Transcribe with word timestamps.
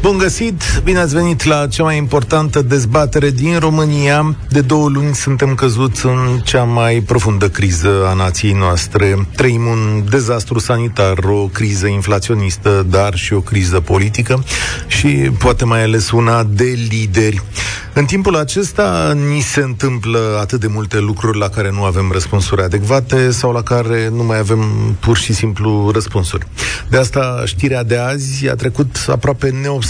Bun 0.00 0.18
găsit! 0.18 0.62
Bine 0.84 0.98
ați 0.98 1.14
venit 1.14 1.44
la 1.44 1.66
cea 1.66 1.82
mai 1.82 1.96
importantă 1.96 2.62
dezbatere 2.62 3.30
din 3.30 3.58
România. 3.58 4.36
De 4.48 4.60
două 4.60 4.88
luni 4.88 5.14
suntem 5.14 5.54
căzuți 5.54 6.06
în 6.06 6.40
cea 6.44 6.62
mai 6.62 7.00
profundă 7.00 7.48
criză 7.48 8.06
a 8.06 8.12
nației 8.12 8.52
noastre. 8.52 9.28
Trăim 9.36 9.66
un 9.66 10.04
dezastru 10.10 10.58
sanitar, 10.58 11.18
o 11.24 11.46
criză 11.46 11.86
inflaționistă, 11.86 12.86
dar 12.90 13.14
și 13.14 13.32
o 13.32 13.40
criză 13.40 13.80
politică 13.80 14.44
și 14.86 15.08
poate 15.38 15.64
mai 15.64 15.82
ales 15.82 16.10
una 16.10 16.44
de 16.44 16.78
lideri. 16.88 17.42
În 17.94 18.04
timpul 18.04 18.36
acesta 18.36 19.12
ni 19.32 19.40
se 19.40 19.60
întâmplă 19.60 20.38
atât 20.40 20.60
de 20.60 20.66
multe 20.66 20.98
lucruri 20.98 21.38
la 21.38 21.48
care 21.48 21.70
nu 21.70 21.84
avem 21.84 22.10
răspunsuri 22.12 22.62
adecvate 22.62 23.30
sau 23.30 23.52
la 23.52 23.62
care 23.62 24.08
nu 24.14 24.24
mai 24.24 24.38
avem 24.38 24.96
pur 25.00 25.16
și 25.16 25.32
simplu 25.32 25.90
răspunsuri. 25.92 26.46
De 26.88 26.96
asta 26.96 27.42
știrea 27.44 27.82
de 27.82 27.96
azi 27.96 28.48
a 28.48 28.54
trecut 28.54 29.04
aproape 29.08 29.50
neobservată 29.50 29.87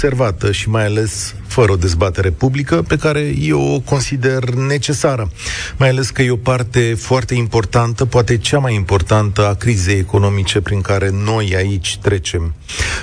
și 0.53 0.69
mai 0.69 0.85
ales 0.85 1.35
fără 1.49 1.73
o 1.73 1.77
dezbatere 1.77 2.31
publică, 2.31 2.83
pe 2.83 2.97
care 2.97 3.35
eu 3.41 3.75
o 3.75 3.81
consider 3.81 4.49
necesară. 4.49 5.31
Mai 5.77 5.89
ales 5.89 6.11
că 6.11 6.23
e 6.23 6.31
o 6.31 6.37
parte 6.37 6.95
foarte 6.99 7.35
importantă, 7.35 8.05
poate 8.05 8.39
cea 8.39 8.59
mai 8.59 8.75
importantă 8.75 9.49
a 9.49 9.55
crizei 9.55 9.99
economice 9.99 10.61
prin 10.61 10.81
care 10.81 11.11
noi 11.13 11.55
aici 11.57 11.99
trecem. 12.03 12.55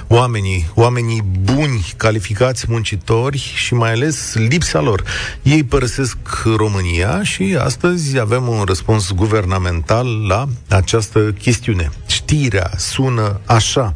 Oamenii, 0.08 0.68
oamenii 0.74 1.24
buni, 1.42 1.94
calificați, 1.98 2.66
muncitori 2.70 3.54
și 3.56 3.74
mai 3.74 3.92
ales 3.92 4.34
lipsa 4.34 4.82
lor. 4.82 5.04
Ei 5.42 5.64
părăsesc 5.64 6.18
România 6.56 7.24
și 7.24 7.58
astăzi 7.60 8.20
avem 8.20 8.48
un 8.48 8.64
răspuns 8.66 9.12
guvernamental 9.12 10.28
la 10.28 10.48
această 10.70 11.20
chestiune. 11.20 11.90
Știrea 12.08 12.72
sună 12.78 13.40
așa. 13.46 13.94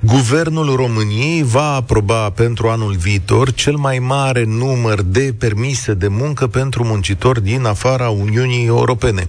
Guvernul 0.00 0.76
României 0.76 1.42
va 1.42 1.74
aproba 1.74 2.30
pentru 2.30 2.68
anul 2.68 2.94
viitor 2.94 3.52
cel 3.52 3.76
mai 3.84 3.98
mare 3.98 4.44
număr 4.44 5.02
de 5.02 5.34
permise 5.38 5.94
de 5.94 6.08
muncă 6.08 6.46
pentru 6.46 6.84
muncitori 6.84 7.42
din 7.42 7.64
afara 7.64 8.08
Uniunii 8.08 8.66
Europene. 8.66 9.28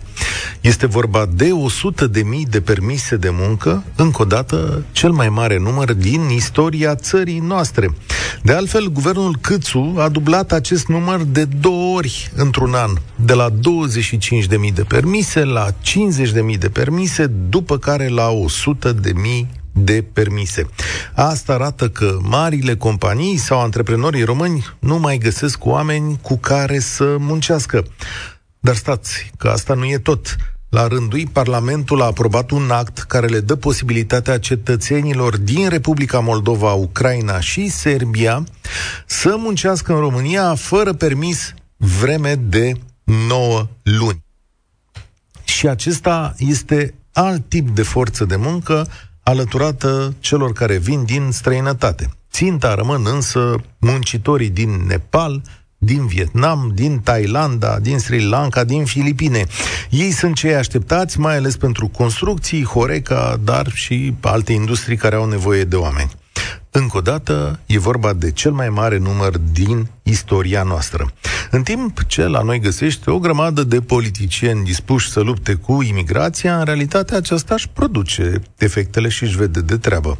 Este 0.62 0.86
vorba 0.86 1.26
de 1.34 1.52
100 1.52 2.08
de 2.08 2.22
mii 2.22 2.46
de 2.46 2.62
permise 2.62 3.16
de 3.16 3.30
muncă, 3.32 3.84
încă 3.96 4.22
o 4.22 4.26
dată 4.26 4.84
cel 4.92 5.12
mai 5.12 5.30
mare 5.30 5.58
număr 5.60 5.94
din 5.94 6.30
istoria 6.30 6.96
țării 6.96 7.40
noastre. 7.40 7.90
De 8.44 8.54
altfel, 8.54 8.92
guvernul 8.92 9.38
Câțu 9.42 9.94
a 9.98 10.10
dublat 10.10 10.52
acest 10.52 10.88
număr 10.88 11.22
de 11.24 11.46
două 11.46 11.96
ori 11.96 12.32
într-un 12.36 12.74
an, 12.74 12.92
de 13.16 13.34
la 13.34 13.50
25 13.50 14.46
de 14.46 14.58
mii 14.58 14.72
de 14.72 14.84
permise 14.84 15.44
la 15.44 15.68
50 15.82 16.32
de 16.32 16.42
mii 16.42 16.58
de 16.58 16.70
permise, 16.70 17.26
după 17.50 17.78
care 17.78 18.08
la 18.08 18.30
100 18.30 18.92
de 18.92 19.12
mii 19.22 19.64
de 19.78 20.06
permise. 20.14 20.70
Asta 21.14 21.54
arată 21.54 21.90
că 21.90 22.18
marile 22.22 22.76
companii 22.76 23.38
sau 23.38 23.62
antreprenorii 23.62 24.24
români 24.24 24.66
nu 24.80 25.00
mai 25.00 25.18
găsesc 25.18 25.66
oameni 25.66 26.20
cu 26.22 26.38
care 26.38 26.80
să 26.80 27.16
muncească. 27.20 27.86
Dar 28.60 28.76
stați, 28.76 29.32
că 29.38 29.48
asta 29.48 29.74
nu 29.74 29.86
e 29.86 29.98
tot. 29.98 30.36
La 30.70 30.88
rândul 30.88 31.20
ei, 31.20 31.26
Parlamentul 31.26 32.02
a 32.02 32.06
aprobat 32.06 32.52
un 32.52 32.72
act 32.72 32.98
care 32.98 33.28
le 33.28 33.40
dă 33.40 33.56
posibilitatea 33.56 34.40
cetățenilor 34.40 35.38
din 35.38 35.70
Republica 35.70 36.20
Moldova, 36.20 36.74
Ucraina 36.74 37.40
și 37.40 37.70
Serbia 37.70 38.44
să 39.06 39.36
muncească 39.38 39.94
în 39.94 40.00
România 40.00 40.56
fără 40.56 40.94
permis 40.94 41.54
vreme 41.78 42.36
de 42.36 42.72
9 43.04 43.68
luni. 43.84 44.24
Și 45.44 45.68
acesta 45.68 46.34
este 46.38 46.94
alt 47.14 47.50
tip 47.50 47.70
de 47.70 47.84
forță 47.84 48.26
de 48.26 48.36
muncă 48.36 48.88
alăturată 49.28 50.14
celor 50.20 50.54
care 50.54 50.78
vin 50.78 51.04
din 51.04 51.30
străinătate. 51.32 52.10
Ținta 52.32 52.76
rămân 52.76 53.06
însă 53.06 53.56
muncitorii 53.80 54.50
din 54.50 54.70
Nepal, 54.88 55.42
din 55.78 56.06
Vietnam, 56.08 56.72
din 56.76 57.00
Thailanda, 57.00 57.80
din 57.80 58.00
Sri 58.00 58.24
Lanka, 58.24 58.64
din 58.64 58.86
Filipine. 58.86 59.46
Ei 59.90 60.12
sunt 60.12 60.36
cei 60.36 60.56
așteptați, 60.56 61.20
mai 61.20 61.36
ales 61.36 61.58
pentru 61.58 61.88
construcții, 61.88 62.66
Horeca, 62.66 63.40
dar 63.44 63.72
și 63.74 64.14
alte 64.22 64.54
industrii 64.54 64.98
care 64.98 65.16
au 65.16 65.26
nevoie 65.26 65.64
de 65.64 65.76
oameni. 65.76 66.12
Încă 66.78 66.98
o 66.98 67.02
dată, 67.02 67.60
e 67.66 67.80
vorba 67.80 68.14
de 68.14 68.32
cel 68.32 68.52
mai 68.52 68.70
mare 68.70 68.98
număr 68.98 69.38
din 69.38 69.88
istoria 70.04 70.64
noastră. 70.64 71.12
În 71.52 71.64
timp 71.64 72.04
ce 72.08 72.28
la 72.28 72.42
noi 72.42 72.60
găsește 72.60 73.12
o 73.12 73.20
grămadă 73.20 73.64
de 73.64 73.82
politicieni 73.82 74.64
dispuși 74.64 75.12
să 75.12 75.20
lupte 75.20 75.54
cu 75.54 75.82
imigrația, 75.82 76.58
în 76.58 76.66
realitate 76.66 77.16
aceasta 77.16 77.54
își 77.54 77.70
produce 77.70 78.42
efectele 78.58 79.10
și 79.10 79.24
își 79.24 79.38
vede 79.38 79.62
de 79.62 79.78
treabă. 79.78 80.18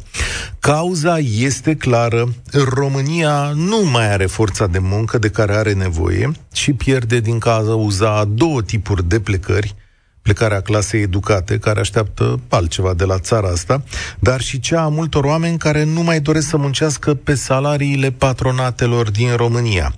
Cauza 0.58 1.18
este 1.18 1.74
clară. 1.74 2.34
România 2.52 3.52
nu 3.54 3.90
mai 3.92 4.12
are 4.12 4.26
forța 4.26 4.66
de 4.66 4.78
muncă 4.78 5.18
de 5.18 5.28
care 5.28 5.54
are 5.54 5.72
nevoie 5.72 6.32
și 6.52 6.72
pierde 6.72 7.20
din 7.20 7.38
cauza 7.38 8.18
a 8.18 8.24
două 8.24 8.62
tipuri 8.62 9.08
de 9.08 9.20
plecări– 9.20 9.74
plecarea 10.26 10.60
clasei 10.60 11.02
educate, 11.02 11.58
care 11.58 11.80
așteaptă 11.80 12.40
altceva 12.48 12.94
de 12.94 13.04
la 13.04 13.18
țara 13.18 13.48
asta, 13.48 13.82
dar 14.18 14.40
și 14.40 14.60
cea 14.60 14.82
a 14.82 14.88
multor 14.88 15.24
oameni 15.24 15.58
care 15.58 15.84
nu 15.84 16.02
mai 16.02 16.20
doresc 16.20 16.48
să 16.48 16.56
muncească 16.56 17.14
pe 17.14 17.34
salariile 17.34 18.10
patronatelor 18.10 19.10
din 19.10 19.36
România. 19.36 19.94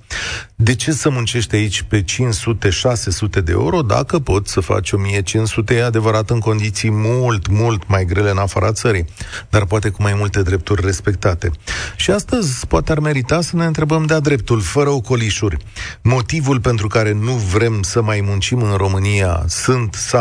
De 0.55 0.75
ce 0.75 0.93
să 0.93 1.11
muncești 1.11 1.55
aici 1.55 1.83
pe 1.83 2.05
500-600 2.05 3.43
de 3.45 3.53
euro 3.53 3.81
dacă 3.81 4.19
poți 4.19 4.53
să 4.53 4.61
faci 4.61 4.93
1500, 4.93 5.75
e 5.75 5.85
adevărat, 5.85 6.31
în 6.31 6.39
condiții 6.39 6.91
mult, 6.91 7.49
mult 7.49 7.83
mai 7.87 8.05
grele 8.05 8.31
în 8.31 8.39
afara 8.39 8.73
țării, 8.73 9.05
dar 9.51 9.65
poate 9.65 9.89
cu 9.89 10.03
mai 10.03 10.15
multe 10.17 10.43
drepturi 10.43 10.85
respectate. 10.85 11.51
Și 11.97 12.11
astăzi 12.11 12.67
poate 12.67 12.93
ar 12.93 12.99
merita 12.99 13.41
să 13.41 13.57
ne 13.57 13.65
întrebăm 13.65 14.07
de-a 14.07 14.21
dreptul, 14.21 14.61
fără 14.61 14.89
ocolișuri. 14.89 15.57
Motivul 16.03 16.61
pentru 16.61 16.87
care 16.87 17.13
nu 17.13 17.33
vrem 17.33 17.83
să 17.83 18.03
mai 18.03 18.21
muncim 18.25 18.63
în 18.63 18.77
România 18.77 19.45
sunt 19.49 19.95
salariile 19.95 20.18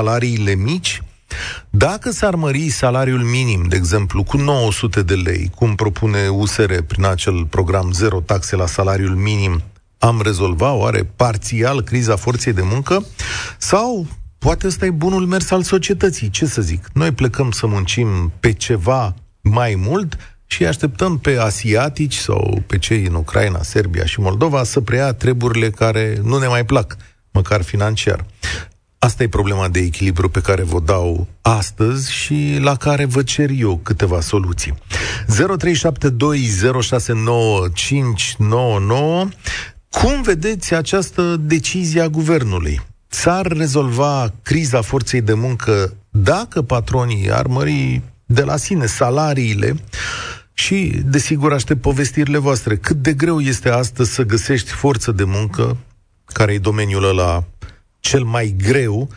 mici? 0.57 1.01
Dacă 1.69 2.11
s-ar 2.11 2.35
mări 2.35 2.69
salariul 2.69 3.23
minim, 3.23 3.63
de 3.67 3.75
exemplu, 3.75 4.23
cu 4.23 4.37
900 4.37 5.01
de 5.01 5.13
lei, 5.13 5.51
cum 5.55 5.75
propune 5.75 6.27
USR 6.27 6.73
prin 6.87 7.05
acel 7.05 7.45
program 7.45 7.91
zero 7.91 8.19
taxe 8.19 8.55
la 8.55 8.65
salariul 8.65 9.15
minim, 9.15 9.61
am 9.97 10.21
rezolvat 10.23 10.77
oare 10.77 11.09
parțial 11.15 11.81
criza 11.81 12.15
forței 12.15 12.53
de 12.53 12.61
muncă? 12.61 13.05
Sau 13.57 14.07
poate 14.37 14.67
ăsta 14.67 14.85
e 14.85 14.89
bunul 14.89 15.25
mers 15.25 15.51
al 15.51 15.63
societății, 15.63 16.29
ce 16.29 16.45
să 16.45 16.61
zic? 16.61 16.87
Noi 16.93 17.11
plecăm 17.11 17.51
să 17.51 17.67
muncim 17.67 18.31
pe 18.39 18.51
ceva 18.53 19.15
mai 19.41 19.75
mult 19.75 20.17
și 20.45 20.65
așteptăm 20.65 21.17
pe 21.17 21.37
asiatici 21.37 22.15
sau 22.15 22.63
pe 22.67 22.77
cei 22.77 23.05
în 23.05 23.13
Ucraina, 23.13 23.61
Serbia 23.61 24.05
și 24.05 24.19
Moldova 24.19 24.63
să 24.63 24.81
preia 24.81 25.13
treburile 25.13 25.69
care 25.69 26.19
nu 26.23 26.37
ne 26.37 26.47
mai 26.47 26.65
plac, 26.65 26.95
măcar 27.31 27.61
financiar. 27.61 28.25
Asta 28.99 29.23
e 29.23 29.27
problema 29.27 29.67
de 29.67 29.79
echilibru 29.79 30.29
pe 30.29 30.41
care 30.41 30.63
vă 30.63 30.79
dau 30.79 31.27
astăzi 31.41 32.11
și 32.11 32.57
la 32.61 32.75
care 32.75 33.05
vă 33.05 33.23
cer 33.23 33.49
eu 33.57 33.79
câteva 33.83 34.21
soluții. 34.21 34.73
0372069599 35.25 35.29
Cum 39.89 40.21
vedeți 40.21 40.73
această 40.73 41.35
decizie 41.39 42.01
a 42.01 42.07
guvernului? 42.07 42.81
S-ar 43.07 43.45
rezolva 43.45 44.33
criza 44.41 44.81
forței 44.81 45.21
de 45.21 45.33
muncă 45.33 45.93
dacă 46.09 46.61
patronii 46.61 47.31
ar 47.31 47.47
mări 47.47 48.01
de 48.25 48.41
la 48.41 48.57
sine 48.57 48.85
salariile 48.85 49.75
și, 50.53 51.01
desigur, 51.05 51.53
aștept 51.53 51.81
povestirile 51.81 52.37
voastre. 52.37 52.77
Cât 52.77 52.95
de 52.95 53.13
greu 53.13 53.39
este 53.39 53.69
astăzi 53.69 54.13
să 54.13 54.23
găsești 54.23 54.71
forță 54.71 55.11
de 55.11 55.23
muncă, 55.23 55.77
care 56.25 56.53
e 56.53 56.57
domeniul 56.57 57.03
ăla 57.03 57.43
cel 58.07 58.23
mai 58.23 58.55
greu 58.57 59.09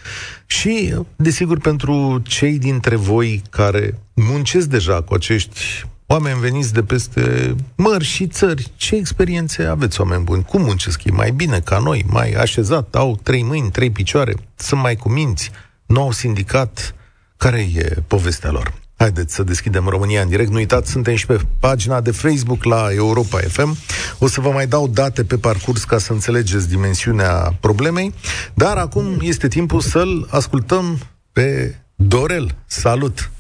și, 0.46 0.94
desigur, 1.16 1.58
pentru 1.58 2.22
cei 2.24 2.58
dintre 2.58 2.96
voi 2.96 3.42
care 3.50 3.98
muncesc 4.14 4.66
deja 4.66 5.02
cu 5.02 5.14
acești 5.14 5.84
oameni 6.06 6.40
veniți 6.40 6.72
de 6.72 6.82
peste 6.82 7.54
mări 7.76 8.04
și 8.04 8.26
țări, 8.26 8.70
ce 8.76 8.94
experiențe 8.94 9.62
aveți, 9.64 10.00
oameni 10.00 10.24
buni? 10.24 10.44
Cum 10.44 10.62
muncesc 10.62 11.04
ei? 11.04 11.12
Mai 11.12 11.30
bine 11.30 11.60
ca 11.60 11.78
noi, 11.78 12.04
mai 12.06 12.30
așezat, 12.32 12.94
au 12.94 13.18
trei 13.22 13.42
mâini, 13.42 13.70
trei 13.70 13.90
picioare, 13.90 14.34
sunt 14.54 14.80
mai 14.80 14.96
cuminți, 14.96 15.50
nou 15.86 16.12
sindicat. 16.12 16.94
Care 17.36 17.68
e 17.74 18.02
povestea 18.06 18.50
lor? 18.50 18.72
Haideți 19.00 19.34
să 19.34 19.42
deschidem 19.42 19.86
România 19.86 20.22
în 20.22 20.28
direct. 20.28 20.50
Nu 20.50 20.56
uitați, 20.56 20.90
suntem 20.90 21.14
și 21.14 21.26
pe 21.26 21.36
pagina 21.60 22.00
de 22.00 22.10
Facebook 22.10 22.64
la 22.64 22.86
Europa 22.94 23.38
FM. 23.38 23.76
O 24.18 24.26
să 24.26 24.40
vă 24.40 24.50
mai 24.50 24.66
dau 24.66 24.88
date 24.88 25.24
pe 25.24 25.36
parcurs 25.36 25.84
ca 25.84 25.98
să 25.98 26.12
înțelegeți 26.12 26.68
dimensiunea 26.68 27.52
problemei. 27.60 28.12
Dar 28.54 28.76
acum 28.76 29.04
este 29.20 29.48
timpul 29.48 29.80
să-l 29.80 30.26
ascultăm 30.30 30.98
pe 31.32 31.74
Dorel. 31.94 32.46
Salut! 32.66 33.30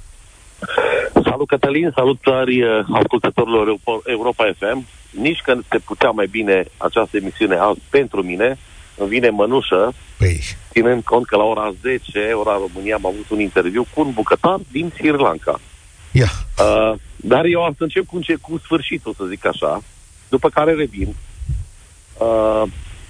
Salut, 1.24 1.46
Cătălin, 1.48 1.92
salutări 1.94 2.62
uh, 2.62 2.68
ascultătorilor 2.92 3.76
Europa 4.04 4.44
FM. 4.58 4.86
Nici 5.10 5.40
că 5.44 5.58
se 5.70 5.78
putea 5.78 6.10
mai 6.10 6.26
bine 6.30 6.64
această 6.76 7.16
emisiune 7.16 7.56
azi 7.56 7.80
pentru 7.90 8.22
mine, 8.22 8.46
îmi 8.46 8.58
vine 9.06 9.28
mănușă, 9.28 9.92
Păi, 10.18 10.40
ținând 10.72 11.02
cont 11.02 11.26
că 11.26 11.36
la 11.36 11.42
ora 11.42 11.72
10, 11.82 12.32
ora 12.32 12.52
România, 12.58 12.94
am 12.94 13.06
avut 13.06 13.28
un 13.28 13.40
interviu 13.40 13.86
cu 13.94 14.00
un 14.00 14.10
bucătar 14.12 14.58
din 14.70 14.92
Sri 14.94 15.10
Lanka. 15.16 15.60
ia, 16.12 16.30
Uh, 16.58 16.92
dar 17.16 17.44
eu 17.44 17.64
am 17.64 17.74
să 17.76 17.82
încep 17.82 18.06
cu, 18.06 18.16
înce- 18.16 18.34
cu 18.40 18.58
sfârșitul, 18.64 19.14
să 19.16 19.24
zic 19.24 19.46
așa, 19.46 19.82
după 20.28 20.48
care 20.48 20.72
revin. 20.74 21.14
Uh, 22.18 22.62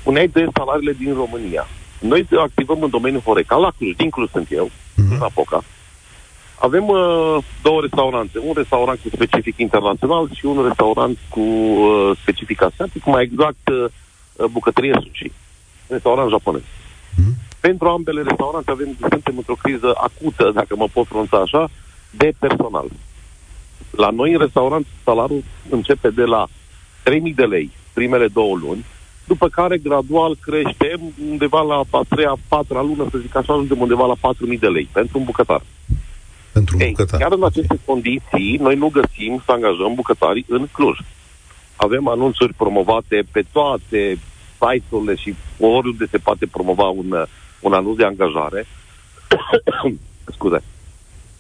puneai 0.03 0.29
de 0.29 0.47
salariile 0.57 0.93
din 0.93 1.15
România. 1.15 1.69
Noi 1.99 2.27
activăm 2.39 2.83
în 2.83 2.91
domeniul 2.91 3.21
Horeca, 3.23 3.57
la 3.57 3.73
Cluj, 3.79 3.97
din 3.97 4.11
Cluj 4.11 4.31
sunt 4.31 4.47
eu, 4.51 4.71
Mhm. 4.97 5.21
la 5.21 5.29
Poca. 5.35 5.65
Avem 6.61 6.89
uh, 6.89 7.37
două 7.63 7.81
restaurante, 7.81 8.39
un 8.39 8.53
restaurant 8.57 8.99
cu 9.03 9.09
specific 9.15 9.59
internațional 9.59 10.29
și 10.35 10.45
un 10.47 10.63
restaurant 10.67 11.19
cu 11.29 11.41
uh, 11.41 12.17
specific 12.21 12.63
asiatic, 12.63 13.05
mai 13.05 13.23
exact 13.23 13.69
uh, 13.69 13.85
uh, 14.37 14.47
bucătărie 14.51 14.99
sushi, 15.03 15.33
restaurant 15.91 16.31
japonez. 16.31 16.63
Mhm. 17.17 17.35
Pentru 17.61 17.89
ambele 17.89 18.23
restaurante 18.23 18.71
avem, 18.71 18.97
suntem 19.01 19.35
într-o 19.37 19.57
criză 19.63 19.93
acută, 19.97 20.51
dacă 20.55 20.77
mă 20.77 20.89
pot 20.93 21.07
pronunța 21.07 21.37
așa, 21.39 21.71
de 22.11 22.33
personal. 22.39 22.87
La 23.91 24.11
noi 24.11 24.33
în 24.33 24.39
restaurant 24.39 24.87
salariul 25.05 25.45
începe 25.69 26.09
de 26.11 26.23
la 26.25 26.47
3.000 27.03 27.35
de 27.35 27.45
lei 27.45 27.71
primele 27.93 28.29
două 28.29 28.57
luni, 28.57 28.85
după 29.27 29.49
care 29.49 29.79
gradual 29.79 30.37
crește 30.41 30.95
undeva 31.31 31.61
la 31.63 31.83
a 31.91 32.01
treia, 32.09 32.31
a 32.31 32.39
patra 32.49 32.83
lună, 32.83 33.07
să 33.11 33.19
zic 33.19 33.37
așa, 33.37 33.53
ajungem 33.53 33.81
undeva 33.81 34.07
la 34.07 34.33
4.000 34.53 34.59
de 34.59 34.67
lei 34.67 34.89
pentru 34.93 35.19
un 35.19 35.25
bucătar. 35.25 35.63
pentru 36.53 36.77
un 36.77 36.83
Ei, 36.83 36.89
bucătar. 36.91 37.21
chiar 37.21 37.33
în 37.33 37.45
aceste 37.45 37.79
condiții, 37.85 38.57
noi 38.61 38.75
nu 38.75 38.89
găsim 38.89 39.43
să 39.45 39.53
angajăm 39.53 39.95
bucătarii 39.95 40.45
în 40.49 40.67
Cluj. 40.73 40.99
Avem 41.77 42.09
anunțuri 42.09 42.55
promovate 42.55 43.23
pe 43.33 43.43
toate 43.53 44.19
site-urile 44.61 45.15
și 45.15 45.35
oriunde 45.59 46.07
se 46.11 46.19
poate 46.19 46.47
promova 46.47 46.89
un, 46.89 47.11
uh, 47.11 47.23
un 47.61 47.73
anunț 47.73 47.97
de 47.97 48.05
angajare. 48.05 48.67
Scuze. 50.35 50.63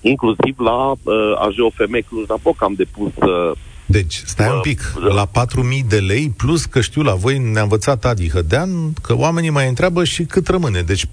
Inclusiv 0.01 0.59
la 0.59 0.91
uh, 0.91 0.97
AJOFM 1.39 1.99
Cluj-Napoca 2.09 2.65
am 2.65 2.75
depus 2.75 3.13
uh, 3.17 3.53
Deci, 3.91 4.23
stai 4.27 4.47
un 4.49 4.55
Bă, 4.55 4.61
pic, 4.61 4.93
da. 5.09 5.13
la 5.15 5.27
4.000 5.27 5.87
de 5.89 5.97
lei, 5.99 6.33
plus 6.37 6.65
că 6.65 6.81
știu 6.81 7.03
la 7.03 7.15
voi, 7.15 7.39
ne-a 7.39 7.63
învățat 7.63 8.05
Adi 8.05 8.31
Hădean, 8.31 8.93
că 9.03 9.15
oamenii 9.17 9.51
mai 9.51 9.69
întreabă 9.69 10.05
și 10.05 10.25
cât 10.25 10.49
rămâne. 10.49 10.81
Deci 10.81 11.07
4.000 11.07 11.11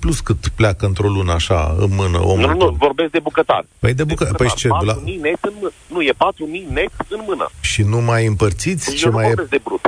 plus 0.00 0.20
cât 0.20 0.48
pleacă 0.48 0.86
într-o 0.86 1.08
lună 1.08 1.32
așa, 1.32 1.74
în 1.78 1.88
mână, 1.94 2.18
omul 2.24 2.46
Nu, 2.46 2.52
nu, 2.52 2.56
tot. 2.56 2.76
vorbesc 2.76 3.10
de 3.10 3.18
bucătar. 3.22 3.66
Păi 3.78 3.94
de 3.94 4.04
bucă... 4.04 4.24
Păi 4.36 4.48
și 4.48 4.54
ce? 4.54 4.68
La... 4.68 4.94
4.000 4.94 4.98
net 5.20 5.38
în 5.40 5.52
mână. 5.60 5.72
Nu, 5.86 6.00
e 6.02 6.12
4.000 6.12 6.72
net 6.72 6.90
în 7.08 7.20
mână. 7.26 7.50
Și 7.60 7.82
nu 7.82 8.00
mai 8.00 8.26
împărțiți? 8.26 8.86
Deci 8.88 8.98
Ce 8.98 9.04
eu 9.04 9.10
nu 9.10 9.16
mai 9.16 9.24
e? 9.26 9.28
vorbesc 9.28 9.50
de 9.50 9.60
brut. 9.64 9.80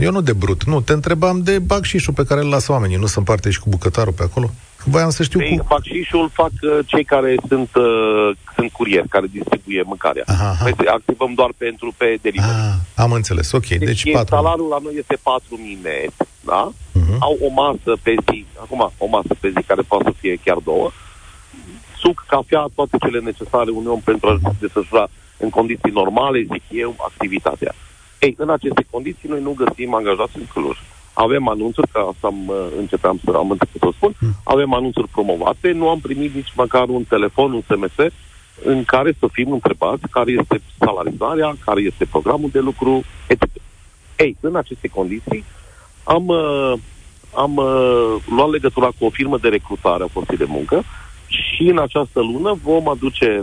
Eu 0.00 0.10
nu 0.10 0.20
de 0.20 0.32
brut, 0.32 0.64
nu, 0.64 0.80
te 0.80 0.92
întrebam 0.92 1.42
de 1.42 1.58
bacșișul 1.58 2.14
pe 2.14 2.24
care 2.24 2.40
îl 2.40 2.48
lasă 2.48 2.72
oamenii, 2.72 2.96
nu 2.96 3.06
se 3.06 3.18
împarte 3.18 3.50
și 3.50 3.60
cu 3.60 3.68
bucătarul 3.68 4.12
pe 4.12 4.22
acolo? 4.22 4.50
Că 4.86 4.92
voiam 4.92 5.10
să 5.10 5.22
știu 5.22 5.40
Ei, 5.42 5.56
cu... 5.56 5.64
bacșișul 5.68 6.30
fac 6.32 6.50
uh, 6.62 6.78
cei 6.86 7.04
care 7.04 7.34
sunt, 7.48 7.70
uh, 7.74 8.36
sunt 8.54 8.70
curieri, 8.72 9.08
care 9.08 9.26
distribuie 9.26 9.82
mâncarea. 9.82 10.22
Aha, 10.26 10.48
aha. 10.48 10.64
Noi 10.64 10.88
activăm 10.88 11.32
doar 11.34 11.50
pentru 11.56 11.94
pe 11.96 12.18
delivery. 12.22 12.52
Ah, 12.52 13.02
am 13.04 13.12
înțeles, 13.12 13.52
ok, 13.52 13.66
deci, 13.66 13.78
Deci, 13.78 14.02
deci 14.02 14.04
e, 14.04 14.10
4 14.12 14.34
salariul 14.34 14.68
la 14.68 14.78
noi 14.82 14.94
este 14.96 15.16
4.000 15.16 15.82
net, 15.82 16.28
da? 16.44 16.72
Mhm. 16.92 17.16
Au 17.18 17.38
o 17.46 17.50
masă 17.62 17.90
pe 18.02 18.14
zi, 18.30 18.46
acum 18.60 18.92
o 18.98 19.06
masă 19.06 19.32
pe 19.40 19.48
zi 19.48 19.62
care 19.66 19.82
poate 19.82 20.04
să 20.04 20.14
fie 20.18 20.40
chiar 20.44 20.58
două, 20.64 20.90
suc, 22.02 22.24
cafea, 22.28 22.66
toate 22.74 22.96
cele 23.00 23.20
necesare 23.20 23.70
unui 23.70 23.92
om 23.92 24.00
pentru 24.00 24.28
a 24.28 24.52
desfășura 24.60 25.08
în 25.38 25.50
condiții 25.50 25.90
normale, 26.00 26.38
zic 26.52 26.62
eu, 26.70 26.94
activitatea. 26.98 27.74
Ei, 28.18 28.34
în 28.38 28.50
aceste 28.50 28.86
condiții 28.90 29.28
noi 29.28 29.42
nu 29.42 29.52
găsim 29.62 29.94
angajați 29.94 30.36
în 30.36 30.46
Cluj. 30.52 30.78
Avem 31.18 31.48
anunțuri, 31.48 31.88
că 31.92 31.98
asta 31.98 32.26
am, 32.26 32.48
uh, 32.48 32.66
începeam 32.78 33.20
să 33.24 33.30
am 33.36 33.50
început 33.50 33.80
să 33.80 33.86
o 33.86 33.92
spun, 33.92 34.12
avem 34.44 34.74
anunțuri 34.74 35.08
promovate, 35.08 35.72
nu 35.72 35.88
am 35.88 36.00
primit 36.00 36.34
nici 36.34 36.52
măcar 36.56 36.88
un 36.88 37.04
telefon, 37.04 37.52
un 37.52 37.62
SMS, 37.68 38.12
în 38.64 38.84
care 38.84 39.16
să 39.18 39.26
fim 39.32 39.52
întrebați 39.52 40.02
care 40.10 40.30
este 40.30 40.60
salarizarea, 40.78 41.56
care 41.64 41.80
este 41.80 42.04
programul 42.04 42.48
de 42.52 42.58
lucru, 42.58 43.02
etc. 43.26 43.42
Ei, 44.16 44.36
în 44.40 44.56
aceste 44.56 44.88
condiții, 44.88 45.44
am, 46.04 46.26
uh, 46.26 46.72
am 47.34 47.56
uh, 47.56 48.16
luat 48.36 48.50
legătura 48.50 48.86
cu 48.98 49.04
o 49.04 49.10
firmă 49.10 49.38
de 49.38 49.48
recrutare 49.48 50.02
a 50.02 50.12
forței 50.12 50.36
de 50.36 50.44
muncă 50.48 50.82
și 51.28 51.62
în 51.62 51.78
această 51.78 52.20
lună 52.20 52.58
vom 52.62 52.88
aduce 52.88 53.40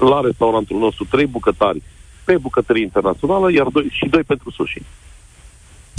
la 0.00 0.20
restaurantul 0.20 0.78
nostru 0.78 1.04
trei 1.04 1.26
bucătari 1.26 1.82
pe 2.24 2.36
bucătărie 2.36 2.82
internațională, 2.82 3.52
iar 3.52 3.66
doi, 3.66 3.86
și 3.90 4.06
doi 4.08 4.22
pentru 4.22 4.50
sushi. 4.50 4.82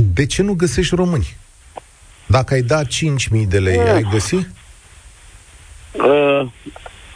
De 0.02 0.26
ce 0.26 0.42
nu 0.42 0.54
găsești 0.54 0.96
români? 0.96 1.36
Dacă 2.26 2.54
ai 2.54 2.62
da 2.62 2.84
5.000 2.84 2.88
de 3.48 3.60
lei, 3.60 3.78
Eh. 3.78 3.92
ai 3.94 4.08
găsi? 4.12 4.36
Uh, 4.36 4.46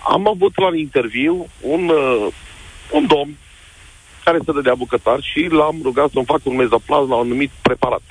am 0.08 0.28
avut 0.28 0.60
la 0.60 0.78
interviu 0.78 1.48
un, 1.62 1.88
uh, 1.90 2.28
un 2.92 3.08
domn 3.08 3.38
care 4.24 4.38
se 4.46 4.52
dădea 4.52 4.76
bucătar 4.76 5.20
și 5.22 5.48
l-am 5.52 5.80
rugat 5.84 6.10
să-mi 6.12 6.26
facă 6.26 6.42
un 6.44 6.56
mezaplaz 6.56 7.08
la 7.08 7.16
un 7.16 7.22
anumit 7.22 7.52
preparat. 7.62 8.02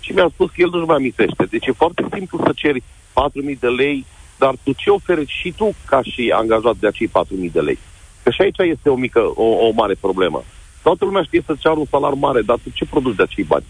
Și 0.00 0.12
mi-a 0.12 0.28
spus 0.32 0.48
că 0.48 0.54
el 0.56 0.68
nu-și 0.72 0.86
mai 0.86 0.96
amintește. 0.96 1.44
Deci 1.50 1.66
e 1.66 1.72
foarte 1.72 2.06
simplu 2.12 2.40
să 2.44 2.52
ceri 2.54 2.82
4.000 3.12 3.58
de 3.60 3.66
lei, 3.68 4.06
dar 4.38 4.54
tu 4.62 4.72
ce 4.72 4.90
oferi 4.90 5.24
și 5.26 5.52
tu 5.56 5.74
ca 5.86 6.00
și 6.02 6.32
angajat 6.34 6.76
de 6.76 6.86
acei 6.86 7.08
4.000 7.08 7.12
de 7.52 7.60
lei? 7.60 7.78
Că 8.22 8.30
și 8.30 8.40
aici 8.42 8.58
este 8.58 8.88
o 8.88 8.94
mică, 8.94 9.20
o, 9.34 9.42
o 9.44 9.70
mare 9.74 9.94
problemă. 10.00 10.44
Toată 10.88 11.04
lumea 11.04 11.22
știe 11.22 11.42
să 11.46 11.54
ceară 11.58 11.78
un 11.78 11.86
salar 11.90 12.12
mare, 12.12 12.42
dar 12.42 12.58
tu 12.62 12.70
ce 12.70 12.84
produci 12.84 13.16
de 13.16 13.22
acei 13.22 13.44
bani? 13.44 13.64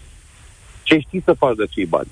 Ce 0.83 0.99
știi 0.99 1.21
să 1.25 1.33
faci 1.33 1.55
de 1.55 1.63
acei 1.63 1.85
bani? 1.85 2.11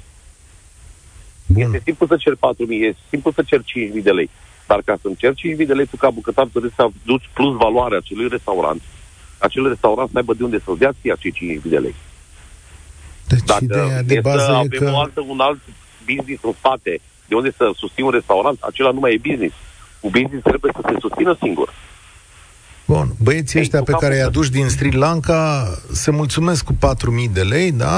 Bun. 1.45 1.61
Este 1.61 1.81
simplu 1.83 2.07
să 2.07 2.15
cer 2.17 2.33
4.000, 2.33 2.39
e 2.69 2.95
simplu 3.09 3.31
să 3.31 3.41
cer 3.41 3.59
5.000 3.59 4.03
de 4.03 4.11
lei. 4.11 4.29
Dar 4.67 4.81
ca 4.85 4.97
să-mi 5.01 5.15
cer 5.15 5.31
5.000 5.31 5.67
de 5.67 5.73
lei, 5.73 5.85
tu 5.85 5.97
ca 5.97 6.09
bucătar 6.09 6.45
trebuie 6.45 6.71
să 6.75 6.81
aduci 6.81 7.29
plus 7.33 7.55
valoare 7.55 7.95
acelui 7.95 8.27
restaurant. 8.27 8.81
Acel 9.37 9.67
restaurant 9.67 10.09
să 10.11 10.17
aibă 10.17 10.33
de 10.33 10.43
unde 10.43 10.59
să-ți 10.65 10.79
dea 10.79 10.93
ție 11.01 11.11
acei 11.11 11.59
5.000 11.61 11.61
de 11.63 11.77
lei. 11.77 11.95
Deci 13.27 13.43
Dacă 13.45 13.63
ideea 13.63 14.03
de 14.03 14.13
e 14.13 14.21
să 14.21 14.29
bază 14.29 14.51
e 14.51 14.55
avem 14.55 14.79
că... 14.79 14.91
o 14.93 14.99
altă, 14.99 15.21
un 15.27 15.39
alt 15.39 15.59
business 16.05 16.43
în 16.43 16.53
spate, 16.57 16.99
de 17.27 17.35
unde 17.35 17.51
să 17.57 17.71
susții 17.75 18.03
un 18.03 18.09
restaurant, 18.19 18.61
acela 18.61 18.91
nu 18.91 18.99
mai 18.99 19.13
e 19.13 19.27
business. 19.29 19.55
Un 19.99 20.09
business 20.09 20.43
trebuie 20.43 20.71
să 20.75 20.81
se 20.89 20.95
susțină 20.99 21.37
singur. 21.41 21.73
Bun, 22.87 23.07
băieții 23.23 23.57
Ei, 23.57 23.63
ăștia 23.63 23.79
cu 23.79 23.85
pe 23.85 23.91
capul 23.91 24.07
care 24.07 24.19
i-a 24.19 24.23
de- 24.29 24.37
dus 24.39 24.49
din 24.49 24.67
Sri 24.69 24.95
Lanka 24.95 25.67
se 25.91 26.11
mulțumesc 26.11 26.63
cu 26.63 26.73
4.000 26.73 26.77
de 27.33 27.41
lei, 27.41 27.71
da? 27.71 27.97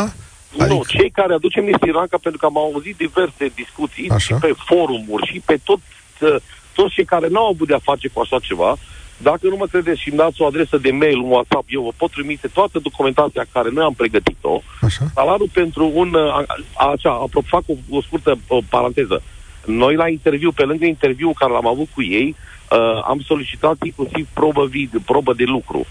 Adică... 0.59 0.73
Nu, 0.73 0.83
cei 0.87 1.09
care 1.09 1.33
aducem 1.33 1.65
din 1.65 1.75
Sri 1.79 1.91
Lanka, 1.91 2.17
pentru 2.21 2.39
că 2.39 2.45
am 2.45 2.57
auzit 2.57 2.95
diverse 2.97 3.51
discuții 3.55 4.09
Așa. 4.09 4.35
și 4.35 4.41
pe 4.41 4.53
forumuri 4.65 5.27
și 5.31 5.41
pe 5.45 5.57
tot, 5.63 5.79
uh, 6.19 6.35
toți 6.75 6.93
cei 6.93 7.05
care 7.05 7.27
n-au 7.27 7.47
avut 7.49 7.67
de-a 7.67 7.79
face 7.83 8.07
cu 8.07 8.19
așa 8.19 8.39
ceva, 8.39 8.77
dacă 9.17 9.39
nu 9.47 9.55
mă 9.55 9.65
credeți 9.65 10.01
și 10.01 10.09
îmi 10.09 10.17
dați 10.17 10.41
o 10.41 10.45
adresă 10.45 10.77
de 10.77 10.91
mail, 10.91 11.17
un 11.17 11.29
WhatsApp, 11.29 11.65
eu 11.67 11.81
vă 11.81 11.91
pot 11.97 12.11
trimite 12.11 12.47
toată 12.47 12.79
documentația 12.79 13.45
care 13.51 13.69
noi 13.73 13.83
am 13.83 13.93
pregătit-o. 13.93 14.61
Așa? 14.81 15.05
Salariul 15.13 15.49
pentru 15.53 15.91
un... 15.93 16.13
uh, 16.13 16.33
A, 16.33 16.45
a, 16.73 16.85
așa, 16.91 17.09
apropo, 17.11 17.47
fac 17.47 17.63
o, 17.67 17.73
o 17.97 18.01
scurtă 18.01 18.37
uh, 18.47 18.63
paranteză. 18.69 19.21
Noi 19.65 19.95
la 19.95 20.07
interviu, 20.09 20.51
pe 20.51 20.63
lângă 20.63 20.85
interviul 20.85 21.33
care 21.39 21.51
l-am 21.51 21.67
avut 21.67 21.87
cu 21.93 22.01
ei, 22.01 22.35
uh, 22.71 23.01
am 23.07 23.19
solicitat 23.25 23.77
inclusiv 23.83 24.27
probă 24.33 24.65
video, 24.65 24.99
probă 25.05 25.33
de 25.33 25.43
lucru. 25.43 25.85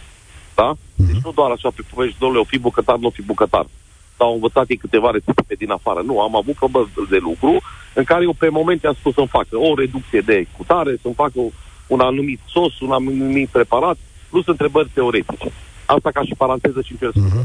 Da? 0.55 0.75
Deci 0.95 1.23
nu 1.25 1.33
doar 1.33 1.51
așa 1.51 1.71
pe 1.75 1.83
povești, 1.91 2.19
domnule, 2.19 2.41
o 2.41 2.45
fi 2.45 2.59
bucătar, 2.59 2.97
nu 2.97 3.07
o 3.07 3.11
fi 3.11 3.23
bucătar. 3.23 3.67
Sau 4.17 4.27
au 4.27 4.35
învățat 4.35 4.69
ei 4.69 4.77
câteva 4.77 5.11
rețete 5.11 5.55
din 5.59 5.71
afară. 5.71 6.03
Nu, 6.05 6.21
am 6.21 6.37
avut 6.37 6.55
probă 6.55 6.91
de 7.11 7.17
lucru 7.17 7.63
în 7.95 8.05
care 8.05 8.23
eu 8.23 8.33
pe 8.33 8.49
momente 8.49 8.87
am 8.87 8.95
spus 8.99 9.15
să-mi 9.15 9.27
facă 9.27 9.57
o 9.57 9.75
reducție 9.75 10.21
de 10.21 10.47
cutare, 10.57 10.99
să-mi 11.03 11.15
facă 11.15 11.41
un 11.87 12.01
anumit 12.01 12.41
sos, 12.49 12.81
un 12.81 12.93
anumit 12.93 13.49
preparat, 13.49 13.97
plus 14.29 14.47
întrebări 14.47 14.91
teoretice. 14.95 15.53
Asta 15.87 16.11
ca 16.11 16.23
și 16.23 16.35
paranteză 16.37 16.81
și 16.83 16.97
în 17.01 17.11
uh-huh. 17.11 17.45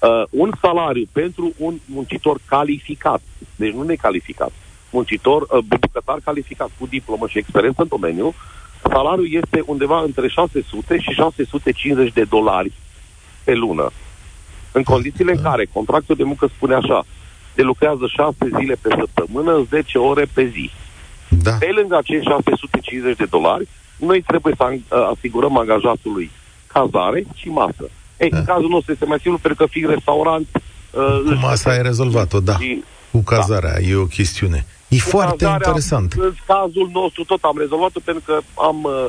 uh, 0.00 0.24
Un 0.30 0.52
salariu 0.60 1.06
pentru 1.12 1.52
un 1.58 1.78
muncitor 1.84 2.38
calificat, 2.44 3.22
deci 3.56 3.72
nu 3.72 3.82
necalificat, 3.82 4.52
muncitor, 4.90 5.42
uh, 5.42 5.58
bucătar 5.58 6.18
calificat 6.24 6.70
cu 6.78 6.86
diplomă 6.86 7.26
și 7.26 7.38
experiență 7.38 7.82
în 7.82 7.88
domeniu, 7.88 8.34
salariul 8.90 9.28
este 9.32 9.62
undeva 9.66 10.00
între 10.02 10.28
600 10.28 10.98
și 11.00 11.10
650 11.10 12.12
de 12.12 12.24
dolari 12.24 12.72
pe 13.44 13.54
lună. 13.54 13.90
În 14.72 14.82
condițiile 14.82 15.32
în 15.32 15.42
care 15.42 15.68
contractul 15.72 16.16
de 16.16 16.22
muncă 16.24 16.46
spune 16.56 16.74
așa, 16.74 17.04
se 17.54 17.62
lucrează 17.62 18.06
6 18.06 18.36
zile 18.58 18.74
pe 18.80 18.88
săptămână, 18.98 19.66
10 19.70 19.98
ore 19.98 20.26
pe 20.32 20.46
zi. 20.46 20.70
Da. 21.28 21.52
Pe 21.52 21.70
lângă 21.76 21.96
acești 21.96 22.26
650 22.28 23.16
de 23.16 23.24
dolari, 23.24 23.68
noi 23.96 24.22
trebuie 24.26 24.54
să 24.56 24.64
ang- 24.70 25.10
asigurăm 25.16 25.58
angajatului 25.58 26.30
cazare 26.66 27.24
și 27.34 27.48
masă. 27.48 27.84
Ei, 28.18 28.30
Da. 28.30 28.38
în 28.38 28.44
cazul 28.44 28.68
nostru 28.68 28.92
este 28.92 29.04
mai 29.04 29.18
simplu 29.20 29.38
pentru 29.42 29.64
că 29.64 29.70
fiind 29.70 29.88
restaurant... 29.88 30.46
Uh, 30.90 31.20
Cu 31.24 31.28
își- 31.30 31.40
masa 31.42 31.70
ai 31.70 31.82
rezolvat-o, 31.82 32.40
da. 32.40 32.56
Și 32.58 32.82
Cu 33.10 33.18
cazarea, 33.22 33.80
e 33.88 33.94
o 33.94 34.04
chestiune. 34.06 34.66
E 34.96 34.98
cu 34.98 35.08
foarte 35.08 35.44
cazarea, 35.44 35.66
interesant. 35.66 36.12
În 36.12 36.34
cazul 36.46 36.88
nostru 36.92 37.24
tot 37.24 37.42
am 37.42 37.56
rezolvat-o 37.58 38.00
pentru 38.04 38.22
că 38.26 38.40
am 38.68 38.78
uh, 38.82 39.06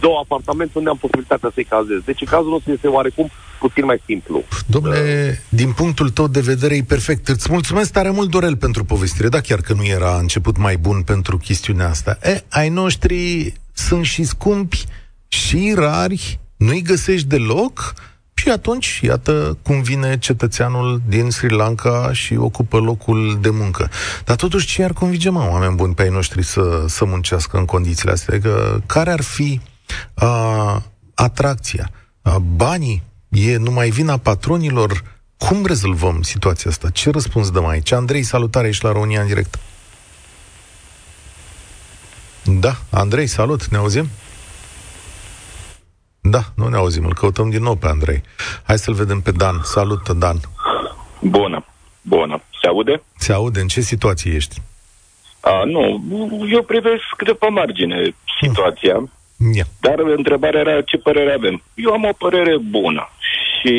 două 0.00 0.18
apartamente 0.22 0.78
unde 0.78 0.90
am 0.90 0.96
posibilitatea 0.96 1.50
să-i 1.54 1.64
cazez. 1.64 1.98
Deci 2.04 2.20
în 2.20 2.26
cazul 2.26 2.50
nostru 2.50 2.72
este 2.72 2.88
oarecum 2.88 3.30
puțin 3.60 3.84
mai 3.84 4.02
simplu. 4.04 4.42
Domnule, 4.66 5.42
din 5.48 5.72
punctul 5.72 6.10
tău 6.10 6.28
de 6.28 6.40
vedere 6.40 6.74
e 6.74 6.82
perfect. 6.82 7.28
Îți 7.28 7.52
mulțumesc 7.52 7.92
tare 7.92 8.10
mult, 8.10 8.30
Dorel, 8.30 8.56
pentru 8.56 8.84
povestire. 8.84 9.28
Da, 9.28 9.40
chiar 9.40 9.60
că 9.60 9.72
nu 9.72 9.84
era 9.84 10.18
început 10.18 10.56
mai 10.56 10.76
bun 10.76 11.02
pentru 11.02 11.36
chestiunea 11.36 11.88
asta. 11.88 12.18
E, 12.22 12.44
ai 12.48 12.68
noștri 12.68 13.52
sunt 13.72 14.04
și 14.04 14.22
scumpi 14.24 14.84
și 15.28 15.72
rari, 15.76 16.38
nu-i 16.56 16.82
găsești 16.82 17.26
deloc 17.26 17.94
și 18.34 18.48
atunci, 18.48 19.00
iată 19.02 19.58
cum 19.62 19.82
vine 19.82 20.18
cetățeanul 20.18 21.02
din 21.08 21.30
Sri 21.30 21.54
Lanka 21.54 22.10
și 22.12 22.34
ocupă 22.36 22.78
locul 22.78 23.38
de 23.40 23.50
muncă. 23.50 23.90
Dar 24.24 24.36
totuși, 24.36 24.66
ce 24.66 24.84
ar 24.84 24.92
convinge, 24.92 25.30
mă, 25.30 25.48
oameni 25.50 25.74
buni 25.74 25.94
pe 25.94 26.02
ai 26.02 26.08
noștri 26.08 26.42
să, 26.42 26.84
să 26.88 27.04
muncească 27.04 27.56
în 27.56 27.64
condițiile 27.64 28.12
astea? 28.12 28.40
Că, 28.40 28.80
care 28.86 29.10
ar 29.10 29.22
fi 29.22 29.60
a, 30.14 30.82
atracția? 31.14 31.90
A, 32.22 32.38
banii? 32.38 33.02
E 33.28 33.56
numai 33.56 33.90
vina 33.90 34.16
patronilor? 34.16 35.02
Cum 35.36 35.66
rezolvăm 35.66 36.22
situația 36.22 36.70
asta? 36.70 36.90
Ce 36.90 37.10
răspuns 37.10 37.50
dăm 37.50 37.66
aici? 37.66 37.92
Andrei, 37.92 38.22
salutare, 38.22 38.68
ești 38.68 38.84
la 38.84 38.92
România 38.92 39.20
în 39.20 39.26
direct. 39.26 39.58
Da, 42.44 42.76
Andrei, 42.90 43.26
salut, 43.26 43.66
ne 43.66 43.76
auzim? 43.76 44.08
Da, 46.30 46.42
nu 46.56 46.68
ne 46.68 46.76
auzim, 46.76 47.04
îl 47.04 47.14
căutăm 47.14 47.50
din 47.50 47.62
nou 47.62 47.74
pe 47.74 47.86
Andrei. 47.86 48.22
Hai 48.66 48.78
să-l 48.78 48.94
vedem 48.94 49.20
pe 49.20 49.30
Dan. 49.30 49.60
Salut, 49.62 50.08
Dan. 50.08 50.36
Bună, 51.20 51.64
bună. 52.02 52.42
Se 52.60 52.66
aude? 52.66 53.02
Se 53.16 53.32
aude. 53.32 53.60
În 53.60 53.66
ce 53.66 53.80
situație 53.80 54.32
ești? 54.34 54.60
A, 55.40 55.64
nu, 55.64 56.04
eu 56.50 56.62
privesc 56.62 57.22
de 57.24 57.32
pe 57.32 57.46
margine 57.48 58.14
situația. 58.40 59.08
Yeah. 59.54 59.66
Dar 59.80 59.98
întrebarea 59.98 60.60
era 60.60 60.80
ce 60.80 60.96
părere 60.96 61.32
avem. 61.32 61.62
Eu 61.74 61.92
am 61.92 62.04
o 62.04 62.12
părere 62.18 62.56
bună 62.58 63.08
și 63.60 63.74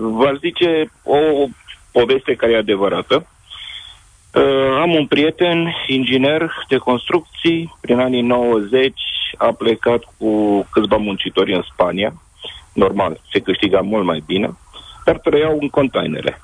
v 0.00 0.38
zice 0.40 0.90
o 1.02 1.18
poveste 1.90 2.34
care 2.34 2.52
e 2.52 2.56
adevărată. 2.56 3.26
Uh, 4.34 4.78
am 4.80 4.94
un 4.94 5.06
prieten, 5.06 5.74
inginer 5.86 6.50
de 6.68 6.76
construcții, 6.76 7.76
prin 7.80 7.98
anii 7.98 8.22
90 8.22 8.92
a 9.36 9.52
plecat 9.52 10.02
cu 10.18 10.30
câțiva 10.70 10.96
muncitori 10.96 11.54
în 11.54 11.62
Spania. 11.72 12.12
Normal, 12.72 13.20
se 13.32 13.38
câștiga 13.40 13.80
mult 13.80 14.04
mai 14.04 14.22
bine, 14.26 14.56
dar 15.04 15.18
trăiau 15.18 15.58
în 15.60 15.68
containere. 15.68 16.40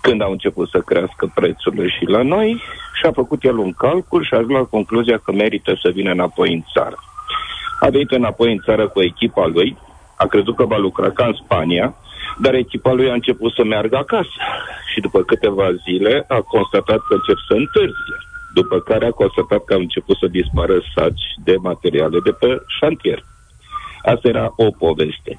Când 0.00 0.22
au 0.22 0.30
început 0.30 0.68
să 0.68 0.78
crească 0.80 1.32
prețurile 1.34 1.88
și 1.88 2.04
la 2.04 2.22
noi, 2.22 2.62
și-a 3.00 3.12
făcut 3.12 3.44
el 3.44 3.56
un 3.56 3.72
calcul 3.72 4.24
și 4.24 4.34
a 4.34 4.36
ajuns 4.36 4.52
la 4.52 4.64
concluzia 4.64 5.18
că 5.18 5.32
merită 5.32 5.78
să 5.82 5.90
vină 5.90 6.10
înapoi 6.10 6.52
în 6.52 6.62
țară. 6.72 6.98
A 7.80 7.88
venit 7.88 8.10
înapoi 8.10 8.52
în 8.52 8.60
țară 8.64 8.88
cu 8.88 9.02
echipa 9.02 9.46
lui, 9.46 9.76
a 10.16 10.26
crezut 10.26 10.56
că 10.56 10.64
va 10.64 10.76
lucra 10.76 11.10
ca 11.10 11.24
în 11.24 11.34
Spania, 11.44 11.94
dar 12.38 12.54
echipa 12.54 12.92
lui 12.92 13.10
a 13.10 13.12
început 13.12 13.52
să 13.52 13.64
meargă 13.64 13.96
acasă 13.96 14.36
și 14.92 15.00
după 15.00 15.22
câteva 15.22 15.72
zile 15.84 16.24
a 16.28 16.40
constatat 16.40 16.98
că 17.08 17.14
încep 17.14 17.36
să 17.48 17.54
întârzie. 17.54 18.16
După 18.54 18.80
care 18.80 19.06
a 19.06 19.10
constatat 19.10 19.64
că 19.64 19.74
au 19.74 19.80
început 19.80 20.16
să 20.16 20.26
dispară 20.26 20.82
saci 20.94 21.24
de 21.44 21.56
materiale 21.56 22.20
de 22.20 22.30
pe 22.30 22.62
șantier. 22.78 23.24
Asta 24.04 24.28
era 24.28 24.52
o 24.56 24.70
poveste. 24.70 25.38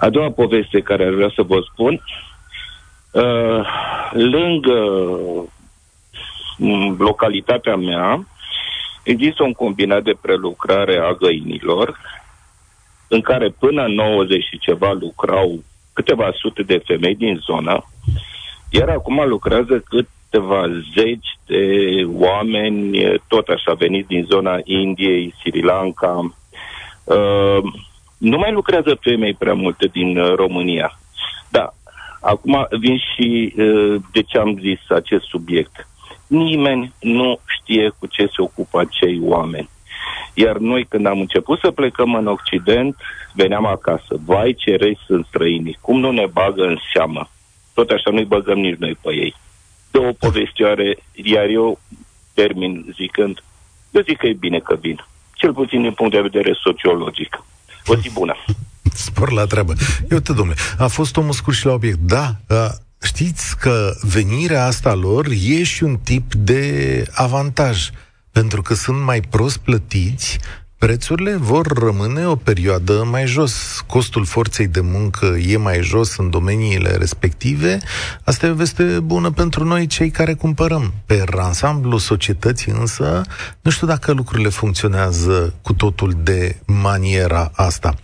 A 0.00 0.08
doua 0.10 0.30
poveste 0.30 0.80
care 0.80 1.04
ar 1.06 1.12
vrea 1.12 1.32
să 1.34 1.42
vă 1.42 1.58
spun, 1.72 2.02
uh, 3.10 3.66
lângă 4.12 4.78
mm, 6.58 6.96
localitatea 6.98 7.76
mea, 7.76 8.26
există 9.02 9.42
un 9.42 9.52
combinat 9.52 10.02
de 10.02 10.18
prelucrare 10.20 10.98
a 10.98 11.12
găinilor, 11.12 11.98
în 13.08 13.20
care 13.20 13.48
până 13.58 13.84
în 13.84 13.92
90 13.92 14.44
și 14.44 14.58
ceva 14.58 14.92
lucrau 14.92 15.62
câteva 15.92 16.30
sute 16.34 16.62
de 16.62 16.82
femei 16.84 17.14
din 17.14 17.40
zonă, 17.46 17.84
iar 18.70 18.88
acum 18.88 19.28
lucrează 19.28 19.84
câteva 20.36 20.66
zeci 20.94 21.38
de 21.46 21.62
oameni, 22.12 22.98
tot 23.28 23.48
așa 23.48 23.72
veniți 23.72 24.08
din 24.08 24.24
zona 24.24 24.58
Indiei, 24.64 25.34
Sri 25.40 25.62
Lanka. 25.62 26.34
Uh, 27.04 27.72
nu 28.18 28.38
mai 28.38 28.52
lucrează 28.52 28.98
femei 29.00 29.34
prea 29.34 29.54
multe 29.54 29.86
din 29.86 30.18
uh, 30.18 30.34
România. 30.34 30.98
Da, 31.48 31.74
acum 32.20 32.66
vin 32.80 32.96
și 32.96 33.54
uh, 33.56 34.00
de 34.12 34.22
ce 34.22 34.38
am 34.38 34.58
zis 34.58 34.78
acest 34.88 35.24
subiect. 35.24 35.88
Nimeni 36.26 36.92
nu 37.00 37.38
știe 37.46 37.92
cu 37.98 38.06
ce 38.06 38.26
se 38.26 38.42
ocupă 38.42 38.80
acei 38.80 39.18
oameni. 39.22 39.68
Iar 40.34 40.56
noi, 40.56 40.84
când 40.84 41.06
am 41.06 41.20
început 41.20 41.58
să 41.58 41.70
plecăm 41.70 42.14
în 42.14 42.26
Occident, 42.26 42.96
veneam 43.32 43.66
acasă. 43.66 44.20
Vai, 44.24 44.54
ce 44.54 44.76
răi 44.76 44.98
sunt 45.06 45.26
străinii. 45.26 45.78
Cum 45.80 46.00
nu 46.00 46.10
ne 46.10 46.26
bagă 46.32 46.62
în 46.62 46.76
seamă? 46.92 47.28
Tot 47.74 47.90
așa 47.90 48.10
nu-i 48.10 48.24
băgăm 48.24 48.58
nici 48.58 48.78
noi 48.78 48.98
pe 49.02 49.14
ei. 49.14 49.34
De 49.96 50.06
o 50.06 50.12
povestioare, 50.12 50.98
iar 51.12 51.48
eu 51.48 51.80
termin 52.34 52.94
zicând, 52.96 53.42
eu 53.90 54.02
zic 54.02 54.16
că 54.16 54.26
e 54.26 54.32
bine 54.32 54.58
că 54.58 54.76
vin. 54.80 55.06
Cel 55.34 55.52
puțin 55.52 55.82
din 55.82 55.92
punct 55.92 56.12
de 56.12 56.20
vedere 56.20 56.52
sociologic. 56.62 57.44
O 57.86 57.96
zi 57.96 58.10
bună. 58.12 58.34
Spor 59.06 59.32
la 59.32 59.44
treabă. 59.44 59.72
Eu 60.10 60.18
te, 60.18 60.32
domnule, 60.32 60.58
a 60.78 60.86
fost 60.86 61.16
omul 61.16 61.32
scurt 61.32 61.56
și 61.56 61.66
la 61.66 61.72
obiect. 61.72 61.98
Da, 61.98 62.34
știți 63.02 63.58
că 63.58 63.94
venirea 64.00 64.64
asta 64.64 64.94
lor 64.94 65.26
e 65.26 65.62
și 65.62 65.84
un 65.84 65.96
tip 65.96 66.34
de 66.34 67.04
avantaj 67.14 67.90
pentru 68.32 68.62
că 68.62 68.74
sunt 68.74 69.00
mai 69.02 69.20
prost 69.20 69.58
plătiți, 69.58 70.38
prețurile 70.78 71.36
vor 71.36 71.66
rămâne 71.66 72.26
o 72.26 72.36
perioadă 72.36 73.06
mai 73.10 73.26
jos. 73.26 73.84
Costul 73.86 74.24
forței 74.24 74.66
de 74.66 74.80
muncă 74.80 75.26
e 75.26 75.56
mai 75.56 75.80
jos 75.82 76.16
în 76.16 76.30
domeniile 76.30 76.96
respective. 76.96 77.78
Asta 78.24 78.46
e 78.46 78.50
o 78.50 78.54
veste 78.54 78.82
bună 78.82 79.30
pentru 79.30 79.64
noi, 79.64 79.86
cei 79.86 80.10
care 80.10 80.34
cumpărăm. 80.34 80.92
Pe 81.06 81.24
ansamblu 81.36 81.98
societății 81.98 82.72
însă, 82.72 83.22
nu 83.60 83.70
știu 83.70 83.86
dacă 83.86 84.12
lucrurile 84.12 84.48
funcționează 84.48 85.54
cu 85.62 85.72
totul 85.72 86.16
de 86.22 86.56
maniera 86.64 87.50
asta. 87.54 87.94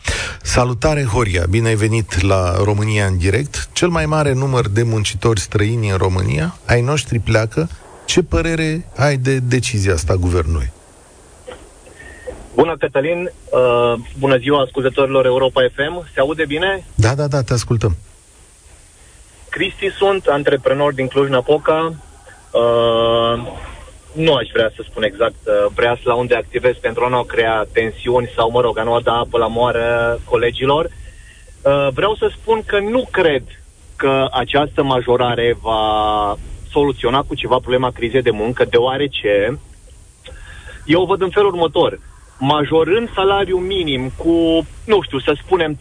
Salutare, 0.43 1.05
Horia! 1.05 1.45
Bine 1.51 1.69
ai 1.69 1.75
venit 1.75 2.21
la 2.21 2.63
România 2.65 3.07
în 3.07 3.19
direct. 3.19 3.69
Cel 3.73 3.89
mai 3.89 4.07
mare 4.07 4.33
număr 4.33 4.69
de 4.69 4.83
muncitori 4.83 5.41
străini 5.41 5.91
în 5.91 5.97
România, 5.97 6.59
ai 6.67 6.81
noștri 6.81 7.19
pleacă, 7.19 7.69
ce 8.05 8.23
părere 8.23 8.87
ai 8.97 9.17
de 9.17 9.39
decizia 9.39 9.93
asta 9.93 10.13
a 10.13 10.17
guvernului? 10.17 10.73
Bună, 12.55 12.77
Cătălin! 12.77 13.33
Uh, 13.51 13.95
bună 14.19 14.37
ziua 14.37 14.61
ascultătorilor 14.61 15.25
Europa 15.25 15.63
FM! 15.75 16.07
Se 16.15 16.21
aude 16.21 16.45
bine? 16.45 16.85
Da, 16.95 17.15
da, 17.15 17.27
da, 17.27 17.43
te 17.43 17.53
ascultăm. 17.53 17.97
Cristi 19.49 19.91
sunt, 19.91 20.27
antreprenor 20.27 20.93
din 20.93 21.09
Cluj-Napoca. 21.09 21.95
Uh, 22.51 23.53
nu 24.13 24.35
aș 24.35 24.49
vrea 24.53 24.73
să 24.77 24.85
spun 24.89 25.03
exact 25.03 25.35
uh, 25.79 26.01
la 26.05 26.15
unde 26.15 26.35
activez 26.35 26.75
pentru 26.81 27.05
a 27.05 27.09
nu 27.09 27.23
crea 27.23 27.67
tensiuni 27.73 28.33
sau, 28.37 28.51
mă 28.51 28.61
rog, 28.61 28.79
a 28.79 28.83
nu 28.83 29.01
da 29.01 29.13
apă 29.13 29.39
la 29.39 29.47
moară 29.47 30.19
colegilor. 30.25 30.85
Uh, 30.85 31.89
vreau 31.93 32.15
să 32.15 32.31
spun 32.41 32.63
că 32.67 32.79
nu 32.79 33.09
cred 33.11 33.43
că 33.97 34.29
această 34.33 34.83
majorare 34.83 35.57
va 35.61 35.83
soluționa 36.71 37.23
cu 37.23 37.35
ceva 37.35 37.59
problema 37.59 37.91
crizei 37.91 38.23
de 38.23 38.31
muncă, 38.31 38.65
deoarece 38.65 39.61
eu 40.85 41.03
o 41.03 41.07
văd 41.07 41.23
în 41.23 41.31
felul 41.31 41.49
următor. 41.49 41.99
Majorând 42.45 43.13
salariul 43.15 43.61
minim 43.61 44.13
cu, 44.17 44.67
nu 44.85 45.03
știu, 45.03 45.19
să 45.19 45.37
spunem 45.45 45.77
30%, 45.77 45.79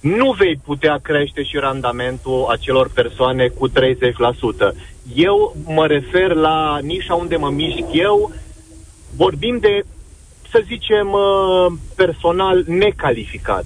nu 0.00 0.32
vei 0.32 0.60
putea 0.64 0.98
crește 1.02 1.42
și 1.42 1.56
randamentul 1.56 2.46
acelor 2.50 2.90
persoane 2.90 3.46
cu 3.48 3.68
30%. 3.68 3.72
Eu 5.14 5.56
mă 5.64 5.86
refer 5.86 6.32
la 6.32 6.78
nișa 6.82 7.14
unde 7.14 7.36
mă 7.36 7.50
mișc 7.50 7.84
eu, 7.92 8.32
vorbim 9.16 9.58
de, 9.58 9.84
să 10.50 10.62
zicem, 10.66 11.12
uh, 11.12 11.72
personal 11.96 12.64
necalificat. 12.66 13.64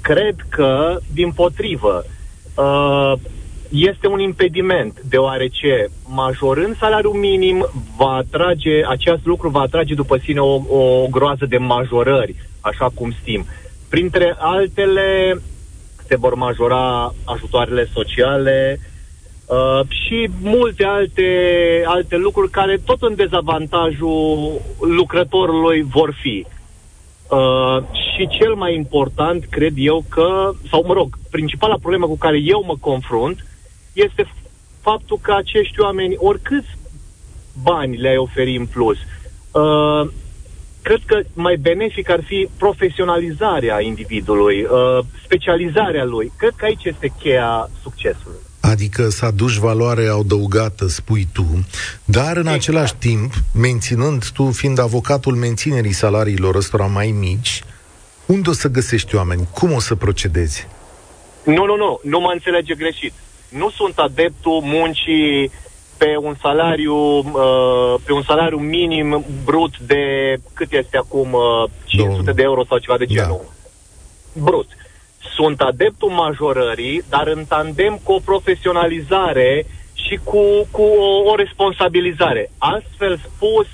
Cred 0.00 0.34
că, 0.48 0.98
din 1.12 1.32
potrivă, 1.32 2.04
uh, 2.54 3.12
este 3.70 4.06
un 4.06 4.20
impediment, 4.20 5.00
deoarece 5.00 5.88
majorând 6.08 6.76
salariul 6.76 7.12
minim 7.12 7.66
va 7.96 8.12
atrage, 8.12 8.84
acest 8.88 9.24
lucru 9.24 9.48
va 9.48 9.60
atrage 9.60 9.94
după 9.94 10.16
sine 10.16 10.40
o, 10.40 10.54
o 10.54 11.06
groază 11.10 11.46
de 11.46 11.58
majorări, 11.58 12.34
așa 12.60 12.90
cum 12.94 13.12
știm. 13.20 13.46
Printre 13.88 14.34
altele 14.38 15.40
se 16.06 16.16
vor 16.16 16.34
majora 16.34 17.14
ajutoarele 17.24 17.88
sociale 17.92 18.80
uh, 19.46 19.80
și 19.88 20.30
multe 20.42 20.84
alte, 20.84 21.28
alte 21.84 22.16
lucruri 22.16 22.50
care 22.50 22.80
tot 22.84 23.02
în 23.02 23.14
dezavantajul 23.14 24.60
lucrătorului 24.80 25.82
vor 25.82 26.14
fi. 26.20 26.46
Uh, 27.28 27.82
și 27.92 28.28
cel 28.28 28.54
mai 28.54 28.74
important, 28.74 29.44
cred 29.44 29.72
eu 29.76 30.04
că, 30.08 30.50
sau 30.70 30.84
mă 30.86 30.92
rog, 30.92 31.18
principala 31.30 31.76
problemă 31.80 32.06
cu 32.06 32.16
care 32.16 32.38
eu 32.38 32.64
mă 32.66 32.74
confrunt 32.80 33.44
este 33.92 34.32
faptul 34.80 35.18
că 35.22 35.32
acești 35.32 35.80
oameni, 35.80 36.14
oricât 36.18 36.64
bani 37.62 37.96
le-ai 37.96 38.16
oferi 38.16 38.56
în 38.56 38.66
plus, 38.66 38.96
uh, 39.50 40.10
cred 40.82 41.00
că 41.06 41.20
mai 41.32 41.56
benefic 41.56 42.10
ar 42.10 42.22
fi 42.24 42.48
profesionalizarea 42.58 43.80
individului, 43.80 44.62
uh, 44.62 45.04
specializarea 45.24 46.04
lui. 46.04 46.32
Cred 46.36 46.52
că 46.56 46.64
aici 46.64 46.84
este 46.84 47.12
cheia 47.18 47.70
succesului. 47.82 48.38
Adică 48.60 49.08
să 49.08 49.24
aduci 49.24 49.56
valoare 49.56 50.06
adăugată, 50.06 50.88
spui 50.88 51.28
tu, 51.32 51.66
dar 52.04 52.36
în 52.36 52.42
exact. 52.42 52.56
același 52.56 52.94
timp, 52.94 53.32
menținând 53.54 54.30
tu, 54.30 54.50
fiind 54.50 54.78
avocatul 54.78 55.34
menținerii 55.34 55.92
salariilor 55.92 56.54
ăstora 56.54 56.86
mai 56.86 57.14
mici, 57.18 57.62
unde 58.26 58.48
o 58.48 58.52
să 58.52 58.68
găsești 58.68 59.14
oameni? 59.14 59.48
Cum 59.54 59.72
o 59.72 59.80
să 59.80 59.94
procedezi? 59.94 60.66
Nu, 61.44 61.64
nu, 61.64 61.76
nu, 61.76 62.00
nu 62.02 62.20
mă 62.20 62.30
înțelege 62.32 62.74
greșit. 62.74 63.12
Nu 63.50 63.70
sunt 63.70 63.98
adeptul 63.98 64.60
muncii 64.62 65.50
pe 65.98 66.16
un 66.16 66.34
salariu 66.40 66.96
uh, 67.18 67.94
pe 68.04 68.12
un 68.12 68.22
salariu 68.22 68.58
minim 68.58 69.24
brut 69.44 69.78
de 69.78 70.34
cât 70.54 70.72
este 70.72 70.96
acum 70.96 71.32
uh, 71.32 71.70
500 71.84 72.32
de 72.32 72.42
euro 72.42 72.64
sau 72.64 72.78
ceva 72.78 72.98
de 72.98 73.06
genul. 73.06 73.40
Da. 74.32 74.42
Brut. 74.42 74.68
Sunt 75.34 75.60
adeptul 75.60 76.08
majorării, 76.08 77.02
dar 77.08 77.26
în 77.26 77.44
tandem 77.44 78.00
cu 78.02 78.12
o 78.12 78.18
profesionalizare 78.24 79.66
și 79.92 80.18
cu, 80.24 80.40
cu 80.70 80.82
o, 80.82 81.30
o 81.30 81.34
responsabilizare. 81.34 82.50
Astfel 82.58 83.20
spus, 83.34 83.66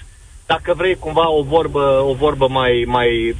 dacă 0.46 0.74
vrei 0.74 0.94
cumva 0.94 1.30
o 1.30 1.42
vorbă, 1.42 2.04
o 2.08 2.14
vorbă 2.14 2.48
mai, 2.48 2.84
mai 2.86 3.36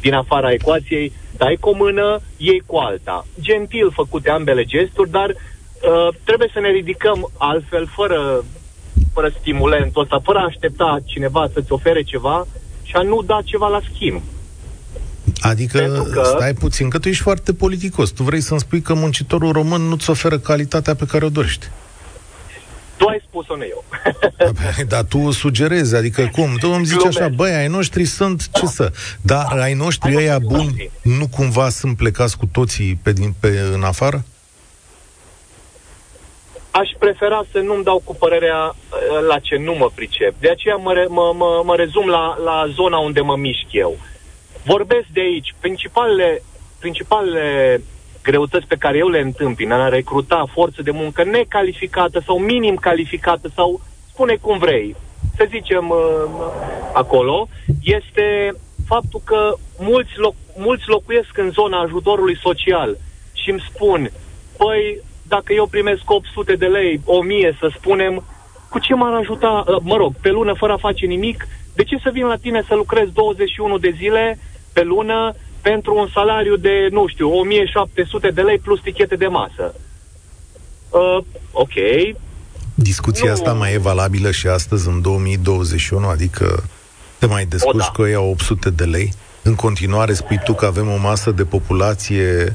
din 0.00 0.14
afara 0.14 0.52
ecuației, 0.52 1.12
dai 1.42 1.56
cu 1.60 1.68
o 1.68 1.76
mână, 1.84 2.20
iei 2.36 2.62
cu 2.66 2.76
alta. 2.76 3.26
Gentil 3.40 3.88
făcute 4.00 4.30
ambele 4.30 4.64
gesturi, 4.64 5.10
dar 5.10 5.28
uh, 5.30 6.08
trebuie 6.24 6.50
să 6.52 6.60
ne 6.60 6.70
ridicăm 6.70 7.30
altfel, 7.36 7.84
fără, 7.96 8.44
fără 9.14 9.28
stimulentul 9.40 10.02
ăsta, 10.02 10.20
fără 10.24 10.38
a 10.38 10.44
aștepta 10.44 10.98
cineva 11.04 11.48
să-ți 11.52 11.72
ofere 11.72 12.02
ceva 12.02 12.46
și 12.82 12.94
a 12.96 13.02
nu 13.02 13.22
da 13.22 13.38
ceva 13.44 13.68
la 13.68 13.80
schimb. 13.92 14.22
Adică, 15.40 16.06
că... 16.12 16.22
stai 16.36 16.54
puțin, 16.54 16.88
că 16.88 16.98
tu 16.98 17.08
ești 17.08 17.22
foarte 17.22 17.52
politicos. 17.52 18.10
Tu 18.10 18.22
vrei 18.22 18.40
să-mi 18.40 18.60
spui 18.60 18.80
că 18.80 18.94
muncitorul 18.94 19.52
român 19.52 19.82
nu-ți 19.82 20.10
oferă 20.10 20.38
calitatea 20.38 20.94
pe 20.94 21.04
care 21.06 21.24
o 21.24 21.28
dorești. 21.28 21.66
Tu 23.00 23.06
ai 23.06 23.22
spus-o, 23.28 23.56
nu 23.56 23.64
eu. 23.64 23.84
Dar 24.92 25.04
tu 25.04 25.18
o 25.18 25.30
sugerezi, 25.30 25.96
adică 25.96 26.28
cum? 26.32 26.56
Tu 26.58 26.70
îmi 26.70 26.84
zici 26.84 27.04
așa, 27.04 27.28
băi, 27.28 27.52
ai 27.52 27.66
noștri 27.66 28.04
sunt, 28.04 28.48
ce 28.52 28.66
să... 28.66 28.92
Dar 29.20 29.46
da. 29.54 29.62
ai 29.62 29.74
noștri 29.74 30.16
ăia 30.16 30.38
buni 30.38 30.90
nu 31.02 31.28
cumva 31.28 31.68
sunt 31.68 31.96
plecați 31.96 32.36
cu 32.36 32.46
toții 32.52 32.98
pe, 33.02 33.12
din, 33.12 33.34
pe 33.40 33.70
în 33.72 33.82
afară? 33.82 34.24
Aș 36.70 36.88
prefera 36.98 37.44
să 37.52 37.58
nu-mi 37.58 37.84
dau 37.84 38.02
cu 38.04 38.14
părerea 38.14 38.66
uh, 38.66 39.26
la 39.28 39.38
ce 39.38 39.56
nu 39.56 39.74
mă 39.74 39.90
pricep. 39.94 40.34
De 40.40 40.50
aceea 40.50 40.76
mă, 40.76 40.92
re, 40.92 41.06
mă, 41.08 41.32
mă, 41.36 41.62
mă 41.64 41.76
rezum 41.76 42.08
la, 42.08 42.36
la 42.44 42.66
zona 42.74 42.98
unde 42.98 43.20
mă 43.20 43.36
mișc 43.36 43.66
eu. 43.70 43.96
Vorbesc 44.64 45.06
de 45.12 45.20
aici. 45.20 45.54
Principalele, 45.60 46.42
principalele 46.78 47.80
greutăți 48.22 48.66
pe 48.66 48.76
care 48.76 48.98
eu 48.98 49.08
le 49.08 49.20
întâmpin 49.20 49.70
în 49.70 49.80
a 49.80 49.88
recruta 49.88 50.44
forță 50.52 50.82
de 50.82 50.90
muncă 50.90 51.24
necalificată 51.24 52.22
sau 52.26 52.38
minim 52.38 52.74
calificată 52.74 53.50
sau 53.54 53.80
spune 54.08 54.36
cum 54.40 54.58
vrei, 54.58 54.96
să 55.36 55.46
zicem 55.48 55.88
uh, 55.88 55.96
acolo, 56.92 57.48
este 57.82 58.54
faptul 58.86 59.20
că 59.24 59.54
mulți, 59.78 60.10
loc- 60.10 60.56
mulți 60.56 60.88
locuiesc 60.88 61.38
în 61.38 61.50
zona 61.50 61.80
ajutorului 61.80 62.36
social 62.36 62.96
și 63.32 63.50
îmi 63.50 63.64
spun, 63.72 64.10
păi, 64.56 65.00
dacă 65.22 65.52
eu 65.52 65.66
primesc 65.66 66.10
800 66.10 66.54
de 66.54 66.66
lei, 66.66 67.00
1000 67.04 67.56
să 67.60 67.70
spunem, 67.76 68.24
cu 68.68 68.78
ce 68.78 68.94
m-ar 68.94 69.14
ajuta, 69.14 69.64
uh, 69.66 69.76
mă 69.82 69.96
rog, 69.96 70.12
pe 70.20 70.30
lună 70.30 70.54
fără 70.54 70.72
a 70.72 70.76
face 70.88 71.06
nimic, 71.06 71.46
de 71.74 71.84
ce 71.84 71.96
să 72.02 72.10
vin 72.12 72.26
la 72.26 72.36
tine 72.36 72.62
să 72.68 72.74
lucrez 72.74 73.08
21 73.08 73.78
de 73.78 73.94
zile 73.96 74.38
pe 74.72 74.82
lună 74.82 75.34
pentru 75.62 75.96
un 75.96 76.08
salariu 76.12 76.56
de, 76.56 76.88
nu 76.90 77.06
știu, 77.06 77.38
1700 77.38 78.28
de 78.28 78.40
lei 78.40 78.58
plus 78.58 78.80
tichete 78.80 79.16
de 79.16 79.26
masă. 79.26 79.74
Uh, 80.90 81.24
ok. 81.52 81.72
Discuția 82.74 83.26
nu... 83.26 83.32
asta 83.32 83.52
mai 83.52 83.72
e 83.72 83.78
valabilă 83.78 84.30
și 84.30 84.46
astăzi, 84.46 84.88
în 84.88 85.02
2021, 85.02 86.06
adică 86.06 86.64
te 87.18 87.26
mai 87.26 87.44
descurci 87.44 87.84
da. 87.84 87.92
că 87.92 88.08
ia 88.08 88.20
800 88.20 88.70
de 88.70 88.84
lei? 88.84 89.12
În 89.42 89.54
continuare 89.54 90.12
spui 90.12 90.40
tu 90.44 90.54
că 90.54 90.66
avem 90.66 90.90
o 90.90 90.96
masă 90.96 91.30
de 91.30 91.44
populație 91.44 92.52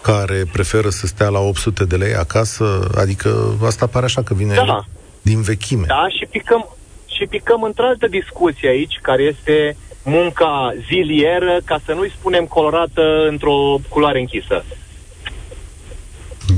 care 0.00 0.44
preferă 0.52 0.88
să 0.88 1.06
stea 1.06 1.28
la 1.28 1.38
800 1.38 1.84
de 1.84 1.96
lei 1.96 2.14
acasă? 2.14 2.90
Adică 2.96 3.58
asta 3.64 3.86
pare 3.86 4.04
așa 4.04 4.22
că 4.22 4.34
vine 4.34 4.54
da. 4.54 4.84
din 5.22 5.40
vechime. 5.40 5.84
Da, 5.86 6.06
și 6.08 6.26
picăm, 6.30 6.76
și 7.16 7.26
picăm 7.26 7.62
într-altă 7.62 8.06
discuție 8.06 8.68
aici, 8.68 8.98
care 9.02 9.22
este 9.22 9.76
munca 10.02 10.74
zilieră, 10.88 11.60
ca 11.64 11.80
să 11.84 11.92
nu-i 11.92 12.14
spunem 12.18 12.44
colorată 12.44 13.26
într-o 13.28 13.80
culoare 13.88 14.18
închisă. 14.18 14.64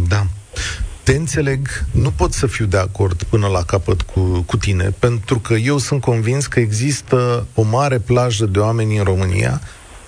Da. 0.09 0.23
Te 1.03 1.13
înțeleg, 1.15 1.69
nu 1.93 2.11
pot 2.11 2.33
să 2.33 2.47
fiu 2.47 2.65
de 2.65 2.77
acord 2.77 3.23
până 3.23 3.47
la 3.47 3.63
capăt 3.63 4.03
cu, 4.03 4.45
cu 4.47 4.57
tine, 4.57 4.95
pentru 4.99 5.39
că 5.39 5.55
eu 5.55 5.79
sunt 5.79 6.01
convins 6.01 6.47
că 6.47 6.61
există 6.61 7.47
o 7.55 7.63
mare 7.63 7.99
plajă 7.99 8.47
de 8.47 8.59
oameni 8.59 8.97
în 8.97 9.05
România 9.05 9.61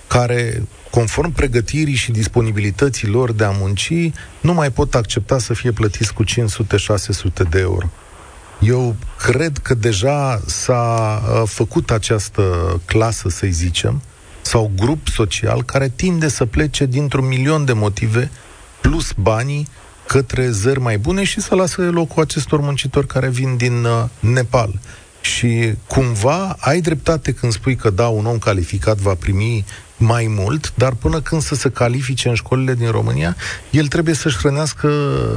care, 0.07 0.67
conform 0.89 1.31
pregătirii 1.31 1.95
și 1.95 2.11
disponibilității 2.11 3.07
lor 3.07 3.31
de 3.31 3.43
a 3.43 3.51
munci, 3.51 4.11
nu 4.41 4.53
mai 4.53 4.71
pot 4.71 4.95
accepta 4.95 5.39
să 5.39 5.53
fie 5.53 5.71
plătiți 5.71 6.13
cu 6.13 6.23
500-600 6.23 7.49
de 7.49 7.59
euro. 7.59 7.89
Eu 8.61 8.95
cred 9.17 9.57
că 9.57 9.73
deja 9.73 10.41
s-a 10.45 11.21
uh, 11.23 11.41
făcut 11.45 11.91
această 11.91 12.41
clasă, 12.85 13.29
să 13.29 13.47
zicem, 13.49 14.01
sau 14.41 14.71
grup 14.75 15.07
social 15.07 15.63
care 15.63 15.89
tinde 15.95 16.27
să 16.27 16.45
plece 16.45 16.85
dintr-un 16.85 17.27
milion 17.27 17.65
de 17.65 17.73
motive, 17.73 18.31
plus 18.81 19.11
banii, 19.17 19.67
către 20.07 20.49
zări 20.49 20.79
mai 20.79 20.97
bune 20.97 21.23
și 21.23 21.41
să 21.41 21.55
lasă 21.55 21.81
locul 21.81 22.23
acestor 22.23 22.59
muncitori 22.59 23.07
care 23.07 23.29
vin 23.29 23.57
din 23.57 23.83
uh, 23.83 24.03
Nepal. 24.19 24.79
Și 25.21 25.73
cumva 25.87 26.55
ai 26.59 26.81
dreptate 26.81 27.31
când 27.33 27.51
spui 27.51 27.75
că 27.75 27.89
da, 27.89 28.07
un 28.07 28.25
om 28.25 28.37
calificat 28.37 28.97
va 28.97 29.13
primi 29.13 29.65
mai 29.97 30.25
mult, 30.29 30.73
dar 30.75 30.93
până 30.93 31.21
când 31.21 31.41
să 31.41 31.55
se 31.55 31.69
califice 31.69 32.29
în 32.29 32.35
școlile 32.35 32.73
din 32.73 32.91
România, 32.91 33.35
el 33.69 33.87
trebuie 33.87 34.15
să-și 34.15 34.37
hrănească 34.37 34.89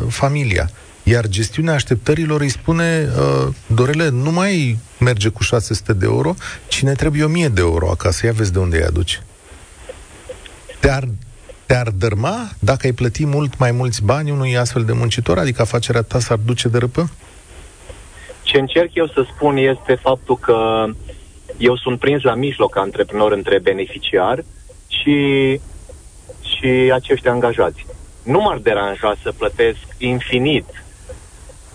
familia. 0.09 0.71
Iar 1.07 1.27
gestiunea 1.27 1.75
așteptărilor 1.75 2.41
îi 2.41 2.49
spune, 2.49 3.09
uh, 3.19 3.55
Dorele, 3.67 4.09
nu 4.09 4.31
mai 4.31 4.79
merge 5.01 5.29
cu 5.29 5.43
600 5.43 5.93
de 5.93 6.05
euro, 6.05 6.35
cine 6.69 6.93
trebuie 6.93 7.25
1000 7.25 7.49
de 7.49 7.61
euro 7.61 7.91
acasă, 7.91 8.27
ia 8.27 8.33
vezi 8.33 8.53
de 8.53 8.59
unde 8.59 8.77
îi 8.77 8.85
aduci. 8.85 9.23
Te-ar, 10.81 11.05
te-ar 11.67 11.89
dărma 11.89 12.49
dacă 12.59 12.87
ai 12.87 12.93
plăti 12.93 13.27
mult 13.27 13.59
mai 13.59 13.71
mulți 13.71 14.05
bani 14.05 14.31
unui 14.31 14.57
astfel 14.57 14.85
de 14.85 14.93
muncitor, 14.93 15.39
adică 15.39 15.63
afacerea 15.63 16.03
ta 16.03 16.19
s-ar 16.19 16.39
duce 16.45 16.69
de 16.69 16.79
răpă? 16.79 17.11
Ce 18.43 18.59
încerc 18.59 18.95
eu 18.95 19.07
să 19.07 19.27
spun 19.35 19.57
este 19.57 19.95
faptul 19.95 20.37
că 20.37 20.85
eu 21.57 21.77
sunt 21.77 21.99
prins 21.99 22.23
la 22.23 22.35
mijloc 22.35 22.77
antreprenor 22.77 23.33
între 23.33 23.59
beneficiar 23.59 24.45
și, 24.89 25.51
și 26.43 26.91
acești 26.93 27.29
angajați. 27.29 27.87
Nu 28.23 28.41
m-ar 28.41 28.59
deranja 28.59 29.15
să 29.23 29.33
plătesc 29.33 29.79
infinit 29.99 30.84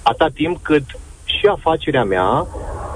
atât 0.10 0.34
timp 0.34 0.58
cât 0.62 0.84
și 1.26 1.45
afacerea 1.45 2.04
mea 2.04 2.48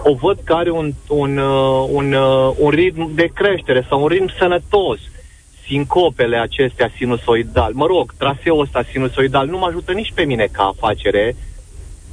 o 0.04 0.14
văd 0.14 0.40
că 0.44 0.54
are 0.54 0.70
un, 0.70 0.92
un, 1.08 1.38
uh, 1.38 1.88
un, 1.90 2.14
uh, 2.14 2.54
un 2.58 2.70
ritm 2.70 3.16
de 3.16 3.32
creștere 3.34 3.86
sau 3.90 4.02
un 4.02 4.08
ritm 4.08 4.32
sănătos. 4.38 5.00
Sincopele 5.66 6.38
acestea 6.38 6.92
sinusoidal, 6.98 7.72
mă 7.74 7.86
rog, 7.86 8.14
traseul 8.18 8.62
ăsta 8.62 8.84
sinusoidal 8.92 9.48
nu 9.48 9.58
mă 9.58 9.66
ajută 9.66 9.92
nici 9.92 10.12
pe 10.16 10.24
mine 10.24 10.48
ca 10.52 10.64
afacere 10.64 11.36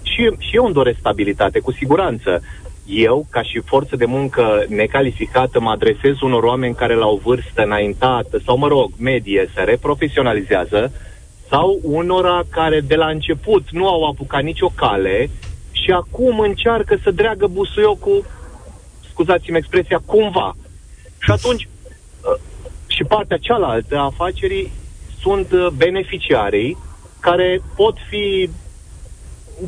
și, 0.03 0.31
și 0.39 0.57
eu 0.57 0.65
îmi 0.65 0.75
doresc 0.75 0.99
stabilitate, 0.99 1.59
cu 1.59 1.73
siguranță. 1.73 2.43
Eu, 2.87 3.27
ca 3.31 3.43
și 3.43 3.61
forță 3.61 3.97
de 3.97 4.05
muncă 4.05 4.65
necalificată, 4.69 5.61
mă 5.61 5.71
adresez 5.71 6.21
unor 6.21 6.43
oameni 6.43 6.75
care 6.75 6.95
la 6.95 7.07
o 7.07 7.17
vârstă 7.17 7.63
înaintată 7.63 8.41
sau, 8.45 8.57
mă 8.57 8.69
rog, 8.69 8.91
medie, 8.99 9.51
se 9.55 9.63
reprofesionalizează, 9.63 10.93
sau 11.51 11.79
unora 11.83 12.43
care 12.51 12.81
de 12.81 12.95
la 12.95 13.07
început 13.07 13.71
nu 13.71 13.89
au 13.89 14.05
apucat 14.05 14.43
nicio 14.43 14.73
cale 14.75 15.31
și 15.71 15.91
acum 15.91 16.41
încearcă 16.41 16.99
să 17.03 17.11
dreagă 17.11 17.47
busuiocul, 17.47 18.25
scuzați-mi 19.11 19.57
expresia, 19.57 20.03
cumva. 20.07 20.57
Și 21.19 21.31
atunci, 21.31 21.65
uh, 21.65 22.41
și 22.87 23.05
partea 23.05 23.37
cealaltă 23.37 23.97
a 23.97 24.05
afacerii 24.05 24.73
sunt 25.21 25.53
uh, 25.53 25.67
beneficiarii 25.77 26.77
care 27.21 27.63
pot 27.77 27.97
fi 28.09 28.51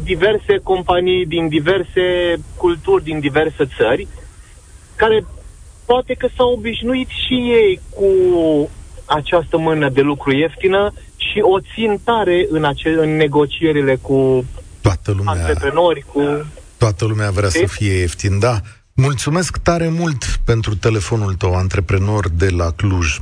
diverse 0.03 0.59
companii 0.63 1.27
din 1.27 1.49
diverse 1.49 2.37
culturi, 2.57 3.05
din 3.05 3.21
diverse 3.21 3.69
țări, 3.77 4.07
care 4.97 5.25
poate 5.87 6.15
că 6.15 6.29
s-au 6.37 6.53
obișnuit 6.53 7.09
și 7.09 7.35
ei 7.35 7.81
cu 7.95 8.09
această 9.05 9.57
mână 9.57 9.89
de 9.89 10.01
lucru 10.01 10.33
ieftină 10.33 10.93
și 11.33 11.41
o 11.41 11.61
țin 11.75 12.01
tare 12.05 12.47
în, 12.51 12.65
ace- 12.65 12.97
în 12.99 13.17
negocierile 13.17 13.97
cu 13.97 14.45
Toată 14.81 15.13
lumea, 15.13 15.33
antreprenori, 15.33 16.05
cu... 16.13 16.21
Toată 16.77 17.05
lumea 17.05 17.31
vrea 17.31 17.49
să 17.49 17.65
fie 17.67 17.93
ieftin, 17.93 18.39
da. 18.39 18.61
Mulțumesc 18.95 19.57
tare 19.57 19.89
mult 19.89 20.25
pentru 20.45 20.63
pentru 20.63 20.91
telefonul 20.91 21.35
tău, 21.35 21.55
antreprenor 21.55 22.29
de 22.29 22.49
la 22.49 22.71
Cluj. 22.71 23.21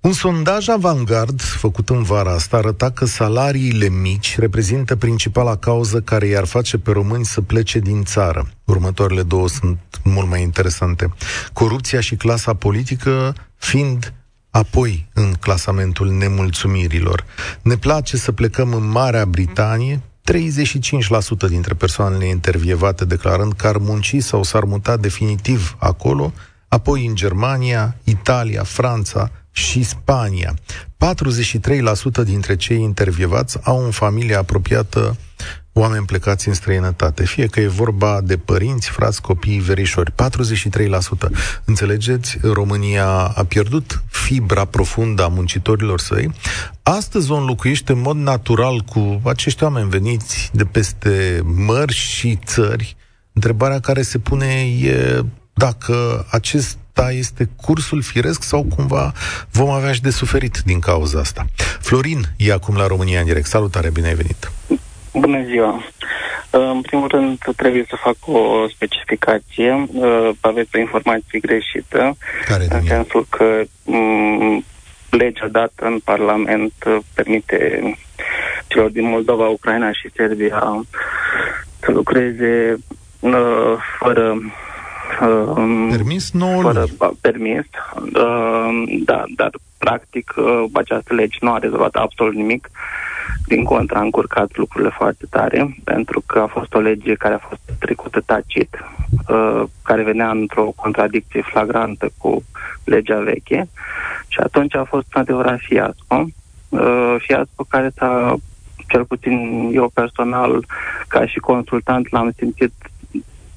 Un 0.00 0.12
sondaj 0.12 0.68
avangard 0.68 1.40
făcut 1.40 1.88
în 1.88 2.02
vara 2.02 2.32
asta 2.32 2.56
arăta 2.56 2.90
că 2.90 3.04
salariile 3.04 3.88
mici 3.88 4.38
reprezintă 4.38 4.96
principala 4.96 5.56
cauză 5.56 6.00
care 6.00 6.26
i-ar 6.26 6.44
face 6.44 6.78
pe 6.78 6.90
români 6.90 7.24
să 7.24 7.40
plece 7.40 7.78
din 7.78 8.04
țară. 8.04 8.48
Următoarele 8.64 9.22
două 9.22 9.48
sunt 9.48 9.78
mult 10.04 10.28
mai 10.28 10.42
interesante. 10.42 11.12
Corupția 11.52 12.00
și 12.00 12.14
clasa 12.14 12.54
politică 12.54 13.34
fiind 13.56 14.12
apoi 14.56 15.06
în 15.12 15.32
clasamentul 15.32 16.10
nemulțumirilor. 16.10 17.24
Ne 17.62 17.76
place 17.76 18.16
să 18.16 18.32
plecăm 18.32 18.72
în 18.72 18.88
Marea 18.88 19.24
Britanie, 19.24 20.02
35% 20.32 21.48
dintre 21.48 21.74
persoanele 21.74 22.26
intervievate 22.26 23.04
declarând 23.04 23.52
că 23.52 23.66
ar 23.66 23.76
munci 23.76 24.16
sau 24.18 24.42
s-ar 24.42 24.64
muta 24.64 24.96
definitiv 24.96 25.76
acolo, 25.78 26.32
apoi 26.68 27.06
în 27.06 27.14
Germania, 27.14 27.96
Italia, 28.04 28.62
Franța, 28.62 29.30
și 29.50 29.82
Spania. 29.82 30.54
43% 30.54 32.24
dintre 32.24 32.56
cei 32.56 32.80
intervievați 32.80 33.58
au 33.62 33.84
în 33.84 33.90
familie 33.90 34.34
apropiată 34.34 35.16
oameni 35.78 36.04
plecați 36.04 36.48
în 36.48 36.54
străinătate, 36.54 37.24
fie 37.24 37.46
că 37.46 37.60
e 37.60 37.66
vorba 37.66 38.20
de 38.20 38.36
părinți, 38.36 38.90
frați, 38.90 39.20
copii, 39.20 39.58
verișori. 39.58 40.12
43%. 40.12 40.14
Înțelegeți? 41.64 42.38
România 42.42 43.08
a 43.08 43.44
pierdut 43.48 44.02
fibra 44.10 44.64
profundă 44.64 45.22
a 45.24 45.28
muncitorilor 45.28 46.00
săi. 46.00 46.32
Astăzi 46.82 47.30
o 47.30 47.36
înlocuiește 47.36 47.92
în 47.92 48.00
mod 48.00 48.16
natural 48.16 48.80
cu 48.80 49.20
acești 49.24 49.62
oameni 49.62 49.88
veniți 49.88 50.50
de 50.52 50.64
peste 50.64 51.40
mări 51.44 51.94
și 51.94 52.38
țări. 52.44 52.96
Întrebarea 53.32 53.80
care 53.80 54.02
se 54.02 54.18
pune 54.18 54.64
e 54.82 55.24
dacă 55.54 56.26
acest 56.30 56.78
asta 56.98 57.12
este 57.12 57.48
cursul 57.56 58.02
firesc 58.02 58.42
sau 58.42 58.62
cumva 58.76 59.12
vom 59.50 59.70
avea 59.70 59.92
și 59.92 60.00
de 60.00 60.10
suferit 60.10 60.62
din 60.64 60.78
cauza 60.78 61.20
asta. 61.20 61.46
Florin 61.80 62.34
e 62.36 62.52
acum 62.52 62.76
la 62.76 62.86
România 62.86 63.20
în 63.20 63.26
direct. 63.26 63.46
Salutare, 63.46 63.90
bine 63.90 64.06
ai 64.06 64.14
venit! 64.14 64.50
Bună 65.18 65.42
ziua! 65.42 65.82
În 66.50 66.80
primul 66.80 67.08
rând, 67.08 67.38
trebuie 67.56 67.84
să 67.88 67.96
fac 67.96 68.16
o 68.26 68.68
specificație. 68.68 69.86
Aveți 70.40 70.76
o 70.76 70.78
informație 70.78 71.38
greșită. 71.38 72.16
Care 72.44 72.66
în 72.70 72.82
sensul 72.86 73.26
că 73.30 73.62
m- 73.64 74.64
legea 75.10 75.48
dată 75.48 75.84
în 75.86 75.98
Parlament 76.04 76.72
permite 77.14 77.80
celor 78.66 78.90
din 78.90 79.08
Moldova, 79.08 79.48
Ucraina 79.48 79.92
și 79.92 80.10
Serbia 80.14 80.84
să 81.80 81.90
lucreze 81.90 82.76
uh, 83.20 83.74
fără 83.98 84.36
Uh, 85.20 85.88
permis 85.90 86.32
9 86.32 86.62
fără 86.62 86.84
luni. 86.98 87.18
permis, 87.20 87.64
uh, 88.14 88.98
da, 89.04 89.24
dar 89.36 89.50
practic 89.78 90.34
uh, 90.36 90.64
această 90.72 91.14
lege 91.14 91.36
nu 91.40 91.52
a 91.52 91.58
rezolvat 91.58 91.94
absolut 91.94 92.34
nimic. 92.34 92.70
Din 93.46 93.64
contra, 93.64 93.98
a 93.98 94.02
încurcat 94.02 94.56
lucrurile 94.56 94.90
foarte 94.96 95.24
tare, 95.30 95.76
pentru 95.84 96.22
că 96.26 96.38
a 96.38 96.46
fost 96.46 96.74
o 96.74 96.78
lege 96.78 97.14
care 97.14 97.34
a 97.34 97.46
fost 97.48 97.60
trecută 97.78 98.20
tacit, 98.26 98.84
uh, 99.28 99.62
care 99.82 100.02
venea 100.02 100.30
într-o 100.30 100.72
contradicție 100.76 101.42
flagrantă 101.42 102.08
cu 102.18 102.44
legea 102.84 103.18
veche 103.18 103.68
și 104.28 104.38
atunci 104.40 104.74
a 104.74 104.84
fost 104.84 105.14
un 105.14 105.20
adevărat 105.20 105.58
fiasco. 105.58 106.24
Uh, 106.68 107.14
fiasco 107.18 107.64
care 107.68 107.90
s-a, 107.96 108.36
cel 108.88 109.04
puțin 109.04 109.68
eu 109.72 109.90
personal, 109.94 110.64
ca 111.08 111.26
și 111.26 111.38
consultant, 111.38 112.10
l-am 112.10 112.32
simțit 112.36 112.72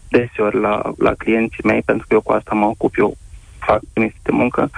deseori 0.09 0.59
la, 0.59 0.93
la 0.97 1.13
clienții 1.13 1.63
mei, 1.63 1.81
pentru 1.81 2.05
că 2.07 2.13
eu 2.13 2.21
cu 2.21 2.31
asta 2.31 2.55
mă 2.55 2.65
ocup, 2.65 2.95
eu 2.97 3.17
fac 3.59 3.79
permis 3.93 4.13
de 4.23 4.31
muncă, 4.31 4.69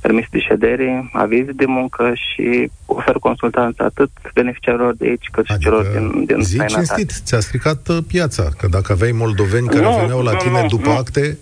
permis 0.00 0.26
de 0.30 0.40
ședere, 0.40 1.10
avize 1.12 1.52
de 1.52 1.64
muncă 1.66 2.12
și 2.14 2.70
ofer 2.86 3.14
consultanță 3.14 3.82
atât 3.82 4.10
beneficiarilor 4.34 4.94
de 4.94 5.06
aici 5.06 5.28
cât 5.32 5.44
și 5.44 5.52
adică 5.52 5.68
celor 5.68 5.86
din, 5.86 6.24
din 6.24 6.42
zi 6.42 6.60
cinstit, 6.66 7.12
ți-a 7.24 7.40
stricat 7.40 7.88
uh, 7.88 7.98
piața, 8.06 8.48
că 8.58 8.66
dacă 8.66 8.92
aveai 8.92 9.12
moldoveni 9.12 9.68
care 9.68 9.82
nu, 9.82 9.96
veneau 10.00 10.22
la 10.22 10.32
nu, 10.32 10.38
tine 10.38 10.60
nu, 10.60 10.66
după 10.66 10.88
nu, 10.88 10.96
acte, 10.96 11.38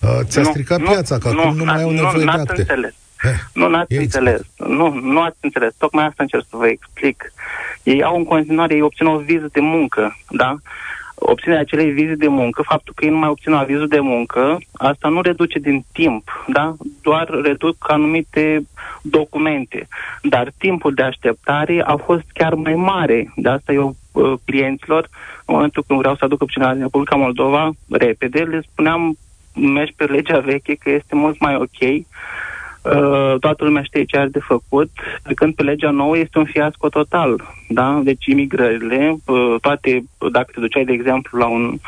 uh, 0.00 0.20
ți-a 0.22 0.42
nu, 0.42 0.48
stricat 0.48 0.78
nu, 0.78 0.90
piața, 0.90 1.18
că 1.18 1.30
nu, 1.30 1.40
acum 1.40 1.56
nu 1.56 1.64
mai 1.64 1.82
au 1.82 1.90
nevoie 1.90 2.24
nu, 2.24 2.32
de 2.32 2.38
acte. 2.38 2.60
Înțeles. 2.60 2.94
Eh, 3.22 3.38
nu, 3.52 3.68
n-ați 3.68 3.94
înțeles. 3.94 4.40
Nu, 4.56 4.92
nu 4.94 5.20
ați 5.20 5.36
înțeles. 5.40 5.72
Tocmai 5.78 6.04
asta 6.04 6.22
încerc 6.22 6.44
să 6.50 6.56
vă 6.56 6.66
explic. 6.66 7.32
Ei 7.82 8.02
au 8.02 8.16
în 8.16 8.24
continuare, 8.24 8.74
ei 8.74 8.82
obțin 8.82 9.06
o 9.06 9.18
viză 9.18 9.48
de 9.52 9.60
muncă, 9.60 10.16
da? 10.30 10.56
Obținerea 11.20 11.62
acelei 11.62 11.90
vize 11.90 12.14
de 12.14 12.28
muncă, 12.28 12.62
faptul 12.62 12.92
că 12.96 13.04
ei 13.04 13.10
nu 13.10 13.16
mai 13.16 13.28
obțin 13.28 13.52
avizul 13.52 13.88
de 13.88 14.00
muncă, 14.00 14.58
asta 14.72 15.08
nu 15.08 15.20
reduce 15.20 15.58
din 15.58 15.84
timp, 15.92 16.44
da? 16.46 16.74
Doar 17.02 17.28
reduc 17.42 17.76
anumite 17.78 18.66
documente. 19.02 19.88
Dar 20.22 20.52
timpul 20.58 20.94
de 20.94 21.02
așteptare 21.02 21.82
a 21.86 21.96
fost 21.96 22.24
chiar 22.32 22.54
mai 22.54 22.74
mare. 22.74 23.32
De 23.36 23.48
asta 23.48 23.72
eu 23.72 23.96
uh, 24.12 24.32
clienților, 24.44 25.08
în 25.44 25.54
momentul 25.54 25.84
când 25.86 25.98
vreau 25.98 26.16
să 26.16 26.24
aduc 26.24 26.42
opțiunea 26.42 26.72
din 26.72 26.82
Republica 26.82 27.16
Moldova, 27.16 27.70
repede, 27.90 28.38
le 28.38 28.60
spuneam 28.72 29.18
mergi 29.54 29.92
pe 29.96 30.04
legea 30.04 30.38
veche, 30.38 30.74
că 30.74 30.90
este 30.90 31.14
mult 31.14 31.40
mai 31.40 31.54
ok 31.54 31.80
Uh, 31.80 32.49
toată 33.40 33.64
lumea 33.64 33.82
știe 33.82 34.04
ce 34.04 34.16
are 34.16 34.28
de 34.28 34.38
făcut, 34.38 34.90
când 35.34 35.54
pe 35.54 35.62
legea 35.62 35.90
nouă 35.90 36.18
este 36.18 36.38
un 36.38 36.44
fiasco 36.44 36.88
total. 36.88 37.42
Da? 37.68 38.00
Deci 38.04 38.26
imigrările, 38.26 39.16
uh, 39.26 39.54
toate, 39.60 40.04
dacă 40.32 40.50
te 40.54 40.60
duceai, 40.60 40.84
de 40.84 40.92
exemplu, 40.92 41.38
la 41.38 41.46
un 41.46 41.78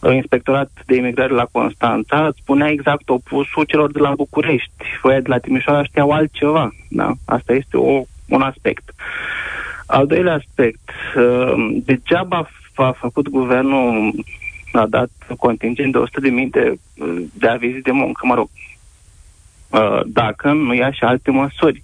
uh, 0.00 0.14
inspectorat 0.14 0.70
de 0.86 0.96
imigrare 0.96 1.32
la 1.32 1.48
Constanța, 1.52 2.26
îți 2.26 2.38
spunea 2.40 2.70
exact 2.70 3.08
opusul 3.08 3.64
celor 3.64 3.92
de 3.92 3.98
la 3.98 4.14
București. 4.16 4.72
Voi 5.02 5.20
de 5.20 5.28
la 5.28 5.38
Timișoara 5.38 5.84
știau 5.84 6.10
altceva. 6.10 6.74
Da? 6.88 7.12
Asta 7.24 7.52
este 7.52 7.76
o, 7.76 8.02
un 8.28 8.42
aspect. 8.42 8.94
Al 9.86 10.06
doilea 10.06 10.34
aspect, 10.34 10.90
uh, 11.16 11.76
degeaba 11.84 12.48
a 12.76 12.96
făcut 12.98 13.28
guvernul 13.28 14.14
a 14.72 14.86
dat 14.86 15.10
contingent 15.38 15.92
de 15.92 15.98
100.000 15.98 16.50
de, 16.50 16.74
de 17.32 17.48
avizi 17.48 17.80
de 17.80 17.90
muncă, 17.90 18.26
mă 18.26 18.34
rog, 18.34 18.48
Uh, 18.48 18.73
dacă 20.06 20.52
nu 20.52 20.74
ia 20.74 20.90
și 20.90 21.04
alte 21.04 21.30
măsuri. 21.30 21.82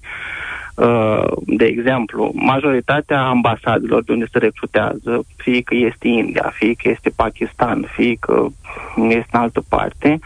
Uh, 0.75 1.25
de 1.47 1.65
exemplu, 1.65 2.31
majoritatea 2.35 3.23
ambasadelor 3.23 4.03
de 4.03 4.13
unde 4.13 4.27
se 4.33 4.39
recrutează, 4.39 5.25
fie 5.37 5.61
că 5.61 5.75
este 5.75 6.09
India, 6.09 6.53
fie 6.55 6.73
că 6.73 6.89
este 6.89 7.11
Pakistan, 7.17 7.87
fie 7.95 8.17
că 8.21 8.47
este 9.09 9.29
în 9.33 9.41
altă 9.41 9.63
parte, 9.69 10.19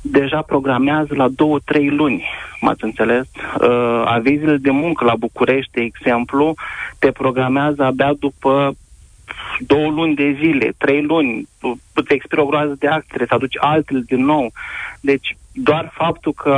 deja 0.00 0.42
programează 0.42 1.14
la 1.14 1.28
două, 1.28 1.58
trei 1.64 1.90
luni, 1.90 2.24
m-ați 2.60 2.84
înțeles? 2.84 3.26
Uh, 3.60 4.02
avizile 4.04 4.56
de 4.56 4.70
muncă 4.70 5.04
la 5.04 5.14
București, 5.16 5.72
de 5.72 5.80
exemplu, 5.80 6.54
te 6.98 7.10
programează 7.10 7.82
abia 7.82 8.12
după 8.18 8.76
două 9.66 9.90
luni 9.90 10.14
de 10.14 10.36
zile, 10.40 10.74
trei 10.78 11.02
luni, 11.02 11.48
îți 11.94 12.12
expiră 12.12 12.40
o 12.40 12.46
groază 12.46 12.76
de 12.78 12.86
acte, 12.86 13.24
să 13.28 13.34
aduci 13.34 13.56
altele 13.58 14.02
din 14.06 14.24
nou. 14.24 14.52
Deci, 15.00 15.36
doar 15.52 15.90
faptul 15.94 16.32
că 16.32 16.50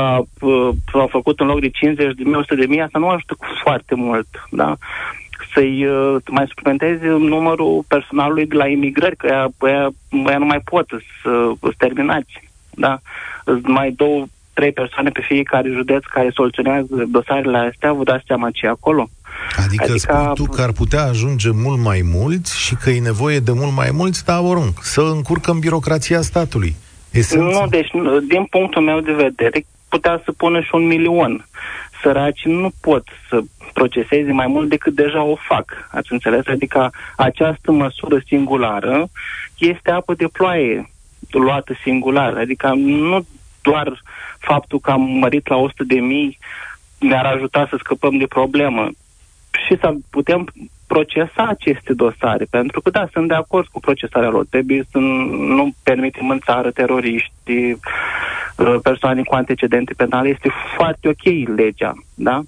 a 0.92 1.06
făcut 1.08 1.40
în 1.40 1.46
loc 1.46 1.60
de 1.60 1.68
50 1.68 2.14
de 2.14 2.22
mii, 2.24 2.34
100 2.34 2.54
de 2.54 2.66
mii, 2.66 2.80
asta 2.80 2.98
nu 2.98 3.08
ajută 3.08 3.34
cu 3.38 3.46
foarte 3.62 3.94
mult, 3.94 4.26
da? 4.50 4.76
Să-i 5.54 5.86
uh, 5.86 6.16
mai 6.30 6.46
suplimentezi 6.46 7.04
numărul 7.04 7.84
personalului 7.88 8.46
de 8.46 8.56
la 8.56 8.66
imigrări, 8.66 9.16
că 9.16 9.26
ea, 9.26 9.48
ea, 9.68 9.88
ea 10.26 10.38
nu 10.38 10.44
mai 10.44 10.60
pot 10.64 10.86
să, 11.22 11.52
să 11.60 11.72
terminați, 11.76 12.50
da? 12.70 12.98
Îți 13.44 13.68
mai 13.68 13.90
două, 13.90 14.26
trei 14.52 14.72
persoane 14.72 15.10
pe 15.10 15.20
fiecare 15.20 15.68
județ 15.70 16.04
care 16.04 16.30
soluționează 16.30 17.04
dosarele 17.08 17.58
astea, 17.58 17.92
vă 17.92 18.02
dați 18.02 18.24
seama 18.26 18.50
ce 18.50 18.66
acolo. 18.66 19.08
Adică, 19.64 19.82
adică 19.82 19.98
spui 19.98 20.30
tu 20.34 20.44
că 20.44 20.62
ar 20.62 20.72
putea 20.72 21.02
ajunge 21.02 21.50
mult 21.50 21.78
mai 21.78 22.00
mulți 22.04 22.58
și 22.58 22.74
că 22.74 22.90
e 22.90 23.00
nevoie 23.00 23.38
de 23.38 23.52
mult 23.52 23.74
mai 23.74 23.90
mulți, 23.92 24.24
dar 24.24 24.38
oricum, 24.42 24.72
să 24.80 25.00
încurcăm 25.00 25.58
birocrația 25.58 26.20
statului. 26.20 26.76
Esența. 27.10 27.60
Nu, 27.60 27.66
deci, 27.66 27.90
din 28.28 28.44
punctul 28.44 28.82
meu 28.82 29.00
de 29.00 29.12
vedere, 29.12 29.64
putea 29.88 30.20
să 30.24 30.32
pună 30.32 30.60
și 30.60 30.70
un 30.72 30.86
milion. 30.86 31.46
Săracii 32.02 32.52
nu 32.52 32.70
pot 32.80 33.08
să 33.28 33.40
proceseze 33.72 34.32
mai 34.32 34.46
mult 34.46 34.68
decât 34.68 34.94
deja 34.94 35.22
o 35.22 35.36
fac. 35.48 35.88
Ați 35.90 36.12
înțeles? 36.12 36.46
Adică 36.46 36.90
această 37.16 37.72
măsură 37.72 38.22
singulară 38.26 39.08
este 39.58 39.90
apă 39.90 40.14
de 40.14 40.26
ploaie 40.32 40.90
luată 41.30 41.76
singular. 41.82 42.36
Adică 42.36 42.72
nu 42.76 43.26
doar 43.62 44.02
faptul 44.38 44.80
că 44.80 44.90
am 44.90 45.00
mărit 45.00 45.48
la 45.48 45.56
100 45.56 45.84
de 45.84 46.00
mii 46.00 46.38
ne-ar 46.98 47.24
ajuta 47.24 47.66
să 47.70 47.76
scăpăm 47.78 48.16
de 48.16 48.26
problemă 48.26 48.90
și 49.66 49.76
să 49.80 49.94
putem 50.10 50.52
procesa 50.86 51.44
aceste 51.48 51.92
dosare, 51.92 52.44
pentru 52.50 52.80
că, 52.80 52.90
da, 52.90 53.08
sunt 53.12 53.28
de 53.28 53.34
acord 53.34 53.66
cu 53.66 53.80
procesarea 53.80 54.28
lor. 54.28 54.46
Trebuie 54.50 54.86
să 54.90 54.98
nu 54.98 55.74
permitem 55.82 56.30
în 56.30 56.38
țară 56.44 56.70
teroriști, 56.70 57.52
uh, 57.52 58.76
persoane 58.82 59.22
cu 59.22 59.34
antecedente 59.34 59.94
penale. 59.96 60.28
Este 60.28 60.50
foarte 60.76 61.08
ok 61.08 61.56
legea, 61.56 61.92
da? 62.14 62.42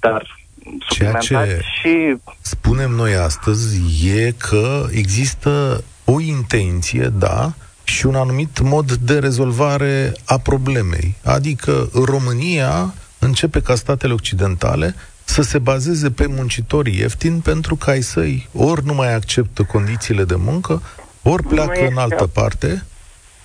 Dar 0.00 0.42
Ceea 0.88 1.12
ce 1.12 1.60
și... 1.80 2.16
spunem 2.40 2.90
noi 2.90 3.14
astăzi 3.14 4.08
e 4.08 4.34
că 4.38 4.86
există 4.90 5.84
o 6.04 6.20
intenție, 6.20 7.10
da, 7.18 7.52
și 7.84 8.06
un 8.06 8.14
anumit 8.14 8.60
mod 8.60 8.92
de 8.92 9.18
rezolvare 9.18 10.12
a 10.24 10.38
problemei. 10.38 11.14
Adică 11.24 11.88
România 12.04 12.94
începe 13.18 13.60
ca 13.60 13.74
statele 13.74 14.12
occidentale 14.12 14.94
să 15.24 15.42
se 15.42 15.58
bazeze 15.58 16.10
pe 16.10 16.26
muncitorii 16.26 16.98
ieftini 16.98 17.40
pentru 17.40 17.76
că 17.76 17.90
ai 17.90 18.00
săi 18.00 18.48
ori 18.52 18.84
nu 18.84 18.94
mai 18.94 19.14
acceptă 19.14 19.62
condițiile 19.62 20.24
de 20.24 20.34
muncă, 20.34 20.82
ori 21.22 21.42
pleacă 21.42 21.86
în 21.90 21.96
altă 21.96 22.26
parte, 22.26 22.84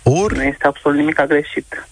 ori... 0.03 0.35
Nu 0.35 0.43
este 0.43 0.67
absolut 0.67 0.97
nimic 0.97 1.25
greșit. 1.25 1.87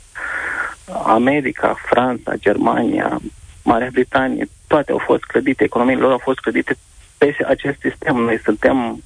America, 1.04 1.76
Franța, 1.86 2.34
Germania, 2.36 3.20
Marea 3.64 3.90
Britanie, 3.92 4.50
toate 4.68 4.92
au 4.92 5.02
fost 5.06 5.24
clădite, 5.24 5.64
economiile 5.64 6.02
lor 6.02 6.12
au 6.12 6.22
fost 6.24 6.40
clădite 6.40 6.78
pe 7.18 7.36
acest 7.48 7.80
sistem. 7.80 8.16
Noi 8.16 8.40
suntem 8.44 9.04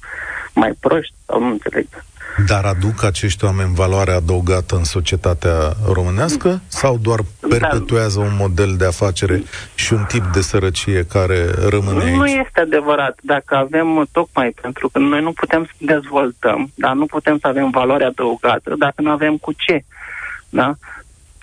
mai 0.54 0.72
proști 0.80 1.14
sau 1.26 1.40
nu 1.40 1.46
înțeleg. 1.46 1.86
Dar 2.46 2.64
aduc 2.64 3.02
acești 3.04 3.44
oameni 3.44 3.74
valoare 3.74 4.12
adăugată 4.12 4.76
în 4.76 4.84
societatea 4.84 5.72
românească 5.92 6.60
sau 6.66 6.98
doar 6.98 7.18
perpetuează 7.48 8.20
un 8.20 8.36
model 8.38 8.74
de 8.76 8.86
afacere 8.86 9.42
și 9.74 9.92
un 9.92 10.04
tip 10.08 10.24
de 10.24 10.40
sărăcie 10.40 11.04
care 11.04 11.50
rămâne 11.68 12.04
aici? 12.04 12.16
Nu 12.16 12.26
este 12.26 12.60
adevărat. 12.60 13.18
Dacă 13.22 13.56
avem, 13.56 14.08
tocmai 14.12 14.54
pentru 14.60 14.88
că 14.88 14.98
noi 14.98 15.22
nu 15.22 15.32
putem 15.32 15.64
să 15.64 15.72
dezvoltăm, 15.78 16.72
dar 16.74 16.94
nu 16.94 17.06
putem 17.06 17.38
să 17.38 17.46
avem 17.46 17.70
valoare 17.70 18.04
adăugată 18.04 18.74
dacă 18.78 19.02
nu 19.02 19.10
avem 19.10 19.36
cu 19.36 19.52
ce. 19.52 19.84
Da? 20.48 20.74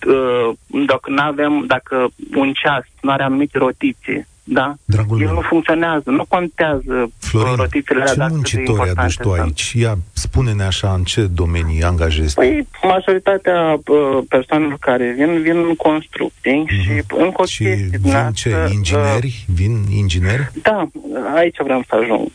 Uh, 0.07 0.55
dacă 0.87 1.09
nu 1.09 1.21
avem, 1.21 1.63
dacă 1.67 2.07
un 2.35 2.53
ceas 2.53 2.83
nu 3.01 3.11
are 3.11 3.23
anumite 3.23 3.57
rotiții, 3.57 4.27
da? 4.51 4.75
Dragul 4.85 5.19
El 5.19 5.25
meu. 5.25 5.35
nu 5.35 5.41
funcționează, 5.41 6.09
nu 6.09 6.25
contează 6.25 7.11
Florin, 7.17 7.55
rotițele 7.55 8.03
ce 8.03 8.25
muncitori 8.29 8.91
aduci 8.95 9.17
tu 9.17 9.31
aici? 9.31 9.71
Ia, 9.71 9.97
spune-ne 10.13 10.63
așa, 10.63 10.93
în 10.93 11.03
ce 11.03 11.21
domenii 11.21 11.83
angajezi? 11.83 12.33
Păi, 12.33 12.67
majoritatea 12.83 13.73
uh, 13.73 14.17
persoanelor 14.29 14.77
care 14.79 15.13
vin, 15.17 15.41
vin 15.41 15.57
în 15.57 15.75
construcții 15.75 16.65
mm-hmm. 16.65 16.83
și 16.83 17.03
în 17.07 17.45
Și 17.45 17.63
vin 18.01 18.31
ce, 18.33 18.49
uh, 18.49 18.71
ingineri? 18.73 19.45
Uh, 19.47 19.55
vin 19.55 19.83
ingineri? 19.91 20.51
Da, 20.61 20.87
aici 21.35 21.57
vreau 21.63 21.83
să 21.87 21.95
ajung. 21.95 22.31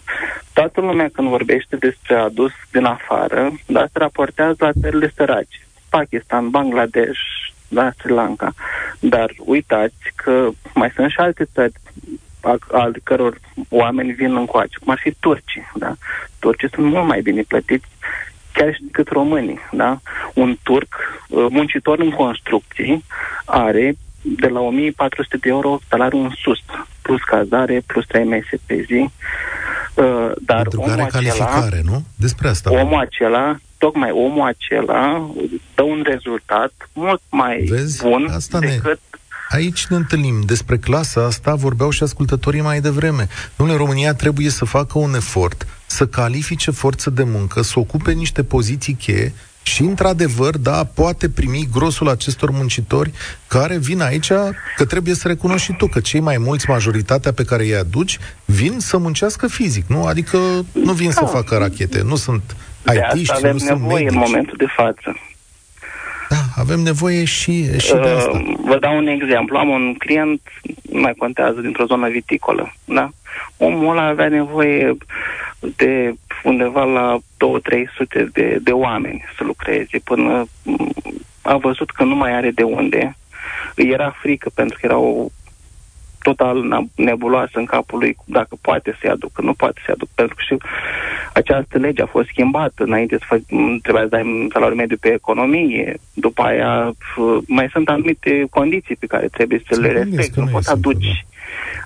Toată 0.52 0.80
lumea 0.80 1.08
când 1.12 1.28
vorbește 1.28 1.76
despre 1.76 2.14
adus 2.14 2.52
din 2.72 2.84
afară, 2.84 3.52
da, 3.66 3.80
se 3.80 3.98
raportează 3.98 4.56
la 4.58 4.70
țările 4.80 5.12
sărace. 5.16 5.58
Pakistan, 5.88 6.50
Bangladesh, 6.50 7.20
da, 7.68 7.90
Sri 7.98 8.12
Lanka. 8.12 8.54
Dar 9.00 9.30
uitați 9.38 10.12
că 10.14 10.48
mai 10.74 10.90
sunt 10.94 11.10
și 11.10 11.18
alte 11.18 11.44
țări 11.52 11.72
al 12.72 12.96
căror 13.02 13.38
oameni 13.68 14.12
vin 14.12 14.36
încoace, 14.36 14.78
cum 14.78 14.92
ar 14.92 14.98
fi 15.02 15.14
turcii, 15.20 15.70
da? 15.74 15.94
Turcii 16.38 16.70
sunt 16.72 16.86
mult 16.86 17.06
mai 17.06 17.20
bine 17.20 17.42
plătiți 17.42 17.86
chiar 18.52 18.74
și 18.74 18.82
decât 18.82 19.08
românii, 19.08 19.58
da? 19.72 20.00
Un 20.34 20.56
turc, 20.62 20.94
uh, 21.28 21.46
muncitor 21.50 21.98
în 21.98 22.10
construcții, 22.10 23.04
are 23.44 23.96
de 24.22 24.46
la 24.46 24.60
1400 24.60 25.36
de 25.36 25.48
euro 25.48 25.78
salariu 25.88 26.18
în 26.18 26.30
sus, 26.42 26.58
plus 27.02 27.22
cazare, 27.22 27.82
plus 27.86 28.06
3 28.06 28.24
mese 28.24 28.58
pe 28.66 28.84
zi. 28.86 29.10
Uh, 29.94 30.32
dar 30.40 30.62
Pentru 30.62 30.80
omul 30.80 30.94
care 30.94 31.08
calificare, 31.10 31.76
acela, 31.76 31.90
nu? 31.90 32.02
Despre 32.16 32.48
asta. 32.48 32.72
Omul 32.72 32.98
acela 32.98 33.56
tocmai 33.78 34.10
omul 34.10 34.46
acela 34.46 35.30
dă 35.74 35.82
un 35.82 36.02
rezultat 36.04 36.72
mult 36.92 37.22
mai 37.30 37.64
Vezi? 37.68 38.02
bun 38.02 38.26
asta 38.34 38.58
decât 38.58 39.00
ne... 39.10 39.13
Aici 39.54 39.86
ne 39.86 39.96
întâlnim. 39.96 40.40
Despre 40.40 40.76
clasa 40.76 41.24
asta 41.24 41.54
vorbeau 41.54 41.90
și 41.90 42.02
ascultătorii 42.02 42.60
mai 42.60 42.80
devreme. 42.80 43.28
Domnule, 43.56 43.78
România 43.78 44.14
trebuie 44.14 44.48
să 44.48 44.64
facă 44.64 44.98
un 44.98 45.14
efort, 45.14 45.66
să 45.86 46.06
califice 46.06 46.70
forță 46.70 47.10
de 47.10 47.22
muncă, 47.22 47.62
să 47.62 47.78
ocupe 47.78 48.12
niște 48.12 48.42
poziții 48.42 48.94
cheie 48.94 49.32
și, 49.62 49.82
într-adevăr, 49.82 50.56
da, 50.56 50.84
poate 50.84 51.28
primi 51.28 51.68
grosul 51.72 52.08
acestor 52.08 52.50
muncitori 52.50 53.12
care 53.46 53.78
vin 53.78 54.00
aici, 54.00 54.28
că 54.76 54.84
trebuie 54.88 55.14
să 55.14 55.28
recunoști 55.28 55.66
și 55.66 55.76
tu 55.76 55.86
că 55.86 56.00
cei 56.00 56.20
mai 56.20 56.38
mulți, 56.38 56.70
majoritatea 56.70 57.32
pe 57.32 57.44
care 57.44 57.62
îi 57.62 57.76
aduci, 57.76 58.18
vin 58.44 58.78
să 58.78 58.96
muncească 58.98 59.46
fizic, 59.46 59.86
nu? 59.86 60.04
Adică 60.04 60.38
nu 60.72 60.92
vin 60.92 61.08
da. 61.08 61.14
să 61.14 61.24
facă 61.24 61.56
rachete, 61.56 62.02
nu 62.02 62.16
sunt 62.16 62.56
de 62.82 63.00
asta 63.00 63.34
avem 63.34 63.56
nevoie 63.56 64.08
în 64.08 64.16
momentul 64.16 64.54
de 64.56 64.66
față. 64.76 65.16
Da, 66.34 66.62
avem 66.62 66.80
nevoie 66.80 67.24
și, 67.24 67.78
și 67.78 67.92
de 67.92 68.08
asta. 68.08 68.30
Uh, 68.30 68.54
vă 68.64 68.78
dau 68.78 68.96
un 68.96 69.06
exemplu. 69.06 69.58
Am 69.58 69.68
un 69.68 69.94
client, 69.94 70.40
nu 70.82 71.00
mai 71.00 71.14
contează, 71.18 71.60
dintr-o 71.60 71.84
zonă 71.84 72.08
viticolă. 72.08 72.72
Da? 72.84 73.10
Omul 73.56 73.90
ăla 73.90 74.06
avea 74.06 74.28
nevoie 74.28 74.96
de 75.76 76.14
undeva 76.42 76.84
la 76.84 77.18
2-300 77.18 78.26
de, 78.32 78.58
de 78.62 78.70
oameni 78.70 79.24
să 79.36 79.44
lucreze 79.44 79.98
până 80.04 80.44
a 81.42 81.56
văzut 81.56 81.90
că 81.90 82.04
nu 82.04 82.14
mai 82.14 82.32
are 82.32 82.50
de 82.50 82.62
unde. 82.62 83.16
Îi 83.74 83.90
era 83.90 84.16
frică 84.20 84.50
pentru 84.54 84.78
că 84.80 84.86
era 84.86 84.96
o 84.96 85.26
total 86.28 86.86
nebuloasă 86.94 87.58
în 87.58 87.64
capul 87.64 87.98
lui 87.98 88.16
dacă 88.24 88.56
poate 88.60 88.96
să-i 89.00 89.10
aducă, 89.10 89.42
nu 89.42 89.52
poate 89.52 89.80
să-i 89.84 89.94
aducă, 89.94 90.10
pentru 90.14 90.34
că 90.34 90.42
și 90.46 90.56
această 91.32 91.78
lege 91.78 92.02
a 92.02 92.06
fost 92.06 92.28
schimbată, 92.28 92.82
înainte 92.82 93.16
să 93.18 93.24
fac, 93.26 93.40
trebuia 93.82 94.02
să 94.02 94.08
dai 94.08 94.48
salariu 94.52 94.76
mediu 94.76 94.96
pe 95.00 95.12
economie, 95.12 95.96
după 96.14 96.42
aia 96.42 96.94
mai 97.46 97.68
sunt 97.72 97.88
anumite 97.88 98.46
condiții 98.50 98.96
pe 98.96 99.06
care 99.06 99.26
trebuie 99.26 99.62
să 99.68 99.80
le 99.80 99.92
respecti, 99.92 100.40
nu 100.40 100.46
poți 100.46 100.70
aduci. 100.70 101.26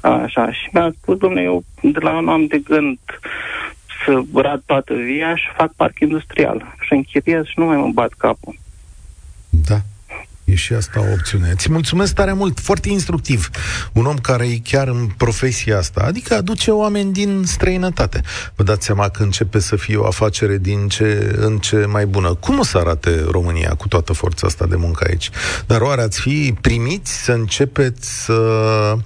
Da. 0.03 0.23
Așa, 0.23 0.53
și 0.53 0.69
mi-a 0.73 0.93
spus, 1.01 1.17
domnule, 1.17 1.43
eu 1.43 1.65
de 1.81 1.99
la 2.01 2.21
nu 2.21 2.31
am 2.31 2.47
de 2.47 2.59
gând 2.59 2.99
să 4.05 4.23
rad 4.35 4.63
toată 4.67 4.95
via 4.95 5.37
și 5.37 5.47
fac 5.57 5.73
parc 5.77 6.01
industrial 6.01 6.75
și 6.81 6.93
închiriez 6.93 7.45
și 7.45 7.59
nu 7.59 7.65
mai 7.65 7.77
mă 7.77 7.89
bat 7.89 8.13
capul. 8.13 8.55
Da. 9.69 9.77
E 10.49 10.55
și 10.55 10.73
asta 10.73 11.01
o 11.01 11.13
opțiune. 11.13 11.55
Ți 11.57 11.73
mulțumesc 11.73 12.15
tare 12.15 12.33
mult, 12.33 12.61
foarte 12.61 12.89
instructiv. 12.89 13.51
Un 13.93 14.07
om 14.07 14.17
care 14.17 14.47
e 14.47 14.61
chiar 14.65 14.89
în 14.89 15.07
profesia 15.17 15.79
asta, 15.79 16.01
adică 16.07 16.35
aduce 16.35 16.71
oameni 16.71 17.13
din 17.13 17.43
străinătate. 17.47 18.23
Vă 18.55 18.63
dați 18.63 18.85
seama 18.85 19.09
că 19.09 19.23
începe 19.23 19.59
să 19.59 19.77
fie 19.77 19.97
o 19.97 20.07
afacere 20.07 20.59
din 20.59 20.89
ce 20.89 21.35
în 21.37 21.59
ce 21.59 21.85
mai 21.85 22.07
bună. 22.07 22.35
Cum 22.35 22.59
o 22.59 22.65
să 22.65 22.79
arate 22.79 23.25
România 23.31 23.75
cu 23.75 23.89
toată 23.89 24.13
forța 24.13 24.47
asta 24.47 24.67
de 24.67 24.77
muncă 24.77 25.05
aici? 25.09 25.31
Dar 25.67 25.81
oare 25.81 26.03
ați 26.03 26.21
fi 26.21 26.55
primiți 26.61 27.25
să 27.25 27.33
începeți 27.33 28.25
să 28.25 28.97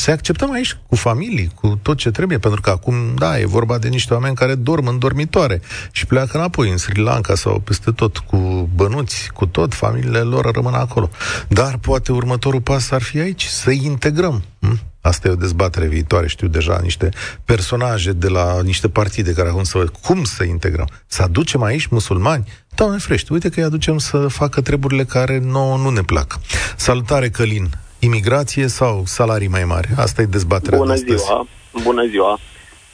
să 0.00 0.10
acceptăm 0.10 0.52
aici 0.52 0.76
cu 0.86 0.96
familii, 0.96 1.50
cu 1.54 1.78
tot 1.82 1.96
ce 1.96 2.10
trebuie, 2.10 2.38
pentru 2.38 2.60
că 2.60 2.70
acum, 2.70 2.94
da, 3.14 3.38
e 3.38 3.46
vorba 3.46 3.78
de 3.78 3.88
niște 3.88 4.14
oameni 4.14 4.34
care 4.34 4.54
dorm 4.54 4.86
în 4.86 4.98
dormitoare 4.98 5.60
și 5.90 6.06
pleacă 6.06 6.36
înapoi 6.36 6.70
în 6.70 6.76
Sri 6.76 7.00
Lanka 7.00 7.34
sau 7.34 7.58
peste 7.58 7.90
tot 7.90 8.18
cu 8.18 8.68
bănuți, 8.74 9.30
cu 9.34 9.46
tot, 9.46 9.74
familiile 9.74 10.18
lor 10.18 10.50
rămân 10.54 10.74
acolo. 10.74 11.10
Dar 11.48 11.78
poate 11.78 12.12
următorul 12.12 12.60
pas 12.60 12.90
ar 12.90 13.02
fi 13.02 13.18
aici, 13.18 13.44
să 13.44 13.70
integrăm. 13.70 14.42
Hm? 14.60 14.80
Asta 15.00 15.28
e 15.28 15.30
o 15.30 15.34
dezbatere 15.34 15.86
viitoare, 15.86 16.26
știu 16.26 16.48
deja 16.48 16.78
niște 16.82 17.08
personaje 17.44 18.12
de 18.12 18.28
la 18.28 18.62
niște 18.62 18.88
partide 18.88 19.32
care 19.32 19.48
acum 19.48 19.62
să 19.62 19.78
văd 19.78 19.88
cum 19.88 20.24
să 20.24 20.44
integrăm. 20.44 20.88
Să 21.06 21.22
aducem 21.22 21.62
aici 21.62 21.86
musulmani? 21.86 22.48
Doamne 22.74 22.98
frește, 22.98 23.32
uite 23.32 23.48
că 23.48 23.60
îi 23.60 23.66
aducem 23.66 23.98
să 23.98 24.26
facă 24.28 24.60
treburile 24.60 25.04
care 25.04 25.38
nouă 25.38 25.76
nu 25.76 25.90
ne 25.90 26.02
plac. 26.02 26.38
Salutare, 26.76 27.28
Călin! 27.28 27.70
Imigrație 27.98 28.66
sau 28.66 29.02
salarii 29.06 29.48
mai 29.48 29.64
mari? 29.64 29.88
Asta 29.96 30.22
e 30.22 30.24
dezbaterea 30.24 30.78
Bună 30.78 30.94
de 30.94 31.16
ziua! 31.16 31.46
Bună 31.82 32.06
ziua! 32.06 32.38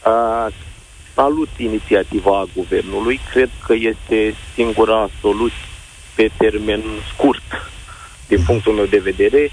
Uh, 0.07 0.55
salut 1.15 1.49
inițiativa 1.57 2.45
guvernului. 2.55 3.21
Cred 3.33 3.51
că 3.67 3.75
este 3.75 4.35
singura 4.55 5.09
soluție 5.21 5.57
pe 6.15 6.31
termen 6.37 6.83
scurt, 7.13 7.43
din 8.29 8.39
mhm. 8.39 8.47
punctul 8.47 8.73
meu 8.73 8.85
de 8.85 8.99
vedere. 8.99 9.51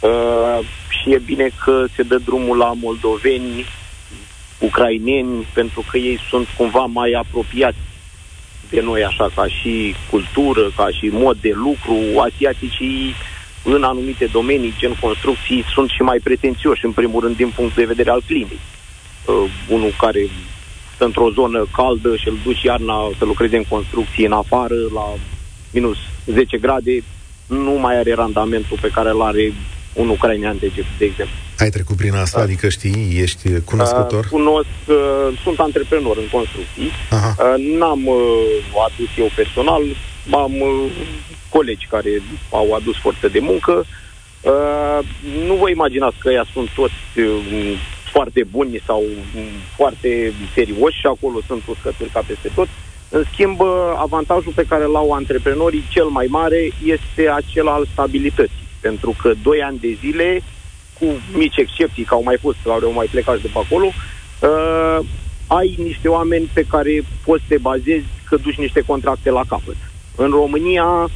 Uh, 0.00 0.66
și 0.88 1.12
e 1.12 1.18
bine 1.18 1.50
că 1.64 1.84
se 1.96 2.02
dă 2.02 2.16
drumul 2.16 2.56
la 2.56 2.72
moldoveni, 2.72 3.64
ucraineni, 4.58 5.46
pentru 5.54 5.84
că 5.90 5.98
ei 5.98 6.18
sunt 6.28 6.48
cumva 6.56 6.84
mai 6.84 7.12
apropiați 7.12 7.76
de 8.70 8.80
noi, 8.80 9.04
așa, 9.04 9.30
ca 9.34 9.46
și 9.46 9.94
cultură, 10.10 10.70
ca 10.76 10.88
și 10.90 11.06
mod 11.12 11.36
de 11.40 11.52
lucru. 11.54 12.20
Asiaticii 12.20 13.14
în 13.64 13.82
anumite 13.82 14.24
domenii, 14.32 14.74
gen 14.78 14.96
construcții, 15.00 15.64
sunt 15.74 15.88
și 15.90 16.02
mai 16.02 16.18
pretențioși, 16.18 16.84
în 16.84 16.92
primul 16.92 17.20
rând, 17.20 17.36
din 17.36 17.52
punct 17.56 17.74
de 17.74 17.84
vedere 17.84 18.10
al 18.10 18.22
climei. 18.26 18.60
Uh, 19.26 19.50
unul 19.68 19.94
care 19.98 20.28
stă 20.94 21.04
într-o 21.04 21.30
zonă 21.30 21.66
caldă 21.72 22.16
și 22.16 22.28
îl 22.28 22.38
duci 22.44 22.62
iarna 22.62 23.10
să 23.18 23.24
lucreze 23.24 23.56
în 23.56 23.64
construcții 23.68 24.26
în 24.26 24.32
afară, 24.32 24.74
la 24.94 25.14
minus 25.70 25.96
10 26.26 26.58
grade, 26.58 27.04
nu 27.46 27.72
mai 27.72 27.96
are 27.96 28.14
randamentul 28.14 28.78
pe 28.80 28.88
care 28.88 29.10
îl 29.10 29.22
are 29.22 29.52
un 29.92 30.08
ucrainean, 30.08 30.56
de, 30.60 30.72
de 30.98 31.04
exemplu. 31.04 31.36
Ai 31.58 31.70
trecut 31.70 31.96
prin 31.96 32.14
asta, 32.14 32.38
da. 32.38 32.44
adică 32.44 32.68
știi, 32.68 33.18
ești 33.22 33.60
cunoscător? 33.60 34.24
Uh, 34.24 34.30
cunosc, 34.30 34.68
uh, 34.86 35.38
sunt 35.42 35.58
antreprenor 35.58 36.16
în 36.16 36.28
construcții. 36.32 36.90
Aha. 37.10 37.34
Uh, 37.38 37.78
n-am 37.78 38.06
uh, 38.06 38.86
adus 38.86 39.08
eu 39.18 39.30
personal, 39.34 39.82
am 40.30 40.52
uh, 40.60 40.90
colegi 41.52 41.86
care 41.90 42.22
au 42.50 42.72
adus 42.72 42.96
forță 42.96 43.28
de 43.28 43.38
muncă. 43.38 43.84
Uh, 44.40 44.98
nu 45.46 45.54
vă 45.54 45.68
imaginați 45.70 46.16
că 46.18 46.30
ea 46.30 46.46
sunt 46.52 46.68
toți 46.74 47.02
uh, 47.16 47.78
foarte 48.12 48.44
buni 48.50 48.82
sau 48.86 49.00
um, 49.00 49.42
foarte 49.76 50.32
serioși 50.54 50.98
și 50.98 51.06
acolo 51.06 51.38
sunt 51.46 51.62
uscături 51.66 52.10
ca 52.10 52.22
peste 52.26 52.50
tot. 52.54 52.68
În 53.08 53.24
schimb, 53.32 53.60
avantajul 53.96 54.52
pe 54.54 54.66
care 54.68 54.84
l-au 54.84 55.12
antreprenorii 55.12 55.84
cel 55.88 56.04
mai 56.04 56.26
mare 56.30 56.70
este 56.84 57.28
acela 57.28 57.72
al 57.72 57.86
stabilității. 57.92 58.66
Pentru 58.80 59.14
că 59.22 59.32
doi 59.42 59.62
ani 59.62 59.78
de 59.78 59.96
zile, 60.00 60.42
cu 60.98 61.06
mici 61.36 61.56
excepții, 61.56 62.04
că 62.04 62.14
au 62.14 62.22
mai 62.22 62.36
fost, 62.40 62.56
care 62.64 62.84
au 62.84 62.92
mai 62.92 63.06
plecat 63.10 63.40
de 63.40 63.50
pe 63.52 63.58
acolo, 63.58 63.86
uh, 63.86 64.98
ai 65.46 65.74
niște 65.78 66.08
oameni 66.08 66.50
pe 66.52 66.64
care 66.68 67.04
poți 67.24 67.42
să 67.42 67.48
te 67.48 67.58
bazezi 67.58 68.04
că 68.28 68.36
duci 68.36 68.58
niște 68.58 68.80
contracte 68.80 69.30
la 69.30 69.44
capăt. 69.48 69.76
În 70.16 70.30
România, 70.30 71.08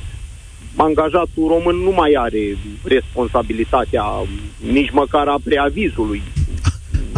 angajatul 0.77 1.49
român 1.49 1.77
nu 1.77 1.91
mai 1.91 2.12
are 2.19 2.59
responsabilitatea 2.83 4.05
nici 4.73 4.91
măcar 4.91 5.29
a 5.29 5.37
preavizului 5.45 6.23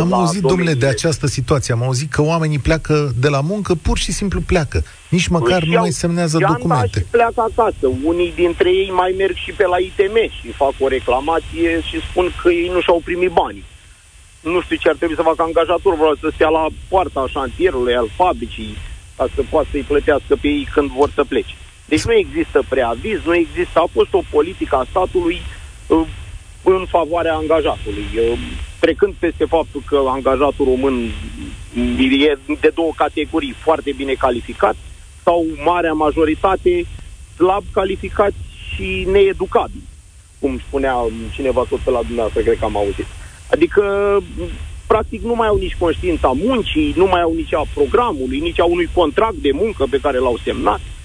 am 0.01 0.13
auzit, 0.13 0.43
domnule, 0.43 0.75
de 0.75 0.87
această 0.87 1.27
situație. 1.27 1.75
Am 1.75 1.83
auzit 1.83 2.11
că 2.11 2.23
oamenii 2.23 2.59
pleacă 2.59 3.13
de 3.21 3.29
la 3.29 3.41
muncă, 3.41 3.75
pur 3.75 3.99
și 3.99 4.13
simplu 4.13 4.41
pleacă. 4.41 4.83
Nici 5.09 5.29
măcar 5.29 5.63
nu 5.63 5.79
mai 5.79 5.91
semnează 5.91 6.39
documente. 6.39 6.99
Și 6.99 7.05
pleacă 7.11 7.41
acasă. 7.51 7.87
Unii 8.05 8.33
dintre 8.35 8.69
ei 8.69 8.91
mai 8.91 9.15
merg 9.17 9.35
și 9.35 9.53
pe 9.53 9.67
la 9.67 9.79
ITM 9.79 10.17
și 10.41 10.53
fac 10.53 10.73
o 10.79 10.89
reclamație 10.89 11.81
și 11.83 12.01
spun 12.11 12.33
că 12.43 12.49
ei 12.51 12.71
nu 12.73 12.81
și-au 12.81 13.01
primit 13.05 13.31
banii. 13.31 13.65
Nu 14.41 14.61
știu 14.61 14.77
ce 14.77 14.89
ar 14.89 14.95
trebui 14.95 15.15
să 15.15 15.23
facă 15.23 15.43
angajatorul, 15.43 15.99
vreau 15.99 16.17
să 16.21 16.31
stea 16.35 16.49
la 16.49 16.67
poarta 16.89 17.25
șantierului, 17.29 17.95
al 17.95 18.11
fabricii, 18.17 18.77
ca 19.17 19.27
să 19.35 19.43
poată 19.51 19.69
să-i 19.71 19.89
plătească 19.91 20.37
pe 20.41 20.49
ei 20.49 20.69
când 20.75 20.91
vor 20.91 21.11
să 21.15 21.25
plece. 21.25 21.55
Deci 21.89 22.05
nu 22.05 22.13
există 22.13 22.63
preaviz, 22.69 23.19
nu 23.25 23.35
există, 23.35 23.79
a 23.79 23.89
fost 23.93 24.13
o 24.13 24.21
politică 24.31 24.77
a 24.77 24.87
statului 24.91 25.41
uh, 25.87 26.07
în 26.63 26.87
favoarea 26.89 27.35
angajatului. 27.35 28.07
Uh, 28.15 28.39
trecând 28.79 29.15
peste 29.19 29.45
faptul 29.45 29.83
că 29.87 30.01
angajatul 30.07 30.65
român 30.65 31.11
e 32.11 32.39
de 32.61 32.71
două 32.75 32.91
categorii, 32.97 33.55
foarte 33.59 33.93
bine 33.97 34.13
calificat 34.13 34.77
sau 35.23 35.47
marea 35.65 35.93
majoritate 35.93 36.85
slab 37.37 37.65
calificat 37.73 38.33
și 38.75 39.07
needucabil, 39.11 39.83
cum 40.39 40.59
spunea 40.67 40.97
cineva 41.35 41.65
tot 41.69 41.79
pe 41.79 41.91
la 41.91 41.99
dumneavoastră, 41.99 42.43
cred 42.43 42.59
că 42.59 42.65
am 42.65 42.77
auzit. 42.77 43.07
Adică, 43.51 43.83
practic, 44.87 45.23
nu 45.23 45.35
mai 45.35 45.49
au 45.49 45.57
nici 45.57 45.77
conștiința 45.79 46.33
muncii, 46.35 46.93
nu 46.97 47.07
mai 47.07 47.21
au 47.21 47.35
nici 47.35 47.55
a 47.55 47.63
programului, 47.75 48.39
nici 48.39 48.61
a 48.61 48.65
unui 48.65 48.89
contract 48.95 49.37
de 49.37 49.51
muncă 49.53 49.85
pe 49.91 49.99
care 50.03 50.19
l-au 50.19 50.39
semnat. 50.45 50.81
Uh, 50.81 50.98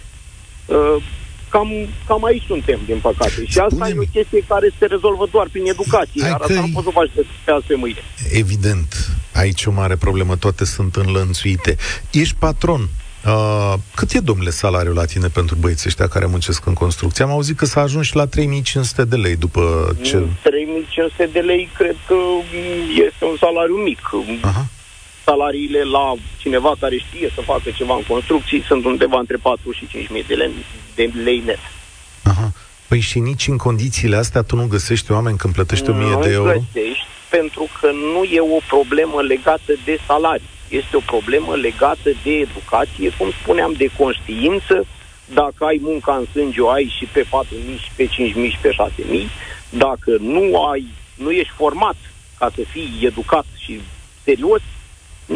Cam, 1.49 1.69
cam 2.07 2.23
aici 2.23 2.43
suntem, 2.47 2.79
din 2.85 2.99
păcate. 3.01 3.45
Și 3.45 3.59
asta 3.59 3.89
e 3.89 3.95
o 3.97 4.11
chestie 4.11 4.43
care 4.47 4.71
se 4.79 4.85
rezolvă 4.85 5.27
doar 5.31 5.47
prin 5.51 5.65
educație. 5.65 6.21
Hai 6.21 6.29
iar 6.29 6.41
asta 6.41 6.53
nu 6.53 6.69
poți 6.73 6.85
să 6.85 6.91
faci 6.93 7.09
pe 7.45 7.51
azi 7.51 7.65
pe 7.65 7.75
mâine. 7.75 8.03
Evident. 8.31 9.09
Aici 9.33 9.65
o 9.65 9.71
mare 9.71 9.95
problemă. 9.95 10.35
Toate 10.35 10.65
sunt 10.65 10.95
înlănțuite. 10.95 11.75
Ești 12.11 12.35
patron. 12.39 12.89
Uh, 13.25 13.73
cât 13.95 14.11
e, 14.11 14.19
domnule, 14.19 14.49
salariul 14.49 14.95
la 14.95 15.05
tine 15.05 15.27
pentru 15.27 15.55
băieții 15.55 15.87
ăștia 15.87 16.07
care 16.07 16.25
muncesc 16.25 16.65
în 16.65 16.73
construcție? 16.73 17.23
Am 17.23 17.31
auzit 17.31 17.57
că 17.57 17.65
s-a 17.65 17.81
ajuns 17.81 18.05
și 18.05 18.15
la 18.15 18.25
3500 18.25 19.05
de 19.05 19.15
lei 19.15 19.35
după 19.35 19.95
ce... 20.01 20.23
3500 20.43 21.29
de 21.33 21.39
lei 21.39 21.69
cred 21.77 21.95
că 22.07 22.15
este 23.05 23.25
un 23.25 23.35
salariu 23.39 23.75
mic. 23.75 23.99
Aha 24.41 24.65
salariile 25.25 25.83
la 25.83 26.13
cineva 26.37 26.73
care 26.79 26.97
știe 26.97 27.31
să 27.35 27.41
facă 27.41 27.69
ceva 27.75 27.95
în 27.95 28.03
construcții 28.07 28.63
sunt 28.67 28.85
undeva 28.85 29.19
între 29.19 29.37
4 29.41 29.71
și 29.71 29.87
5 29.87 30.07
mii 30.09 30.23
de 30.23 30.33
lei, 30.33 30.51
de 30.95 31.09
lei 31.23 31.41
net. 31.45 31.59
Aha. 32.23 32.51
Păi 32.87 32.99
și 32.99 33.19
nici 33.19 33.47
în 33.47 33.57
condițiile 33.57 34.15
astea 34.15 34.41
tu 34.41 34.55
nu 34.55 34.67
găsești 34.67 35.11
oameni 35.11 35.37
când 35.37 35.53
plătești 35.53 35.89
1000 35.89 36.17
de 36.21 36.31
euro? 36.31 36.53
Nu 36.53 36.65
găsești 36.73 37.05
pentru 37.29 37.69
că 37.79 37.89
nu 38.13 38.23
e 38.23 38.39
o 38.39 38.61
problemă 38.67 39.21
legată 39.21 39.71
de 39.85 39.99
salarii. 40.07 40.49
Este 40.69 40.95
o 40.95 41.09
problemă 41.13 41.55
legată 41.55 42.09
de 42.23 42.31
educație, 42.31 43.09
cum 43.17 43.31
spuneam, 43.41 43.73
de 43.77 43.89
conștiință. 43.97 44.85
Dacă 45.33 45.65
ai 45.65 45.79
munca 45.81 46.13
în 46.15 46.25
sânge, 46.31 46.61
o 46.61 46.69
ai 46.69 46.93
și 46.97 47.05
pe 47.05 47.23
4.000, 47.23 47.27
și 47.83 47.91
pe 47.95 48.05
5.000, 48.05 48.11
și 48.53 48.57
pe 48.61 48.69
6.000. 48.69 49.29
Dacă 49.69 50.17
nu 50.19 50.63
ai, 50.71 50.85
nu 51.15 51.31
ești 51.31 51.53
format 51.55 51.95
ca 52.37 52.51
să 52.55 52.61
fii 52.71 52.99
educat 53.01 53.45
și 53.57 53.81
serios, 54.23 54.61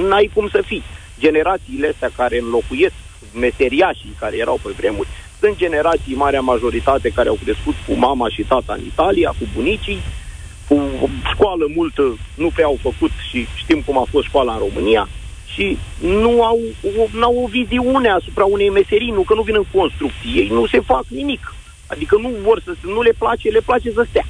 n-ai 0.01 0.31
cum 0.33 0.47
să 0.49 0.61
fii. 0.65 0.83
Generațiile 1.19 1.87
astea 1.87 2.11
care 2.15 2.39
înlocuiesc 2.39 2.93
meseriașii 3.33 4.15
care 4.19 4.37
erau 4.37 4.59
pe 4.63 4.69
vremuri, 4.77 5.07
sunt 5.39 5.57
generații, 5.57 6.15
marea 6.15 6.41
majoritate, 6.41 7.09
care 7.09 7.29
au 7.29 7.37
crescut 7.43 7.75
cu 7.87 7.93
mama 7.93 8.29
și 8.29 8.43
tata 8.43 8.73
în 8.73 8.85
Italia, 8.85 9.29
cu 9.29 9.45
bunicii, 9.53 9.99
cu 10.67 11.09
școală 11.33 11.71
multă 11.75 12.17
nu 12.35 12.49
prea 12.49 12.65
au 12.65 12.77
făcut 12.81 13.11
și 13.29 13.47
știm 13.55 13.81
cum 13.81 13.97
a 13.97 14.05
fost 14.09 14.25
școala 14.25 14.53
în 14.53 14.59
România 14.59 15.07
și 15.53 15.77
nu 16.01 16.43
au, 16.43 16.59
nu 17.11 17.23
au 17.23 17.43
o 17.43 17.47
viziune 17.47 18.09
asupra 18.09 18.45
unei 18.45 18.69
meserii, 18.69 19.11
nu 19.11 19.21
că 19.21 19.33
nu 19.33 19.41
vin 19.41 19.55
în 19.55 19.65
construcții, 19.73 20.33
ei 20.35 20.47
nu 20.47 20.65
se 20.65 20.79
fac 20.79 21.03
nimic. 21.07 21.53
Adică 21.87 22.17
nu 22.21 22.31
vor 22.41 22.61
să, 22.63 22.75
nu 22.81 23.01
le 23.01 23.13
place, 23.17 23.49
le 23.49 23.59
place 23.59 23.91
să 23.91 24.05
stea. 24.09 24.25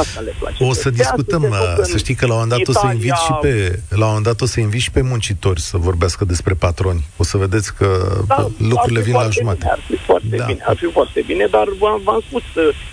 Da. 0.00 0.08
Asta 0.08 0.20
le 0.20 0.34
place. 0.38 0.64
O 0.64 0.72
să 0.72 0.90
discutăm, 0.90 1.42
să, 1.76 1.82
să 1.82 1.96
știi 1.96 2.14
că 2.14 2.26
la 2.26 2.34
un 2.34 2.48
dat 2.48 2.58
Italia... 2.58 2.80
o 2.80 2.86
să 2.86 2.92
invit 2.92 3.14
și 3.26 3.32
pe 3.40 3.78
la 3.88 4.06
un 4.06 4.22
dat 4.22 4.40
o 4.40 4.46
să 4.46 4.60
invit 4.60 4.80
și 4.80 4.90
pe 4.90 5.02
muncitori 5.02 5.60
să 5.60 5.76
vorbească 5.76 6.24
despre 6.24 6.54
patroni. 6.54 7.04
O 7.16 7.24
să 7.24 7.36
vedeți 7.36 7.74
că 7.74 8.18
da, 8.26 8.46
lucrurile 8.58 9.00
vin 9.00 9.14
la 9.14 9.28
jumate. 9.28 9.58
Bine, 9.58 9.70
ar 9.70 9.82
fi 9.88 9.96
foarte 9.96 10.36
da. 10.36 10.44
bine, 10.44 10.60
ar 10.66 10.76
fi 10.76 10.86
foarte 10.86 11.22
bine, 11.26 11.46
dar 11.50 11.66
v-am, 11.78 12.00
v-am 12.04 12.22
spus, 12.28 12.42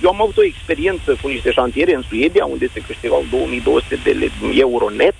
eu 0.03 0.09
am 0.09 0.21
avut 0.21 0.37
o 0.37 0.43
experiență 0.43 1.17
cu 1.21 1.27
niște 1.27 1.51
șantiere 1.51 1.93
în 1.95 2.03
Suedia, 2.09 2.45
unde 2.45 2.67
se 2.73 2.79
câștigau 2.87 3.25
2200 3.31 3.99
de 4.03 4.31
euro 4.55 4.89
net 4.89 5.15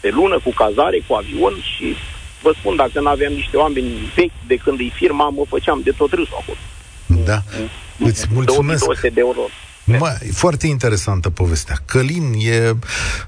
pe 0.00 0.10
lună, 0.10 0.40
cu 0.44 0.50
cazare, 0.50 1.02
cu 1.06 1.14
avion 1.14 1.54
și 1.76 1.96
vă 2.42 2.52
spun, 2.58 2.76
dacă 2.76 3.00
nu 3.00 3.08
aveam 3.08 3.32
niște 3.32 3.56
oameni 3.56 4.12
vechi 4.14 4.40
de 4.46 4.56
când 4.56 4.78
îi 4.78 4.92
firma, 4.94 5.28
mă 5.28 5.44
făceam 5.48 5.80
de 5.84 5.90
tot 5.90 6.10
râsul 6.12 6.38
acolo. 6.40 6.58
Da. 7.24 7.38
Îți 7.98 8.26
mulțumesc. 8.32 8.84
2200 8.84 9.08
de 9.08 9.20
euro 9.20 9.40
Mă, 9.96 10.18
foarte 10.32 10.66
interesantă 10.66 11.30
povestea. 11.30 11.76
Călin 11.84 12.32
e 12.38 12.76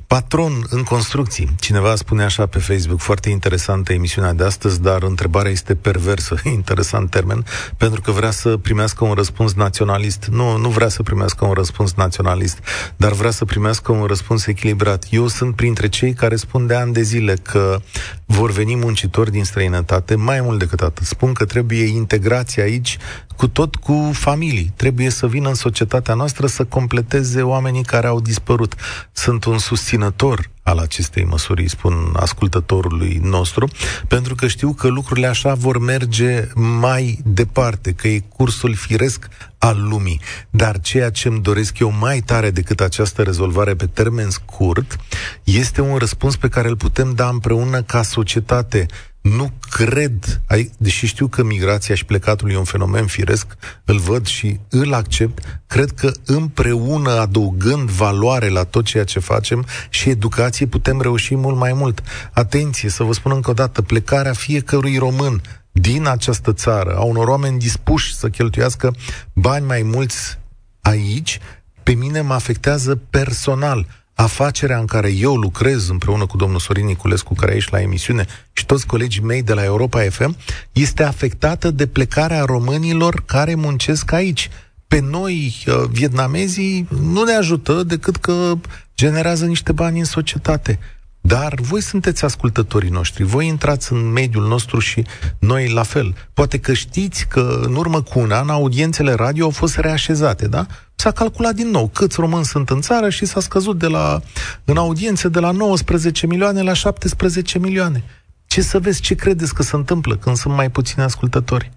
patron 0.07 0.66
în 0.68 0.83
construcții. 0.83 1.55
Cineva 1.61 1.94
spune 1.94 2.25
așa 2.25 2.46
pe 2.46 2.59
Facebook, 2.59 3.01
foarte 3.01 3.29
interesantă 3.31 3.92
emisiunea 3.92 4.33
de 4.33 4.44
astăzi, 4.44 4.81
dar 4.81 5.03
întrebarea 5.03 5.51
este 5.51 5.75
perversă, 5.75 6.35
interesant 6.59 7.11
termen, 7.11 7.44
pentru 7.77 8.01
că 8.01 8.11
vrea 8.11 8.31
să 8.31 8.57
primească 8.57 9.05
un 9.05 9.12
răspuns 9.12 9.53
naționalist. 9.55 10.29
Nu, 10.31 10.57
nu 10.57 10.68
vrea 10.68 10.88
să 10.88 11.03
primească 11.03 11.44
un 11.44 11.53
răspuns 11.53 11.94
naționalist, 11.94 12.59
dar 12.96 13.12
vrea 13.12 13.31
să 13.31 13.44
primească 13.44 13.92
un 13.92 14.05
răspuns 14.05 14.46
echilibrat. 14.46 15.07
Eu 15.11 15.27
sunt 15.27 15.57
printre 15.57 15.88
cei 15.88 16.12
care 16.12 16.37
spun 16.37 16.66
de 16.66 16.75
ani 16.75 16.92
de 16.92 17.03
zile 17.03 17.35
că 17.42 17.81
vor 18.27 18.51
veni 18.51 18.77
muncitori 18.77 19.31
din 19.31 19.44
străinătate, 19.44 20.14
mai 20.14 20.40
mult 20.40 20.59
decât 20.59 20.81
atât. 20.81 21.07
Spun 21.07 21.33
că 21.33 21.44
trebuie 21.44 21.85
integrație 21.85 22.62
aici 22.62 22.99
cu 23.37 23.49
tot 23.49 23.77
cu 23.77 24.11
familii. 24.12 24.73
Trebuie 24.77 25.11
să 25.11 25.27
vină 25.27 25.49
în 25.49 25.55
societatea 25.55 26.14
noastră 26.14 26.46
să 26.50 26.64
completeze 26.64 27.42
oamenii 27.42 27.84
care 27.84 28.06
au 28.06 28.20
dispărut. 28.20 28.74
Sunt 29.12 29.44
un 29.44 29.58
susținător 29.58 30.50
al 30.62 30.78
acestei 30.78 31.24
măsuri, 31.24 31.68
spun 31.68 32.12
ascultătorului 32.16 33.20
nostru, 33.22 33.68
pentru 34.08 34.34
că 34.34 34.46
știu 34.46 34.72
că 34.72 34.88
lucrurile 34.88 35.26
așa 35.26 35.54
vor 35.54 35.78
merge 35.78 36.48
mai 36.54 37.18
departe, 37.24 37.92
că 37.92 38.08
e 38.08 38.18
cursul 38.18 38.74
firesc 38.74 39.28
al 39.58 39.88
lumii. 39.88 40.20
Dar 40.50 40.80
ceea 40.80 41.10
ce 41.10 41.28
îmi 41.28 41.40
doresc 41.40 41.78
eu 41.78 41.92
mai 41.98 42.20
tare 42.20 42.50
decât 42.50 42.80
această 42.80 43.22
rezolvare 43.22 43.74
pe 43.74 43.86
termen 43.86 44.30
scurt 44.30 44.96
este 45.44 45.80
un 45.80 45.96
răspuns 45.96 46.36
pe 46.36 46.48
care 46.48 46.68
îl 46.68 46.76
putem 46.76 47.12
da 47.14 47.28
împreună 47.28 47.82
ca 47.82 48.02
societate 48.02 48.86
nu 49.20 49.50
cred, 49.70 50.40
deși 50.76 51.06
știu 51.06 51.26
că 51.26 51.42
migrația 51.42 51.94
și 51.94 52.04
plecatul 52.04 52.50
e 52.50 52.56
un 52.56 52.64
fenomen 52.64 53.06
firesc, 53.06 53.46
îl 53.85 53.98
văd 53.98 54.26
și 54.26 54.59
îl 54.68 54.94
accept, 54.94 55.62
cred 55.66 55.90
că 55.90 56.12
împreună, 56.24 57.11
adăugând 57.11 57.88
valoare 57.90 58.48
la 58.48 58.64
tot 58.64 58.85
ceea 58.85 59.04
ce 59.04 59.18
facem 59.18 59.66
și 59.88 60.09
educație, 60.09 60.66
putem 60.66 61.00
reuși 61.00 61.35
mult 61.35 61.56
mai 61.56 61.72
mult. 61.72 62.02
Atenție, 62.33 62.88
să 62.88 63.02
vă 63.02 63.12
spun 63.12 63.33
încă 63.33 63.50
o 63.50 63.54
dată, 63.54 63.83
plecarea 63.83 64.33
fiecărui 64.33 64.98
român 64.98 65.42
din 65.72 66.06
această 66.06 66.52
țară, 66.52 66.96
a 66.96 67.02
unor 67.02 67.28
oameni 67.28 67.59
dispuși 67.59 68.14
să 68.14 68.28
cheltuiască 68.28 68.94
bani 69.33 69.66
mai 69.66 69.83
mulți 69.83 70.38
aici, 70.80 71.38
pe 71.83 71.92
mine 71.92 72.20
mă 72.20 72.35
afectează 72.35 72.96
personal 72.96 73.87
afacerea 74.22 74.78
în 74.78 74.87
care 74.87 75.12
eu 75.12 75.35
lucrez 75.37 75.88
împreună 75.88 76.26
cu 76.26 76.37
domnul 76.37 76.59
Sorin 76.59 76.87
Niculescu, 76.87 77.35
care 77.35 77.52
aici 77.52 77.68
la 77.68 77.80
emisiune, 77.80 78.26
și 78.52 78.66
toți 78.66 78.87
colegii 78.87 79.22
mei 79.22 79.42
de 79.42 79.53
la 79.53 79.64
Europa 79.64 80.01
FM, 80.01 80.36
este 80.72 81.03
afectată 81.03 81.70
de 81.70 81.86
plecarea 81.86 82.45
românilor 82.45 83.22
care 83.26 83.55
muncesc 83.55 84.12
aici. 84.12 84.51
Pe 84.88 85.01
noi, 85.01 85.64
uh, 85.66 85.74
vietnamezii, 85.90 86.88
nu 87.03 87.22
ne 87.22 87.32
ajută 87.32 87.82
decât 87.82 88.16
că 88.16 88.53
generează 88.97 89.45
niște 89.45 89.72
bani 89.72 89.99
în 89.99 90.05
societate. 90.05 90.78
Dar 91.20 91.55
voi 91.61 91.82
sunteți 91.82 92.24
ascultătorii 92.24 92.90
noștri, 92.90 93.22
voi 93.22 93.47
intrați 93.47 93.92
în 93.92 94.12
mediul 94.12 94.49
nostru 94.49 94.78
și 94.78 95.05
noi 95.38 95.72
la 95.72 95.82
fel. 95.82 96.14
Poate 96.34 96.59
că 96.59 96.72
știți 96.72 97.26
că 97.26 97.61
în 97.62 97.74
urmă 97.74 98.03
cu 98.03 98.18
un 98.18 98.30
an 98.30 98.49
audiențele 98.49 99.12
radio 99.12 99.45
au 99.45 99.51
fost 99.51 99.76
reașezate, 99.76 100.49
da? 100.49 100.66
S-a 101.01 101.11
calculat 101.11 101.55
din 101.55 101.68
nou 101.68 101.88
câți 101.88 102.20
români 102.20 102.44
sunt 102.44 102.70
în 102.70 102.80
țară 102.80 103.11
și 103.11 103.24
s-a 103.24 103.40
scăzut 103.40 103.78
de 103.78 103.86
la, 103.86 104.20
în 104.64 104.76
audiențe 104.76 105.28
de 105.28 105.38
la 105.38 105.51
19 105.51 106.26
milioane 106.26 106.62
la 106.62 106.72
17 106.72 107.59
milioane. 107.59 108.05
Ce 108.46 108.62
să 108.62 108.78
vezi, 108.78 109.01
ce 109.01 109.14
credeți 109.14 109.55
că 109.55 109.62
se 109.62 109.76
întâmplă 109.76 110.16
când 110.16 110.36
sunt 110.36 110.55
mai 110.55 110.70
puțini 110.70 111.05
ascultători? 111.05 111.70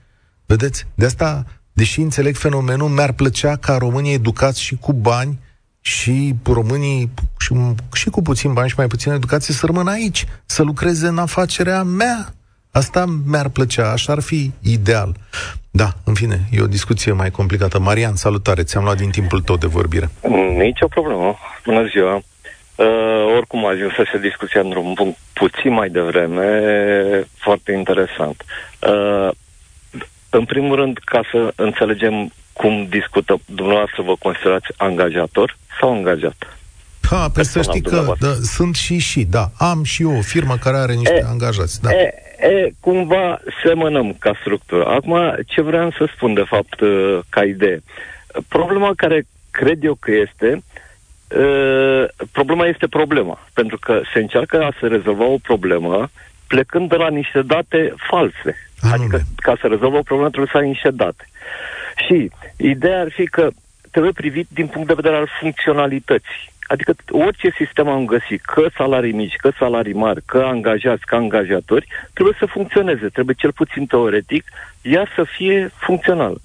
Vedeți? 0.45 0.85
De 0.95 1.05
asta, 1.05 1.45
deși 1.73 2.01
înțeleg 2.01 2.35
fenomenul, 2.35 2.89
mi-ar 2.89 3.11
plăcea 3.11 3.55
ca 3.55 3.77
românii 3.77 4.13
educați 4.13 4.61
și 4.61 4.75
cu 4.75 4.93
bani 4.93 5.39
și 5.81 6.35
românii 6.43 7.11
și, 7.37 7.55
și 7.93 8.09
cu 8.09 8.21
puțin 8.21 8.53
bani 8.53 8.69
și 8.69 8.75
mai 8.77 8.87
puțin 8.87 9.11
educație 9.11 9.53
să 9.53 9.65
rămână 9.65 9.91
aici, 9.91 10.25
să 10.45 10.63
lucreze 10.63 11.07
în 11.07 11.17
afacerea 11.17 11.83
mea. 11.83 12.33
Asta 12.73 13.05
mi-ar 13.25 13.49
plăcea, 13.49 13.91
așa 13.91 14.11
ar 14.11 14.21
fi 14.21 14.51
ideal. 14.61 15.15
Da, 15.71 15.89
în 16.03 16.13
fine, 16.13 16.39
e 16.51 16.61
o 16.61 16.67
discuție 16.67 17.11
mai 17.11 17.31
complicată. 17.31 17.79
Marian, 17.79 18.15
salutare, 18.15 18.63
ți-am 18.63 18.83
luat 18.83 18.97
din 18.97 19.09
timpul 19.09 19.41
tău 19.41 19.57
de 19.57 19.67
vorbire. 19.67 20.09
Nici 20.57 20.81
o 20.81 20.87
problemă. 20.87 21.37
Bună 21.65 21.85
ziua. 21.87 22.15
Uh, 22.15 23.35
oricum 23.35 23.65
a 23.65 23.69
ajuns 23.69 23.93
să 23.93 24.05
se 24.11 24.17
discuția 24.17 24.61
într-un 24.61 24.93
punct 24.93 25.17
puțin 25.33 25.73
mai 25.73 25.89
devreme, 25.89 26.47
foarte 27.37 27.71
interesant. 27.71 28.43
Uh, 28.79 29.29
în 30.29 30.45
primul 30.45 30.75
rând, 30.75 30.97
ca 31.05 31.21
să 31.31 31.53
înțelegem 31.55 32.31
cum 32.53 32.87
discută, 32.89 33.39
dumneavoastră 33.45 34.01
vă 34.01 34.15
considerați 34.19 34.67
angajator 34.77 35.57
sau 35.79 35.93
angajat? 35.93 36.57
Ha, 37.09 37.29
pe 37.33 37.43
să 37.43 37.61
știi 37.61 37.81
că 37.81 38.13
da, 38.19 38.33
sunt 38.41 38.75
și 38.75 38.97
și, 38.97 39.23
da. 39.23 39.51
Am 39.57 39.83
și 39.83 40.01
eu 40.01 40.17
o 40.17 40.21
firmă 40.21 40.55
care 40.57 40.77
are 40.77 40.93
niște 40.93 41.13
e, 41.13 41.25
angajați, 41.27 41.81
da. 41.81 41.91
E, 41.91 42.13
e, 42.43 42.71
cumva 42.79 43.39
semănăm 43.63 44.13
ca 44.19 44.37
structură. 44.39 44.85
Acum, 44.85 45.35
ce 45.47 45.61
vreau 45.61 45.91
să 45.91 46.09
spun, 46.15 46.33
de 46.33 46.43
fapt, 46.45 46.79
uh, 46.79 47.19
ca 47.29 47.43
idee? 47.43 47.79
Problema 48.47 48.91
care 48.95 49.25
cred 49.51 49.83
eu 49.83 49.95
că 49.99 50.11
este, 50.11 50.63
uh, 51.27 52.05
problema 52.31 52.65
este 52.65 52.87
problema. 52.87 53.47
Pentru 53.53 53.77
că 53.77 54.01
se 54.13 54.19
încearcă 54.19 54.63
a 54.63 54.75
se 54.79 54.87
rezolva 54.87 55.25
o 55.25 55.37
problemă 55.37 56.09
plecând 56.47 56.89
de 56.89 56.95
la 56.95 57.09
niște 57.09 57.41
date 57.41 57.93
false. 58.09 58.55
Anume. 58.81 59.03
Adică, 59.03 59.21
ca 59.35 59.55
să 59.61 59.67
rezolvă 59.67 59.97
o 59.97 60.01
problemă, 60.09 60.29
trebuie 60.29 60.51
să 60.51 60.57
ai 60.57 60.67
niște 60.67 60.91
date. 60.91 61.27
Și 62.07 62.31
ideea 62.57 62.99
ar 62.99 63.11
fi 63.11 63.25
că 63.25 63.49
trebuie 63.91 64.11
privit 64.11 64.47
din 64.49 64.67
punct 64.67 64.87
de 64.87 64.93
vedere 64.93 65.15
al 65.15 65.29
funcționalității. 65.39 66.51
Adică 66.73 66.95
orice 67.09 67.49
sistem 67.57 67.87
am 67.87 68.05
găsit, 68.05 68.41
că 68.41 68.65
salarii 68.77 69.11
mici, 69.11 69.35
că 69.35 69.51
salarii 69.57 69.93
mari, 69.93 70.21
că 70.25 70.37
angajați, 70.37 71.05
că 71.05 71.15
angajatori, 71.15 71.87
trebuie 72.13 72.35
să 72.39 72.45
funcționeze, 72.45 73.07
trebuie 73.07 73.35
cel 73.37 73.51
puțin 73.51 73.85
teoretic, 73.85 74.43
ea 74.81 75.05
să 75.15 75.23
fie 75.23 75.71
funcțională. 75.75 76.37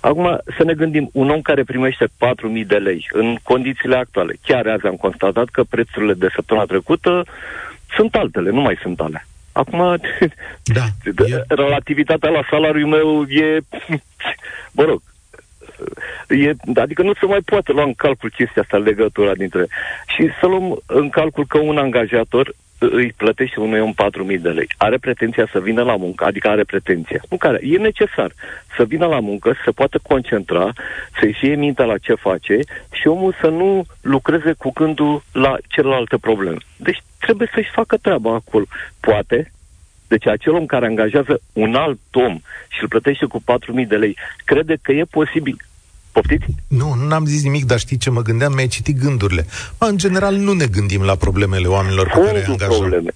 Acum 0.00 0.40
să 0.56 0.64
ne 0.64 0.74
gândim, 0.74 1.10
un 1.12 1.30
om 1.30 1.40
care 1.40 1.64
primește 1.64 2.04
4.000 2.04 2.66
de 2.66 2.76
lei 2.76 3.06
în 3.10 3.36
condițiile 3.42 3.96
actuale, 3.96 4.34
chiar 4.42 4.66
azi 4.66 4.86
am 4.86 4.96
constatat 4.96 5.48
că 5.48 5.62
prețurile 5.64 6.14
de 6.14 6.28
săptămâna 6.34 6.66
trecută 6.66 7.24
sunt 7.96 8.14
altele, 8.14 8.50
nu 8.50 8.60
mai 8.60 8.78
sunt 8.82 9.00
alea. 9.00 9.26
Acum, 9.52 10.00
da, 10.64 10.84
e... 11.26 11.44
relativitatea 11.48 12.30
la 12.30 12.46
salariul 12.50 12.88
meu 12.88 13.22
e, 13.22 13.58
mă 14.78 14.82
rog, 14.82 15.02
e, 16.28 16.52
adică 16.74 17.02
nu 17.02 17.14
se 17.14 17.26
mai 17.26 17.40
poate 17.44 17.72
lua 17.72 17.82
în 17.82 17.94
calcul 17.94 18.30
chestia 18.36 18.62
asta, 18.62 18.76
legătura 18.76 19.34
dintre... 19.34 19.66
Și 20.06 20.30
să 20.40 20.46
luăm 20.46 20.78
în 20.86 21.08
calcul 21.08 21.46
că 21.46 21.58
un 21.58 21.78
angajator 21.78 22.54
îi 22.78 23.12
plătește 23.16 23.60
unui 23.60 23.80
om 23.80 23.92
4.000 24.34 24.40
de 24.40 24.48
lei. 24.48 24.68
Are 24.76 24.98
pretenția 24.98 25.48
să 25.52 25.60
vină 25.60 25.82
la 25.82 25.96
muncă, 25.96 26.24
adică 26.24 26.48
are 26.48 26.64
pretenția. 26.64 27.20
Nu 27.30 27.36
care, 27.36 27.60
e 27.62 27.76
necesar 27.76 28.32
să 28.76 28.84
vină 28.84 29.06
la 29.06 29.20
muncă, 29.20 29.52
să 29.52 29.60
se 29.64 29.70
poată 29.70 29.98
concentra, 30.02 30.72
să-i 31.20 31.36
fie 31.40 31.54
mintea 31.54 31.84
la 31.84 31.98
ce 31.98 32.14
face 32.14 32.58
și 32.92 33.06
omul 33.06 33.36
să 33.40 33.48
nu 33.48 33.84
lucreze 34.00 34.52
cu 34.52 34.72
gândul 34.72 35.22
la 35.32 35.56
celelalte 35.68 36.16
probleme. 36.16 36.58
Deci 36.76 37.02
trebuie 37.20 37.50
să-și 37.54 37.70
facă 37.70 37.96
treaba 37.96 38.34
acolo. 38.34 38.64
Poate, 39.00 39.52
deci 40.08 40.26
acel 40.26 40.52
om 40.52 40.66
care 40.66 40.86
angajează 40.86 41.40
un 41.52 41.74
alt 41.74 41.98
om 42.12 42.40
și 42.68 42.82
îl 42.82 42.88
plătește 42.88 43.26
cu 43.26 43.42
4.000 43.80 43.86
de 43.86 43.96
lei, 43.96 44.16
crede 44.44 44.76
că 44.82 44.92
e 44.92 45.04
posibil 45.04 45.56
Poftiți? 46.16 46.46
Nu, 46.68 46.94
nu 46.94 47.14
am 47.14 47.24
zis 47.24 47.42
nimic, 47.42 47.64
dar 47.64 47.78
știi 47.78 47.96
ce 47.96 48.10
mă 48.10 48.22
gândeam? 48.22 48.52
Mi-ai 48.52 48.66
citit 48.66 48.98
gândurile. 48.98 49.46
În 49.78 49.96
general, 49.96 50.34
nu 50.34 50.52
ne 50.52 50.66
gândim 50.66 51.02
la 51.02 51.14
problemele 51.14 51.66
oamenilor 51.66 52.06
pe 52.06 52.20
care 52.24 52.38
îi 52.38 52.44
angajăm. 52.44 52.78
Probleme. 52.78 53.10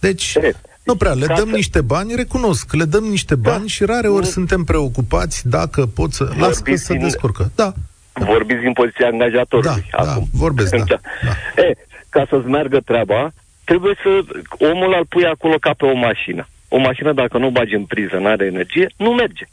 Deci, 0.00 0.34
e, 0.34 0.52
nu 0.82 0.94
prea, 0.94 1.12
le 1.12 1.26
dăm 1.26 1.48
niște 1.48 1.80
bani, 1.80 2.14
recunosc, 2.14 2.72
le 2.72 2.84
dăm 2.84 3.04
niște 3.04 3.34
da. 3.34 3.50
bani 3.50 3.60
da. 3.60 3.66
și 3.66 3.84
rare 3.84 4.08
ori 4.08 4.24
nu. 4.24 4.30
suntem 4.30 4.64
preocupați 4.64 5.48
dacă 5.48 5.86
pot 5.86 6.12
să... 6.12 6.32
Las 6.38 6.58
că 6.58 6.74
se 6.74 6.94
descurcă. 6.94 7.50
Da. 7.54 7.72
Vorbiți 8.12 8.60
din 8.60 8.72
poziția 8.72 9.06
angajatorului. 9.06 9.86
Da, 9.90 10.04
da 10.04 10.10
acum. 10.10 10.28
da, 10.32 10.38
vorbesc, 10.38 10.76
da. 10.76 10.84
da. 10.86 11.62
E, 11.62 11.74
ca 12.08 12.26
să-ți 12.28 12.46
meargă 12.46 12.80
treaba, 12.84 13.32
trebuie 13.64 13.94
să 14.02 14.10
omul 14.58 14.94
îl 14.98 15.06
pui 15.08 15.26
acolo 15.26 15.56
ca 15.60 15.72
pe 15.76 15.84
o 15.84 15.94
mașină. 15.94 16.48
O 16.68 16.78
mașină, 16.78 17.12
dacă 17.12 17.38
nu 17.38 17.50
bagi 17.50 17.74
în 17.74 17.84
priză, 17.84 18.16
nu 18.16 18.26
are 18.26 18.46
energie, 18.46 18.92
nu 18.96 19.10
merge. 19.10 19.44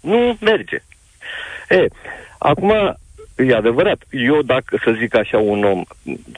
Nu 0.00 0.36
merge. 0.40 0.82
E, 1.68 1.86
acum, 2.46 2.96
e 3.36 3.54
adevărat, 3.54 4.02
eu 4.10 4.42
dacă 4.42 4.78
să 4.84 4.96
zic 4.98 5.16
așa 5.16 5.38
un 5.38 5.64
om, 5.64 5.82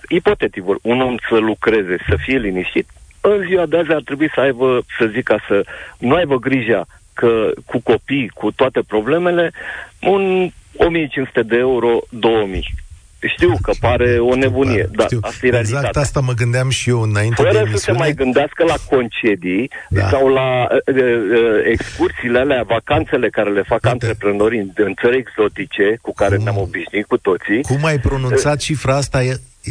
ipotetic, 0.08 0.64
un 0.82 1.00
om 1.00 1.16
să 1.28 1.36
lucreze, 1.36 1.96
să 2.08 2.16
fie 2.24 2.38
liniștit, 2.38 2.88
în 3.20 3.44
ziua 3.46 3.66
de 3.66 3.76
azi 3.76 3.92
ar 3.92 4.02
trebui 4.04 4.30
să 4.34 4.40
aibă, 4.40 4.80
să 4.98 5.06
zic 5.06 5.24
ca 5.24 5.44
să 5.48 5.64
nu 5.98 6.14
aibă 6.14 6.36
grija 6.36 6.86
că 7.12 7.50
cu 7.66 7.80
copii, 7.82 8.28
cu 8.28 8.50
toate 8.52 8.80
problemele, 8.86 9.52
un 10.00 10.50
1500 10.76 11.42
de 11.42 11.56
euro, 11.56 11.98
2000. 12.10 12.64
Știu 13.26 13.56
că 13.62 13.72
pare 13.80 14.18
o 14.18 14.34
nebunie, 14.34 14.88
dar 14.92 15.08
asta 15.20 15.46
e 15.46 15.50
realitatea. 15.50 15.78
Exact 15.78 15.96
asta 15.96 16.20
mă 16.20 16.32
gândeam 16.32 16.68
și 16.68 16.90
eu 16.90 17.00
înainte 17.00 17.34
Fără 17.34 17.52
de 17.52 17.58
emisiune. 17.58 17.78
să 17.78 17.84
se 17.84 17.92
mai 17.92 18.12
gândească 18.12 18.64
la 18.64 18.74
concedii 18.90 19.70
da. 19.88 20.08
sau 20.08 20.28
la 20.28 20.66
uh, 20.86 20.94
uh, 20.94 21.02
uh, 21.02 21.70
excursiile 21.70 22.38
alea, 22.38 22.62
vacanțele 22.62 23.28
care 23.28 23.50
le 23.50 23.62
fac 23.62 23.72
Uite. 23.82 23.88
antreprenorii 23.88 24.58
în, 24.58 24.70
în 24.74 24.94
țări 25.02 25.16
exotice 25.16 25.98
cu 26.02 26.12
care 26.12 26.34
Cum? 26.34 26.44
ne-am 26.44 26.58
obișnuit 26.58 27.06
cu 27.06 27.18
toții. 27.18 27.62
Cum 27.62 27.84
ai 27.84 27.98
pronunțat 27.98 28.58
cifra 28.58 28.96
asta? 28.96 29.22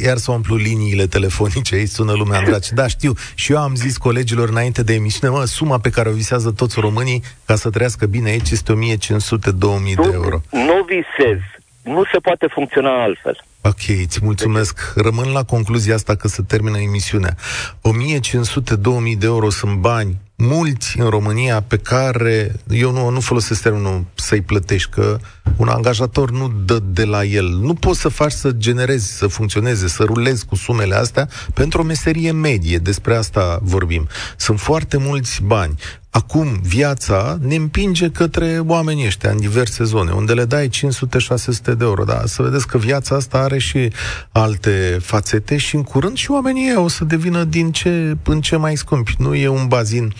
iar 0.03 0.17
să 0.17 0.31
umplu 0.31 0.55
liniile 0.55 1.05
telefonice, 1.05 1.75
îi 1.75 1.85
sună 1.85 2.13
lumea 2.13 2.37
Andraci. 2.39 2.69
Da, 2.71 2.87
știu. 2.87 3.13
Și 3.35 3.51
eu 3.51 3.57
am 3.57 3.75
zis 3.75 3.97
colegilor 3.97 4.49
înainte 4.49 4.83
de 4.83 4.93
emisiune, 4.93 5.33
mă, 5.33 5.45
suma 5.45 5.79
pe 5.79 5.89
care 5.89 6.09
o 6.09 6.11
visează 6.11 6.51
toți 6.51 6.79
românii 6.79 7.23
ca 7.45 7.55
să 7.55 7.69
trăiască 7.69 8.05
bine 8.05 8.29
aici 8.29 8.49
este 8.49 8.73
1500-2000 8.73 8.77
de 9.95 10.09
euro. 10.13 10.41
Nu 10.51 10.85
visez 10.87 11.39
nu 11.88 12.03
se 12.11 12.19
poate 12.19 12.47
funcționa 12.53 13.03
altfel. 13.03 13.43
Ok, 13.61 13.97
îți 14.05 14.19
mulțumesc. 14.23 14.93
Rămân 14.95 15.31
la 15.31 15.43
concluzia 15.43 15.95
asta 15.95 16.15
că 16.15 16.27
se 16.27 16.41
termină 16.47 16.77
emisiunea. 16.77 17.35
1500-2000 17.35 19.17
de 19.17 19.25
euro 19.25 19.49
sunt 19.49 19.75
bani 19.77 20.17
mulți 20.38 20.99
în 20.99 21.09
România 21.09 21.61
pe 21.61 21.77
care 21.77 22.51
eu 22.69 22.91
nu, 22.91 23.09
nu 23.09 23.19
folosesc 23.19 23.61
termenul 23.61 24.03
să-i 24.13 24.41
plătești, 24.41 24.89
că 24.89 25.17
un 25.55 25.67
angajator 25.67 26.31
nu 26.31 26.51
dă 26.65 26.79
de 26.79 27.05
la 27.05 27.23
el. 27.23 27.45
Nu 27.45 27.73
poți 27.73 27.99
să 27.99 28.09
faci 28.09 28.31
să 28.31 28.51
generezi, 28.51 29.17
să 29.17 29.27
funcționeze, 29.27 29.88
să 29.88 30.03
rulezi 30.03 30.45
cu 30.45 30.55
sumele 30.55 30.95
astea 30.95 31.27
pentru 31.53 31.81
o 31.81 31.83
meserie 31.83 32.31
medie. 32.31 32.77
Despre 32.77 33.15
asta 33.15 33.59
vorbim. 33.61 34.07
Sunt 34.35 34.59
foarte 34.59 34.97
mulți 34.97 35.43
bani. 35.43 35.75
Acum, 36.10 36.60
viața 36.64 37.38
ne 37.41 37.55
împinge 37.55 38.10
către 38.10 38.60
oamenii 38.60 39.05
ăștia 39.05 39.30
în 39.30 39.38
diverse 39.38 39.84
zone, 39.84 40.12
unde 40.12 40.34
le 40.34 40.45
dai 40.45 40.70
500-600 40.70 40.70
de 41.64 41.76
euro. 41.80 42.03
Dar 42.03 42.26
să 42.26 42.41
vedeți 42.41 42.68
că 42.68 42.78
viața 42.78 43.16
asta 43.16 43.38
are 43.38 43.58
și 43.58 43.91
alte 44.32 44.97
fațete 45.01 45.58
și 45.58 45.76
în 45.76 45.84
curând 45.84 46.18
și 46.18 46.32
oamenii 46.32 46.76
o 46.76 46.88
să 46.88 47.05
devină 47.05 47.43
din 47.43 47.72
ce 47.72 48.18
în 48.24 48.41
ce 48.41 48.55
mai 48.55 48.78
scumpi. 48.78 49.16
Nu 49.18 49.36
e 49.36 49.47
un 49.47 49.68
bazin 49.68 50.14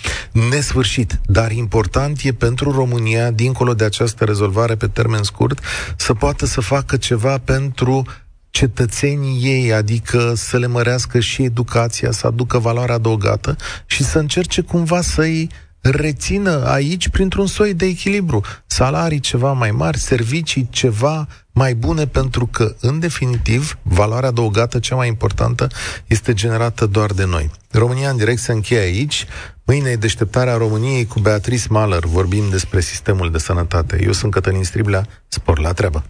nesfârșit, 0.50 1.20
dar 1.26 1.52
important 1.52 2.20
e 2.24 2.32
pentru 2.34 2.72
România, 2.72 3.32
dincolo 3.32 3.74
de 3.74 3.84
această 3.84 4.24
rezolvare 4.24 4.76
pe 4.76 4.88
termen 4.88 5.24
scurt, 5.24 5.60
să 5.96 6.14
poată 6.14 6.46
să 6.46 6.62
facă 6.62 6.98
ceva 6.98 7.38
pentru 7.38 8.06
cetățenii 8.50 9.44
ei, 9.44 9.74
adică 9.74 10.34
să 10.36 10.58
le 10.58 10.68
mărească 10.68 11.20
și 11.20 11.44
educația, 11.44 12.12
să 12.12 12.28
aducă 12.28 12.58
valoare 12.58 12.92
adăugată 12.92 13.56
și 13.86 14.04
să 14.04 14.20
încerce 14.20 14.62
cumva 14.62 15.02
să-i 15.02 15.50
rețină 15.92 16.66
aici 16.66 17.10
printr-un 17.10 17.48
soi 17.48 17.74
de 17.74 17.86
echilibru. 17.86 18.42
Salarii 18.66 19.20
ceva 19.20 19.52
mai 19.52 19.72
mari, 19.72 19.98
servicii 19.98 20.68
ceva 20.72 21.28
mai 21.52 21.76
bune, 21.76 22.08
pentru 22.08 22.46
că, 22.52 22.76
în 22.80 23.00
definitiv, 23.00 23.78
valoarea 23.82 24.30
adăugată 24.30 24.80
cea 24.80 24.96
mai 24.96 25.08
importantă 25.08 25.68
este 26.08 26.34
generată 26.34 26.86
doar 26.86 27.12
de 27.12 27.26
noi. 27.26 27.52
România 27.72 28.10
în 28.10 28.18
direct 28.18 28.40
se 28.40 28.52
încheie 28.52 28.80
aici. 28.80 29.26
Mâine 29.66 29.90
e 29.90 29.96
deșteptarea 29.96 30.58
României 30.58 31.06
cu 31.06 31.20
Beatrice 31.20 31.68
Maler. 31.70 32.04
Vorbim 32.06 32.50
despre 32.50 32.80
sistemul 32.80 33.32
de 33.32 33.38
sănătate. 33.38 34.00
Eu 34.04 34.12
sunt 34.12 34.32
Cătălin 34.32 34.64
Striblea. 34.64 35.08
Spor 35.28 35.60
la 35.60 35.74
treabă! 35.74 36.04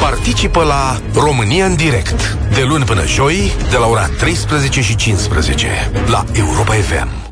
Participă 0.00 0.62
la 0.62 1.00
România 1.14 1.66
în 1.66 1.76
direct 1.76 2.38
de 2.54 2.62
luni 2.62 2.84
până 2.84 3.06
joi 3.06 3.52
de 3.70 3.76
la 3.76 3.86
ora 3.86 4.06
13 4.06 4.80
și 4.80 4.96
15 4.96 5.68
la 6.06 6.24
Europa 6.32 6.72
FM. 6.72 7.24